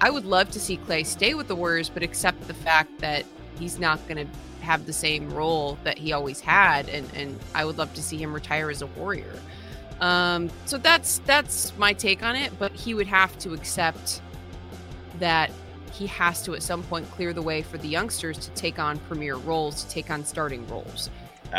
I 0.00 0.10
would 0.10 0.24
love 0.24 0.50
to 0.52 0.60
see 0.60 0.78
Klay 0.78 1.04
stay 1.04 1.34
with 1.34 1.48
the 1.48 1.56
Warriors, 1.56 1.90
but 1.90 2.02
accept 2.02 2.46
the 2.46 2.54
fact 2.54 2.98
that 3.00 3.24
he's 3.58 3.78
not 3.78 4.00
going 4.08 4.26
to 4.26 4.64
have 4.64 4.86
the 4.86 4.92
same 4.92 5.30
role 5.32 5.78
that 5.84 5.98
he 5.98 6.12
always 6.12 6.40
had, 6.40 6.88
and 6.88 7.10
and 7.14 7.38
I 7.54 7.64
would 7.64 7.78
love 7.78 7.92
to 7.94 8.02
see 8.02 8.16
him 8.16 8.32
retire 8.32 8.70
as 8.70 8.82
a 8.82 8.86
Warrior. 8.86 9.34
Um, 10.00 10.50
so 10.64 10.78
that's 10.78 11.18
that's 11.26 11.76
my 11.76 11.92
take 11.92 12.22
on 12.22 12.36
it. 12.36 12.52
But 12.58 12.72
he 12.72 12.94
would 12.94 13.06
have 13.06 13.38
to 13.40 13.52
accept 13.52 14.22
that 15.18 15.50
he 15.92 16.06
has 16.06 16.42
to 16.42 16.54
at 16.54 16.62
some 16.62 16.82
point 16.82 17.10
clear 17.10 17.32
the 17.32 17.42
way 17.42 17.62
for 17.62 17.78
the 17.78 17.88
youngsters 17.88 18.38
to 18.38 18.50
take 18.50 18.78
on 18.78 18.98
premier 19.00 19.36
roles, 19.36 19.84
to 19.84 19.90
take 19.90 20.10
on 20.10 20.24
starting 20.24 20.66
roles. 20.68 21.10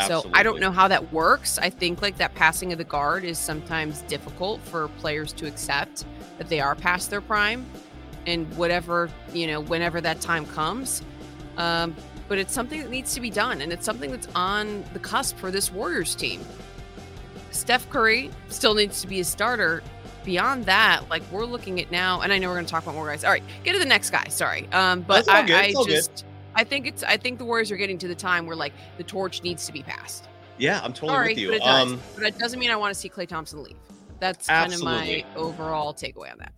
So 0.07 0.29
I 0.33 0.41
don't 0.41 0.61
know 0.61 0.71
how 0.71 0.87
that 0.87 1.11
works. 1.11 1.57
I 1.57 1.69
think 1.69 2.01
like 2.01 2.17
that 2.17 2.33
passing 2.33 2.71
of 2.71 2.77
the 2.77 2.85
guard 2.85 3.25
is 3.25 3.37
sometimes 3.37 4.01
difficult 4.03 4.61
for 4.61 4.87
players 4.99 5.33
to 5.33 5.47
accept 5.47 6.05
that 6.37 6.47
they 6.47 6.61
are 6.61 6.75
past 6.75 7.09
their 7.09 7.19
prime 7.19 7.65
and 8.25 8.47
whatever, 8.57 9.09
you 9.33 9.47
know, 9.47 9.59
whenever 9.59 9.99
that 9.99 10.21
time 10.21 10.45
comes. 10.45 11.01
Um, 11.57 11.93
but 12.29 12.37
it's 12.37 12.53
something 12.53 12.79
that 12.79 12.89
needs 12.89 13.13
to 13.15 13.19
be 13.19 13.29
done 13.29 13.59
and 13.61 13.73
it's 13.73 13.85
something 13.85 14.11
that's 14.11 14.29
on 14.33 14.85
the 14.93 14.99
cusp 14.99 15.37
for 15.37 15.51
this 15.51 15.71
Warriors 15.71 16.15
team. 16.15 16.39
Steph 17.51 17.89
Curry 17.89 18.31
still 18.47 18.73
needs 18.73 19.01
to 19.01 19.07
be 19.07 19.19
a 19.19 19.25
starter. 19.25 19.83
Beyond 20.23 20.65
that, 20.65 21.09
like 21.09 21.23
we're 21.31 21.45
looking 21.45 21.79
at 21.81 21.91
now, 21.91 22.21
and 22.21 22.31
I 22.31 22.37
know 22.37 22.47
we're 22.49 22.55
going 22.55 22.65
to 22.65 22.71
talk 22.71 22.83
about 22.83 22.95
more 22.95 23.07
guys. 23.07 23.23
All 23.23 23.31
right, 23.31 23.43
get 23.63 23.73
to 23.73 23.79
the 23.79 23.85
next 23.85 24.11
guy. 24.11 24.25
Sorry, 24.29 24.67
um, 24.71 25.01
but 25.01 25.27
I, 25.27 25.69
I 25.69 25.73
all 25.73 25.85
good. 25.85 25.95
just, 25.95 26.25
I 26.55 26.63
think 26.63 26.85
it's, 26.85 27.03
I 27.03 27.17
think 27.17 27.39
the 27.39 27.45
Warriors 27.45 27.71
are 27.71 27.77
getting 27.77 27.97
to 27.99 28.07
the 28.07 28.15
time 28.15 28.45
where 28.45 28.55
like 28.55 28.73
the 28.97 29.03
torch 29.03 29.41
needs 29.41 29.65
to 29.65 29.73
be 29.73 29.81
passed. 29.81 30.27
Yeah, 30.57 30.79
I'm 30.83 30.93
totally 30.93 31.15
Sorry, 31.15 31.27
with 31.29 31.37
you. 31.39 31.47
but 31.47 31.55
it 31.55 31.63
does. 31.63 31.91
Um, 31.91 32.01
but 32.13 32.21
that 32.23 32.37
doesn't 32.37 32.59
mean 32.59 32.69
I 32.69 32.75
want 32.75 32.93
to 32.93 32.99
see 32.99 33.09
Klay 33.09 33.27
Thompson 33.27 33.63
leave. 33.63 33.77
That's 34.19 34.45
kind 34.45 34.71
of 34.71 34.83
my 34.83 35.25
overall 35.35 35.93
takeaway 35.93 36.31
on 36.31 36.37
that. 36.37 36.53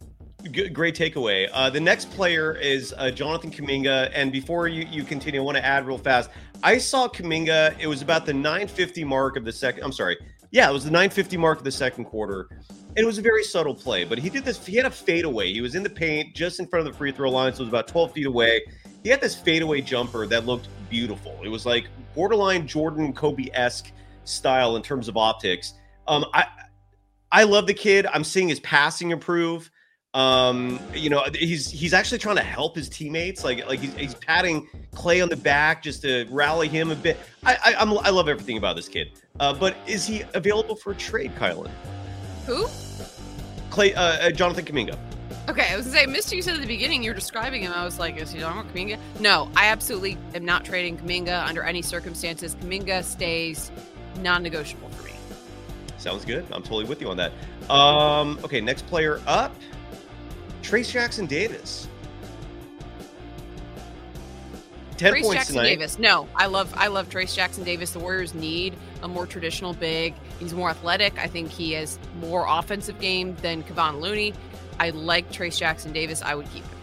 G- 0.51 0.67
great 0.67 0.93
takeaway. 0.93 1.47
Uh, 1.53 1.69
the 1.69 1.79
next 1.79 2.11
player 2.11 2.53
is 2.53 2.93
uh, 2.97 3.09
Jonathan 3.11 3.49
Kuminga. 3.49 4.11
And 4.13 4.29
before 4.29 4.67
you, 4.67 4.85
you 4.91 5.03
continue, 5.05 5.39
I 5.39 5.43
want 5.43 5.57
to 5.57 5.65
add 5.65 5.87
real 5.87 5.97
fast. 5.97 6.29
I 6.61 6.77
saw 6.77 7.07
Kuminga. 7.07 7.79
It 7.79 7.87
was 7.87 8.01
about 8.01 8.25
the 8.25 8.33
950 8.33 9.05
mark 9.05 9.37
of 9.37 9.45
the 9.45 9.53
second. 9.53 9.83
I'm 9.83 9.93
sorry. 9.93 10.17
Yeah, 10.53 10.69
it 10.69 10.73
was 10.73 10.83
the 10.83 10.91
950 10.91 11.35
mark 11.37 11.57
of 11.57 11.63
the 11.63 11.71
second 11.71 12.05
quarter. 12.05 12.47
And 12.69 12.99
it 12.99 13.05
was 13.05 13.17
a 13.17 13.23
very 13.23 13.43
subtle 13.43 13.73
play, 13.73 14.03
but 14.03 14.19
he 14.19 14.29
did 14.29 14.45
this. 14.45 14.63
He 14.63 14.75
had 14.75 14.85
a 14.85 14.91
fadeaway. 14.91 15.51
He 15.51 15.61
was 15.61 15.73
in 15.73 15.81
the 15.81 15.89
paint 15.89 16.35
just 16.35 16.59
in 16.59 16.67
front 16.67 16.85
of 16.85 16.93
the 16.93 16.95
free 16.95 17.11
throw 17.11 17.31
line, 17.31 17.51
so 17.53 17.61
it 17.61 17.61
was 17.61 17.69
about 17.69 17.87
12 17.87 18.11
feet 18.11 18.27
away. 18.27 18.61
He 19.01 19.09
had 19.09 19.19
this 19.19 19.33
fadeaway 19.33 19.81
jumper 19.81 20.27
that 20.27 20.45
looked 20.45 20.67
beautiful. 20.91 21.35
It 21.43 21.47
was 21.47 21.65
like 21.65 21.87
borderline 22.13 22.67
Jordan 22.67 23.13
Kobe 23.13 23.47
esque 23.55 23.91
style 24.25 24.75
in 24.75 24.83
terms 24.83 25.07
of 25.07 25.17
optics. 25.17 25.73
Um, 26.07 26.23
I 26.35 26.45
I 27.31 27.45
love 27.45 27.65
the 27.65 27.73
kid. 27.73 28.05
I'm 28.13 28.23
seeing 28.23 28.47
his 28.47 28.59
passing 28.59 29.09
improve. 29.09 29.71
Um, 30.13 30.79
you 30.93 31.09
know, 31.09 31.25
he's 31.33 31.69
he's 31.71 31.93
actually 31.93 32.19
trying 32.19 32.35
to 32.35 32.43
help 32.43 32.75
his 32.75 32.87
teammates. 32.87 33.43
Like 33.43 33.65
like 33.65 33.79
he's, 33.79 33.93
he's 33.95 34.15
patting 34.15 34.67
Klay 34.93 35.23
on 35.23 35.29
the 35.29 35.35
back 35.35 35.81
just 35.81 36.03
to 36.03 36.27
rally 36.29 36.67
him 36.67 36.91
a 36.91 36.95
bit. 36.95 37.17
I 37.43 37.55
I, 37.55 37.75
I'm, 37.79 37.97
I 37.97 38.09
love 38.09 38.29
everything 38.29 38.57
about 38.57 38.75
this 38.75 38.87
kid. 38.87 39.11
Uh, 39.39 39.53
but 39.53 39.75
is 39.87 40.05
he 40.05 40.23
available 40.35 40.75
for 40.75 40.91
a 40.91 40.95
trade, 40.95 41.35
Kylen? 41.35 41.71
Who? 42.45 42.67
Klay, 43.71 43.95
uh, 43.95 43.99
uh, 43.99 44.31
Jonathan 44.31 44.65
Kuminga. 44.65 44.97
Okay, 45.49 45.73
I 45.73 45.75
was 45.75 45.87
gonna 45.87 45.97
say, 45.97 46.05
Mister, 46.05 46.35
you 46.35 46.43
said 46.43 46.53
at 46.53 46.61
the 46.61 46.67
beginning 46.67 47.01
you're 47.01 47.15
describing 47.15 47.63
him. 47.63 47.71
I 47.73 47.83
was 47.83 47.97
like, 47.97 48.17
is 48.17 48.31
he 48.31 48.39
talking 48.39 48.61
about 48.61 48.73
Kuminga? 48.73 48.99
No, 49.19 49.49
I 49.55 49.65
absolutely 49.65 50.17
am 50.35 50.45
not 50.45 50.63
trading 50.63 50.97
Kuminga 50.97 51.45
under 51.47 51.63
any 51.63 51.81
circumstances. 51.81 52.55
Kuminga 52.55 53.03
stays 53.03 53.71
non-negotiable 54.21 54.89
for 54.89 55.05
me. 55.05 55.13
Sounds 55.97 56.23
good. 56.23 56.45
I'm 56.51 56.61
totally 56.61 56.85
with 56.85 57.01
you 57.01 57.09
on 57.09 57.17
that. 57.17 57.31
Um, 57.69 58.39
okay, 58.43 58.61
next 58.61 58.85
player 58.85 59.19
up, 59.25 59.55
Trayce 60.63 60.91
Jackson 60.91 61.25
Davis. 61.25 61.87
Ten 64.97 65.13
Trayce 65.13 65.21
points 65.21 65.33
Jackson 65.33 65.55
tonight. 65.55 65.69
Davis. 65.69 65.99
No, 65.99 66.27
I 66.35 66.45
love 66.45 66.73
I 66.75 66.87
love 66.87 67.09
Trayce 67.09 67.35
Jackson 67.35 67.63
Davis. 67.63 67.91
The 67.91 67.99
Warriors 67.99 68.33
need 68.33 68.75
a 69.01 69.07
more 69.07 69.27
traditional 69.27 69.73
big. 69.73 70.13
He's 70.39 70.53
more 70.53 70.69
athletic. 70.69 71.19
I 71.19 71.27
think 71.27 71.49
he 71.49 71.73
has 71.73 71.99
more 72.19 72.45
offensive 72.47 72.99
game 72.99 73.35
than 73.41 73.63
Kevon 73.63 73.99
Looney. 73.99 74.33
I 74.79 74.91
like 74.91 75.31
Trayce 75.31 75.57
Jackson 75.57 75.91
Davis. 75.91 76.21
I 76.21 76.35
would 76.35 76.49
keep 76.51 76.63
him. 76.63 76.77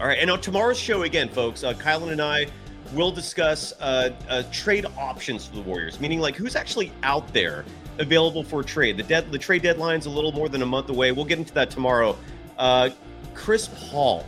All 0.00 0.06
right, 0.06 0.18
and 0.18 0.30
on 0.30 0.40
tomorrow's 0.40 0.78
show 0.78 1.02
again, 1.02 1.28
folks, 1.28 1.62
uh, 1.62 1.74
Kylen 1.74 2.10
and 2.10 2.22
I 2.22 2.46
will 2.94 3.12
discuss 3.12 3.74
uh, 3.80 4.10
uh, 4.28 4.42
trade 4.50 4.86
options 4.96 5.46
for 5.46 5.56
the 5.56 5.62
Warriors, 5.62 6.00
meaning 6.00 6.20
like 6.20 6.36
who's 6.36 6.56
actually 6.56 6.90
out 7.02 7.30
there 7.34 7.66
available 7.98 8.42
for 8.42 8.62
trade. 8.62 8.96
The 8.96 9.02
dead 9.02 9.30
the 9.30 9.38
trade 9.38 9.62
deadline's 9.62 10.06
a 10.06 10.10
little 10.10 10.32
more 10.32 10.48
than 10.48 10.62
a 10.62 10.66
month 10.66 10.88
away. 10.88 11.12
We'll 11.12 11.26
get 11.26 11.38
into 11.38 11.52
that 11.54 11.70
tomorrow. 11.70 12.16
Uh, 12.60 12.90
Chris 13.34 13.68
Paul, 13.88 14.24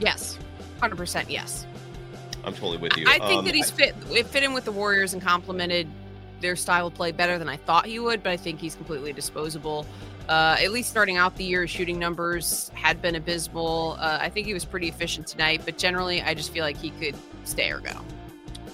Yes, 0.00 0.38
hundred 0.80 0.96
percent. 0.96 1.30
Yes. 1.30 1.66
I'm 2.44 2.54
totally 2.54 2.78
with 2.78 2.96
you. 2.96 3.04
I 3.06 3.18
think 3.18 3.40
Um, 3.40 3.44
that 3.44 3.54
he's 3.54 3.70
fit. 3.70 3.94
It 4.10 4.26
fit 4.26 4.42
in 4.42 4.54
with 4.54 4.64
the 4.64 4.72
Warriors 4.72 5.12
and 5.12 5.20
complemented 5.20 5.86
their 6.40 6.56
style 6.56 6.86
of 6.86 6.94
play 6.94 7.12
better 7.12 7.36
than 7.38 7.48
I 7.48 7.56
thought 7.56 7.84
he 7.84 7.98
would. 7.98 8.22
But 8.22 8.30
I 8.30 8.36
think 8.38 8.60
he's 8.60 8.74
completely 8.74 9.12
disposable. 9.12 9.84
Uh, 10.28 10.56
at 10.60 10.72
least 10.72 10.88
starting 10.88 11.16
out 11.16 11.36
the 11.36 11.44
year, 11.44 11.66
shooting 11.66 11.98
numbers 11.98 12.70
had 12.74 13.02
been 13.02 13.16
abysmal. 13.16 13.96
Uh, 13.98 14.18
I 14.20 14.30
think 14.30 14.46
he 14.46 14.54
was 14.54 14.64
pretty 14.64 14.88
efficient 14.88 15.26
tonight, 15.26 15.62
but 15.64 15.76
generally, 15.76 16.22
I 16.22 16.32
just 16.32 16.52
feel 16.52 16.64
like 16.64 16.76
he 16.76 16.90
could 16.90 17.16
stay 17.44 17.70
or 17.70 17.80
go. 17.80 18.00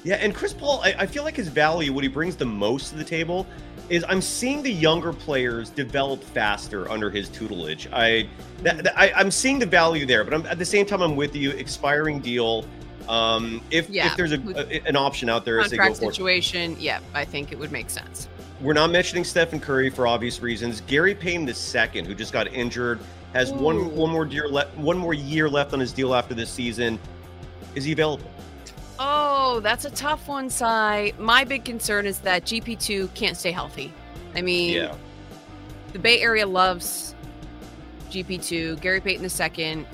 Yeah, 0.05 0.17
and 0.17 0.35
Chris 0.35 0.53
Paul, 0.53 0.83
I, 0.85 0.95
I 0.99 1.07
feel 1.07 1.25
like 1.25 1.37
his 1.37 1.49
value, 1.49 1.93
what 1.93 2.05
he 2.05 2.09
brings 2.09 2.37
the 2.37 2.45
most 2.45 2.91
to 2.91 2.97
the 2.97 3.05
table, 3.05 3.47
is 3.89 4.05
I'm 4.09 4.21
seeing 4.23 4.63
the 4.63 4.73
younger 4.73 5.13
players 5.13 5.71
develop 5.71 6.23
faster 6.23 6.91
under 6.91 7.11
his 7.11 7.29
tutelage. 7.29 7.89
I, 7.93 8.29
that, 8.63 8.85
that- 8.85 8.99
I 8.99 9.13
I'm 9.13 9.31
seeing 9.31 9.59
the 9.59 9.67
value 9.67 10.07
there, 10.07 10.25
but 10.25 10.35
I'm, 10.35 10.47
at 10.47 10.59
the 10.59 10.65
same 10.65 10.87
time, 10.87 11.03
I'm 11.03 11.17
with 11.17 11.35
you. 11.37 11.51
Expiring 11.51 12.21
deal. 12.21 12.65
Um, 13.09 13.61
if 13.71 13.91
Yeah, 13.91 14.07
if 14.07 14.17
there's 14.17 14.33
a, 14.33 14.41
a- 14.57 14.81
an 14.89 14.97
option 14.97 15.29
out 15.29 15.45
there, 15.45 15.61
as 15.61 15.71
they 15.71 15.77
go 15.77 15.85
Contract 15.85 16.15
situation, 16.15 16.77
yeah, 16.81 17.01
I 17.13 17.25
think 17.25 17.53
it 17.53 17.59
would 17.59 17.73
make 17.73 17.91
sense. 17.91 18.29
We're 18.61 18.73
not 18.73 18.91
mentioning 18.91 19.25
Stephen 19.25 19.61
Curry 19.61 19.91
for 19.91 20.07
obvious 20.07 20.41
reasons. 20.41 20.81
Gary 20.83 21.15
Payton 21.15 21.45
the 21.45 21.53
second, 21.55 22.07
who 22.07 22.15
just 22.15 22.33
got 22.33 22.51
injured, 22.53 23.01
has 23.35 23.51
Ooh. 23.51 23.57
one 23.57 23.95
one 23.95 24.11
more 24.11 24.27
year 24.27 24.49
left 24.49 24.75
one 24.79 24.97
more 24.97 25.13
year 25.13 25.49
left 25.49 25.75
on 25.75 25.81
his 25.81 25.93
deal 25.93 26.15
after 26.15 26.35
this 26.35 26.51
season. 26.51 26.99
Is 27.75 27.85
he 27.85 27.93
available? 27.93 28.31
Oh, 28.99 29.61
that's 29.61 29.85
a 29.85 29.91
tough 29.91 30.29
one, 30.29 30.49
Cy. 30.51 31.13
My 31.19 31.45
big 31.45 31.65
concern 31.65 32.07
is 32.07 32.19
that 32.21 32.45
GP2 32.45 33.13
can't 33.15 33.37
stay 33.37 33.51
healthy. 33.51 33.93
I 34.35 34.43
mean, 34.43 34.73
Yeah. 34.75 34.95
the 35.93 35.99
Bay 35.99 36.21
Area 36.21 36.47
loves 36.47 37.15
GP2. 38.11 38.77
Gary 38.81 39.01
Payton 39.01 39.25
II 39.29 39.87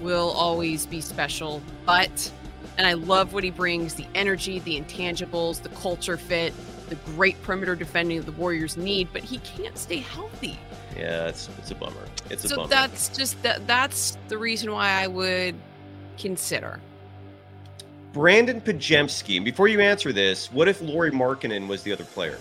will 0.00 0.30
always 0.30 0.86
be 0.86 1.00
special, 1.00 1.62
but, 1.86 2.30
and 2.76 2.86
I 2.86 2.94
love 2.94 3.32
what 3.32 3.44
he 3.44 3.50
brings 3.50 3.94
the 3.94 4.06
energy, 4.14 4.58
the 4.60 4.80
intangibles, 4.80 5.62
the 5.62 5.68
culture 5.70 6.16
fit, 6.16 6.52
the 6.88 6.94
great 7.16 7.40
perimeter 7.42 7.74
defending 7.76 8.18
that 8.18 8.26
the 8.26 8.32
Warriors 8.32 8.76
need, 8.76 9.08
but 9.12 9.22
he 9.22 9.38
can't 9.38 9.76
stay 9.76 9.98
healthy. 9.98 10.58
Yeah, 10.96 11.28
it's 11.28 11.48
it's 11.58 11.70
a 11.70 11.74
bummer. 11.74 11.94
It's 12.30 12.44
a 12.44 12.48
bummer. 12.48 12.48
so 12.48 12.56
bummer. 12.56 12.68
that's 12.68 13.08
just 13.16 13.40
that 13.42 13.66
that's 13.68 14.16
the 14.28 14.38
reason 14.38 14.72
why 14.72 14.88
I 14.90 15.06
would 15.06 15.54
consider. 16.16 16.80
Brandon 18.18 18.60
Podziemski. 18.60 19.36
And 19.36 19.44
before 19.44 19.68
you 19.68 19.78
answer 19.80 20.12
this, 20.12 20.50
what 20.50 20.66
if 20.66 20.82
Lauri 20.82 21.12
Markkanen 21.12 21.68
was 21.68 21.84
the 21.84 21.92
other 21.92 22.02
player? 22.02 22.36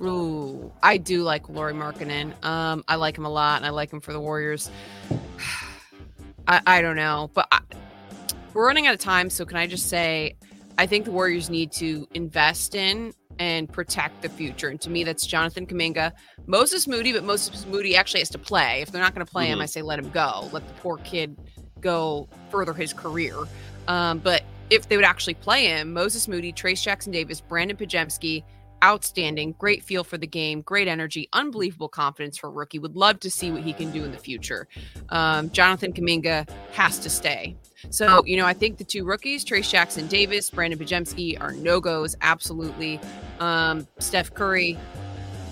Ooh, 0.00 0.72
I 0.82 0.96
do 0.96 1.22
like 1.22 1.48
Lauri 1.48 1.72
Markkanen. 1.72 2.32
Um, 2.44 2.82
I 2.88 2.96
like 2.96 3.16
him 3.16 3.24
a 3.24 3.30
lot, 3.30 3.58
and 3.58 3.66
I 3.66 3.68
like 3.68 3.92
him 3.92 4.00
for 4.00 4.12
the 4.12 4.18
Warriors. 4.18 4.68
I, 6.48 6.60
I 6.66 6.82
don't 6.82 6.96
know, 6.96 7.30
but 7.34 7.46
I, 7.52 7.60
we're 8.52 8.66
running 8.66 8.88
out 8.88 8.94
of 8.94 8.98
time. 8.98 9.30
So 9.30 9.44
can 9.44 9.58
I 9.58 9.68
just 9.68 9.88
say, 9.88 10.34
I 10.76 10.86
think 10.86 11.04
the 11.04 11.12
Warriors 11.12 11.48
need 11.48 11.70
to 11.74 12.08
invest 12.14 12.74
in 12.74 13.12
and 13.38 13.72
protect 13.72 14.22
the 14.22 14.28
future. 14.28 14.66
And 14.66 14.80
to 14.80 14.90
me, 14.90 15.04
that's 15.04 15.24
Jonathan 15.24 15.68
Kuminga, 15.68 16.10
Moses 16.46 16.88
Moody, 16.88 17.12
but 17.12 17.22
Moses 17.22 17.64
Moody 17.66 17.94
actually 17.94 18.22
has 18.22 18.30
to 18.30 18.40
play. 18.40 18.82
If 18.82 18.90
they're 18.90 19.00
not 19.00 19.14
going 19.14 19.24
to 19.24 19.30
play 19.30 19.46
him, 19.46 19.60
Mhm. 19.60 19.62
I 19.62 19.66
say 19.66 19.82
let 19.82 20.00
him 20.00 20.10
go. 20.10 20.48
Let 20.50 20.66
the 20.66 20.74
poor 20.80 20.96
kid 20.98 21.38
go 21.80 22.28
further 22.50 22.72
his 22.74 22.92
career. 22.92 23.36
Um, 23.88 24.18
but 24.18 24.42
if 24.70 24.88
they 24.88 24.96
would 24.96 25.04
actually 25.04 25.34
play 25.34 25.66
him, 25.66 25.92
Moses 25.92 26.28
Moody, 26.28 26.52
Trayce 26.52 26.82
Jackson 26.82 27.12
Davis, 27.12 27.40
Brandon 27.40 27.76
Podziemski, 27.76 28.42
outstanding, 28.82 29.54
great 29.58 29.84
feel 29.84 30.02
for 30.02 30.18
the 30.18 30.26
game, 30.26 30.60
great 30.62 30.88
energy, 30.88 31.28
unbelievable 31.32 31.88
confidence 31.88 32.36
for 32.36 32.48
a 32.48 32.50
rookie. 32.50 32.78
Would 32.78 32.96
love 32.96 33.20
to 33.20 33.30
see 33.30 33.50
what 33.50 33.62
he 33.62 33.72
can 33.72 33.92
do 33.92 34.02
in 34.04 34.10
the 34.10 34.18
future. 34.18 34.66
Um, 35.10 35.50
Jonathan 35.50 35.92
Kuminga 35.92 36.48
has 36.72 36.98
to 37.00 37.10
stay. 37.10 37.56
So, 37.90 38.24
you 38.24 38.36
know, 38.36 38.46
I 38.46 38.54
think 38.54 38.78
the 38.78 38.84
two 38.84 39.04
rookies, 39.04 39.44
Trayce 39.44 39.70
Jackson 39.70 40.06
Davis, 40.06 40.50
Brandon 40.50 40.78
Podziemski, 40.78 41.40
are 41.40 41.52
no 41.52 41.80
goes, 41.80 42.16
absolutely. 42.22 43.00
Um, 43.40 43.86
Steph 43.98 44.34
Curry 44.34 44.78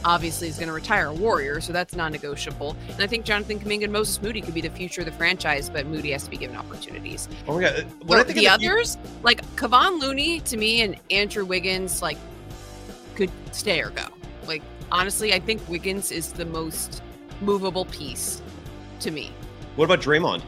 obviously 0.05 0.49
is 0.49 0.57
going 0.57 0.69
to 0.69 0.73
retire 0.73 1.07
a 1.07 1.15
Warrior, 1.15 1.61
so 1.61 1.73
that's 1.73 1.95
non 1.95 2.13
negotiable. 2.13 2.77
And 2.89 3.01
I 3.01 3.07
think 3.07 3.25
Jonathan 3.25 3.59
Kuminga 3.59 3.85
and 3.85 3.93
Moses 3.93 4.21
Moody 4.23 4.41
could 4.41 4.55
be 4.55 4.61
the 4.61 4.71
future 4.71 5.01
of 5.03 5.07
the 5.07 5.13
franchise, 5.13 5.69
but 5.69 5.87
Moody 5.87 6.11
has 6.13 6.25
to 6.25 6.31
be 6.31 6.37
given 6.37 6.57
opportunities. 6.57 7.29
Oh 7.47 7.55
my 7.55 7.63
god! 7.63 7.87
When 8.07 8.19
I 8.19 8.23
So 8.23 8.27
think 8.27 8.37
the 8.37 8.41
the 8.43 8.49
others, 8.49 8.99
like 9.23 9.45
Kevon 9.57 10.01
Looney 10.01 10.41
to 10.41 10.57
me 10.57 10.83
and 10.83 10.97
Andrew 11.11 11.45
Wiggins, 11.45 12.03
like 12.03 12.19
could 13.15 13.31
stay 13.53 13.81
or 13.83 13.91
go. 13.91 14.05
Like 14.47 14.63
honestly, 14.91 15.35
I 15.35 15.41
think 15.41 15.67
Wiggins 15.69 16.11
is 16.13 16.33
the 16.33 16.45
most 16.47 17.03
movable 17.41 17.85
piece 17.87 18.43
to 19.01 19.11
me. 19.11 19.33
what 19.77 19.85
about 19.87 20.01
Draymond? 20.01 20.43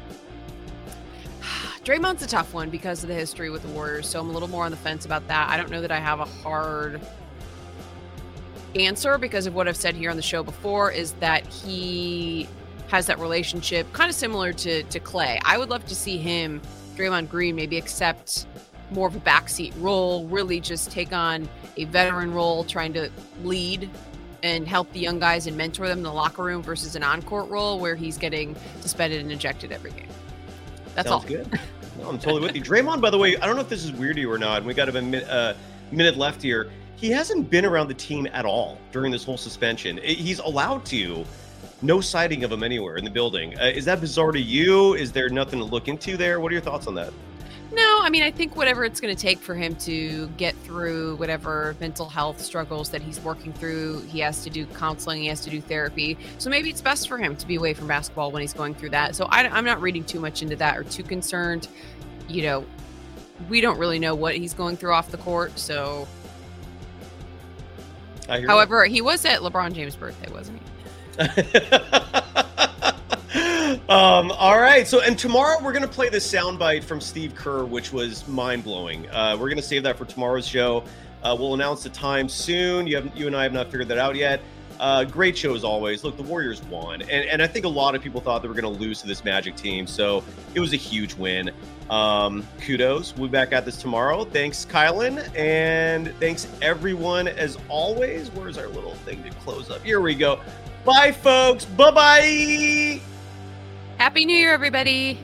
Draymond's 1.85 2.23
a 2.23 2.27
tough 2.27 2.53
one 2.55 2.71
because 2.71 3.03
of 3.03 3.09
the 3.09 3.15
history 3.15 3.51
with 3.51 3.63
the 3.63 3.69
Warriors, 3.69 4.07
so 4.09 4.21
I'm 4.21 4.29
a 4.29 4.33
little 4.33 4.49
more 4.49 4.65
on 4.65 4.71
the 4.71 4.77
fence 4.77 5.05
about 5.05 5.27
that. 5.29 5.49
I 5.49 5.57
don't 5.57 5.71
know 5.71 5.81
that 5.81 5.91
I 5.91 5.99
have 5.99 6.21
a 6.21 6.25
hard 6.25 7.01
answer 8.77 9.19
because 9.19 9.47
of 9.47 9.55
what 9.55 9.69
I've 9.69 9.77
said 9.77 9.95
here 9.95 10.11
on 10.11 10.17
the 10.17 10.23
show 10.23 10.43
before 10.43 10.91
is 10.91 11.13
that 11.15 11.47
he 11.47 12.49
has 12.89 13.07
that 13.07 13.19
relationship 13.19 13.91
kind 13.93 14.11
of 14.11 14.15
similar 14.15 14.53
to 14.53 14.83
to 14.85 15.01
Klay. 15.01 15.41
I 15.45 15.59
would 15.59 15.71
love 15.71 15.85
to 15.87 15.95
see 15.95 16.19
him, 16.19 16.61
Draymond 16.97 17.29
Green, 17.29 17.57
maybe 17.57 17.79
accept 17.79 18.47
more 18.91 19.09
of 19.09 19.17
a 19.17 19.21
backseat 19.21 19.73
role, 19.79 20.27
really 20.27 20.61
just 20.61 20.91
take 20.91 21.13
on 21.13 21.49
a 21.77 21.85
veteran 21.87 22.35
role, 22.35 22.65
trying 22.65 22.93
to 22.93 23.11
lead 23.43 23.89
and 24.43 24.67
help 24.69 24.93
the 24.93 25.01
young 25.01 25.19
guys 25.19 25.47
and 25.47 25.57
mentor 25.57 25.89
them 25.89 25.99
in 25.99 26.05
the 26.05 26.13
locker 26.13 26.43
room 26.43 26.63
versus 26.63 26.97
an 26.97 27.03
on-court 27.03 27.49
role 27.49 27.79
where 27.79 27.95
he's 27.95 28.19
getting 28.19 28.57
suspended 28.81 29.21
and 29.21 29.33
ejected 29.33 29.73
every 29.73 29.93
game. 29.93 30.09
That's 30.95 31.09
Sounds 31.09 31.25
all. 31.25 31.29
good. 31.29 31.61
No, 31.99 32.09
I'm 32.09 32.19
totally 32.19 32.43
with 32.43 32.57
you. 32.57 32.63
Draymond, 32.63 33.01
by 33.01 33.11
the 33.11 33.19
way, 33.19 33.37
I 33.37 33.47
don't 33.47 33.55
know 33.55 33.63
if 33.63 33.69
this 33.69 33.85
is 33.85 33.93
weird 33.93 34.17
to 34.17 34.21
you 34.21 34.31
or 34.31 34.39
not. 34.39 34.65
We 34.65 34.75
got 34.75 34.89
a 34.89 34.93
minute, 34.93 35.29
uh, 35.29 35.55
minute 35.91 36.17
left 36.17 36.43
here. 36.43 36.71
He 37.03 37.11
hasn't 37.11 37.51
been 37.51 37.65
around 37.65 37.89
the 37.89 37.95
team 37.95 38.29
at 38.33 38.45
all 38.45 38.79
during 38.93 39.11
this 39.11 39.25
whole 39.25 39.37
suspension. 39.37 39.99
He's 40.05 40.39
allowed 40.39 40.85
to. 40.87 41.25
No 41.83 42.01
sighting 42.01 42.45
of 42.45 42.53
him 42.53 42.63
anywhere 42.63 42.97
in 42.97 43.05
the 43.05 43.11
building. 43.11 43.59
Uh, 43.59 43.65
is 43.65 43.85
that 43.87 44.01
bizarre 44.01 44.31
to 44.31 44.41
you? 44.41 44.95
Is 44.95 45.11
there 45.11 45.29
nothing 45.29 45.59
to 45.59 45.65
look 45.65 45.89
into 45.89 46.17
there? 46.17 46.39
What 46.39 46.53
are 46.53 46.55
your 46.55 46.63
thoughts 46.63 46.87
on 46.87 46.95
that? 46.95 47.13
No, 47.73 47.99
I 48.03 48.09
mean, 48.09 48.23
I 48.23 48.31
think 48.31 48.55
whatever 48.55 48.85
it's 48.85 49.01
going 49.01 49.13
to 49.13 49.21
take 49.21 49.41
for 49.41 49.57
him 49.57 49.75
to 49.77 50.29
get 50.37 50.55
through 50.59 51.17
whatever 51.17 51.75
mental 51.81 52.09
health 52.09 52.41
struggles 52.41 52.89
that 52.91 53.03
he's 53.03 53.19
working 53.19 53.53
through, 53.53 54.03
he 54.03 54.21
has 54.21 54.45
to 54.45 54.51
do 54.51 54.65
counseling, 54.67 55.23
he 55.23 55.27
has 55.27 55.41
to 55.41 55.51
do 55.51 55.61
therapy. 55.61 56.17
So 56.39 56.51
maybe 56.51 56.71
it's 56.71 56.83
best 56.83 57.09
for 57.09 57.19
him 57.19 57.35
to 57.35 57.47
be 57.49 57.57
away 57.57 57.75
from 57.75 57.89
basketball 57.89 58.31
when 58.31 58.43
he's 58.43 58.53
going 58.53 58.75
through 58.77 58.91
that. 58.91 59.17
So 59.17 59.25
I, 59.25 59.59
am 59.59 59.65
not 59.65 59.83
reading 59.83 60.05
too 60.05 60.21
much 60.21 60.43
into 60.43 60.55
that 60.55 60.79
or 60.79 60.85
too 60.85 61.03
concerned. 61.03 61.67
You 62.29 62.43
know, 62.43 62.67
we 63.49 63.61
don't 63.61 63.79
really 63.79 63.99
know 63.99 64.15
what 64.15 64.37
he's 64.37 64.55
going 64.55 64.77
through 64.77 64.93
off 64.93 65.11
the 65.11 65.19
court. 65.19 65.59
So, 65.59 66.07
However, 68.41 68.85
he 68.85 69.01
was 69.01 69.25
at 69.25 69.41
LeBron 69.41 69.75
James' 69.75 69.97
birthday, 69.97 70.31
wasn't 70.33 70.59
he? 70.59 70.65
um, 73.89 74.31
all 74.33 74.59
right. 74.59 74.87
So, 74.87 75.01
and 75.01 75.19
tomorrow 75.19 75.63
we're 75.63 75.73
going 75.73 75.83
to 75.83 75.89
play 75.89 76.09
the 76.09 76.19
soundbite 76.19 76.85
from 76.85 77.01
Steve 77.01 77.35
Kerr, 77.35 77.65
which 77.65 77.93
was 77.93 78.27
mind 78.29 78.65
blowing. 78.65 79.09
Uh, 79.11 79.37
we're 79.39 79.49
going 79.49 79.57
to 79.57 79.63
save 79.63 79.83
that 79.85 79.99
for 79.99 80.05
tomorrow's 80.05 80.47
show. 80.47 80.85
Uh, 81.23 81.37
we'll 81.39 81.55
announce 81.55 81.83
the 81.83 81.91
time 81.91 82.29
soon. 82.29 82.87
You 82.87 82.97
have, 82.97 83.17
you 83.17 83.27
and 83.27 83.37
I 83.37 83.45
have 83.45 83.53
not 83.53 83.67
figured 83.67 83.89
that 83.89 83.99
out 83.99 84.17
yet. 84.17 84.41
Uh, 84.83 85.05
great 85.05 85.39
show 85.39 85.55
as 85.55 85.63
always. 85.63 86.03
Look, 86.03 86.17
the 86.17 86.25
Warriors 86.25 86.61
won, 86.65 87.03
and, 87.03 87.29
and 87.29 87.41
I 87.41 87.47
think 87.47 87.65
a 87.65 87.69
lot 87.69 87.95
of 87.95 88.03
people 88.03 88.21
thought 88.21 88.43
they 88.43 88.49
were 88.49 88.61
going 88.61 88.65
to 88.65 88.81
lose 88.81 89.01
to 89.03 89.07
this 89.07 89.25
Magic 89.25 89.55
team, 89.55 89.87
so 89.87 90.25
it 90.57 90.61
was 90.61 90.73
a 90.73 90.77
huge 90.77 91.15
win. 91.15 91.53
Um, 91.89 92.45
kudos. 92.61 93.15
We'll 93.17 93.29
be 93.29 93.33
back 93.33 93.53
at 93.53 93.65
this 93.65 93.77
tomorrow. 93.77 94.25
Thanks, 94.25 94.65
Kylen, 94.65 95.19
and 95.39 96.13
thanks 96.19 96.49
everyone 96.61 97.29
as 97.29 97.59
always. 97.69 98.31
Where's 98.33 98.59
our 98.59 98.67
little 98.67 98.97
thing 98.97 99.23
to 99.23 99.31
close 99.37 99.71
up? 99.71 99.83
Here 99.83 100.01
we 100.01 100.17
go. 100.17 100.41
Bye, 100.85 101.13
folks. 101.13 101.65
Bye 101.65 101.91
bye. 101.93 103.01
Happy 103.99 104.25
New 104.25 104.37
Year, 104.37 104.53
everybody. 104.53 105.17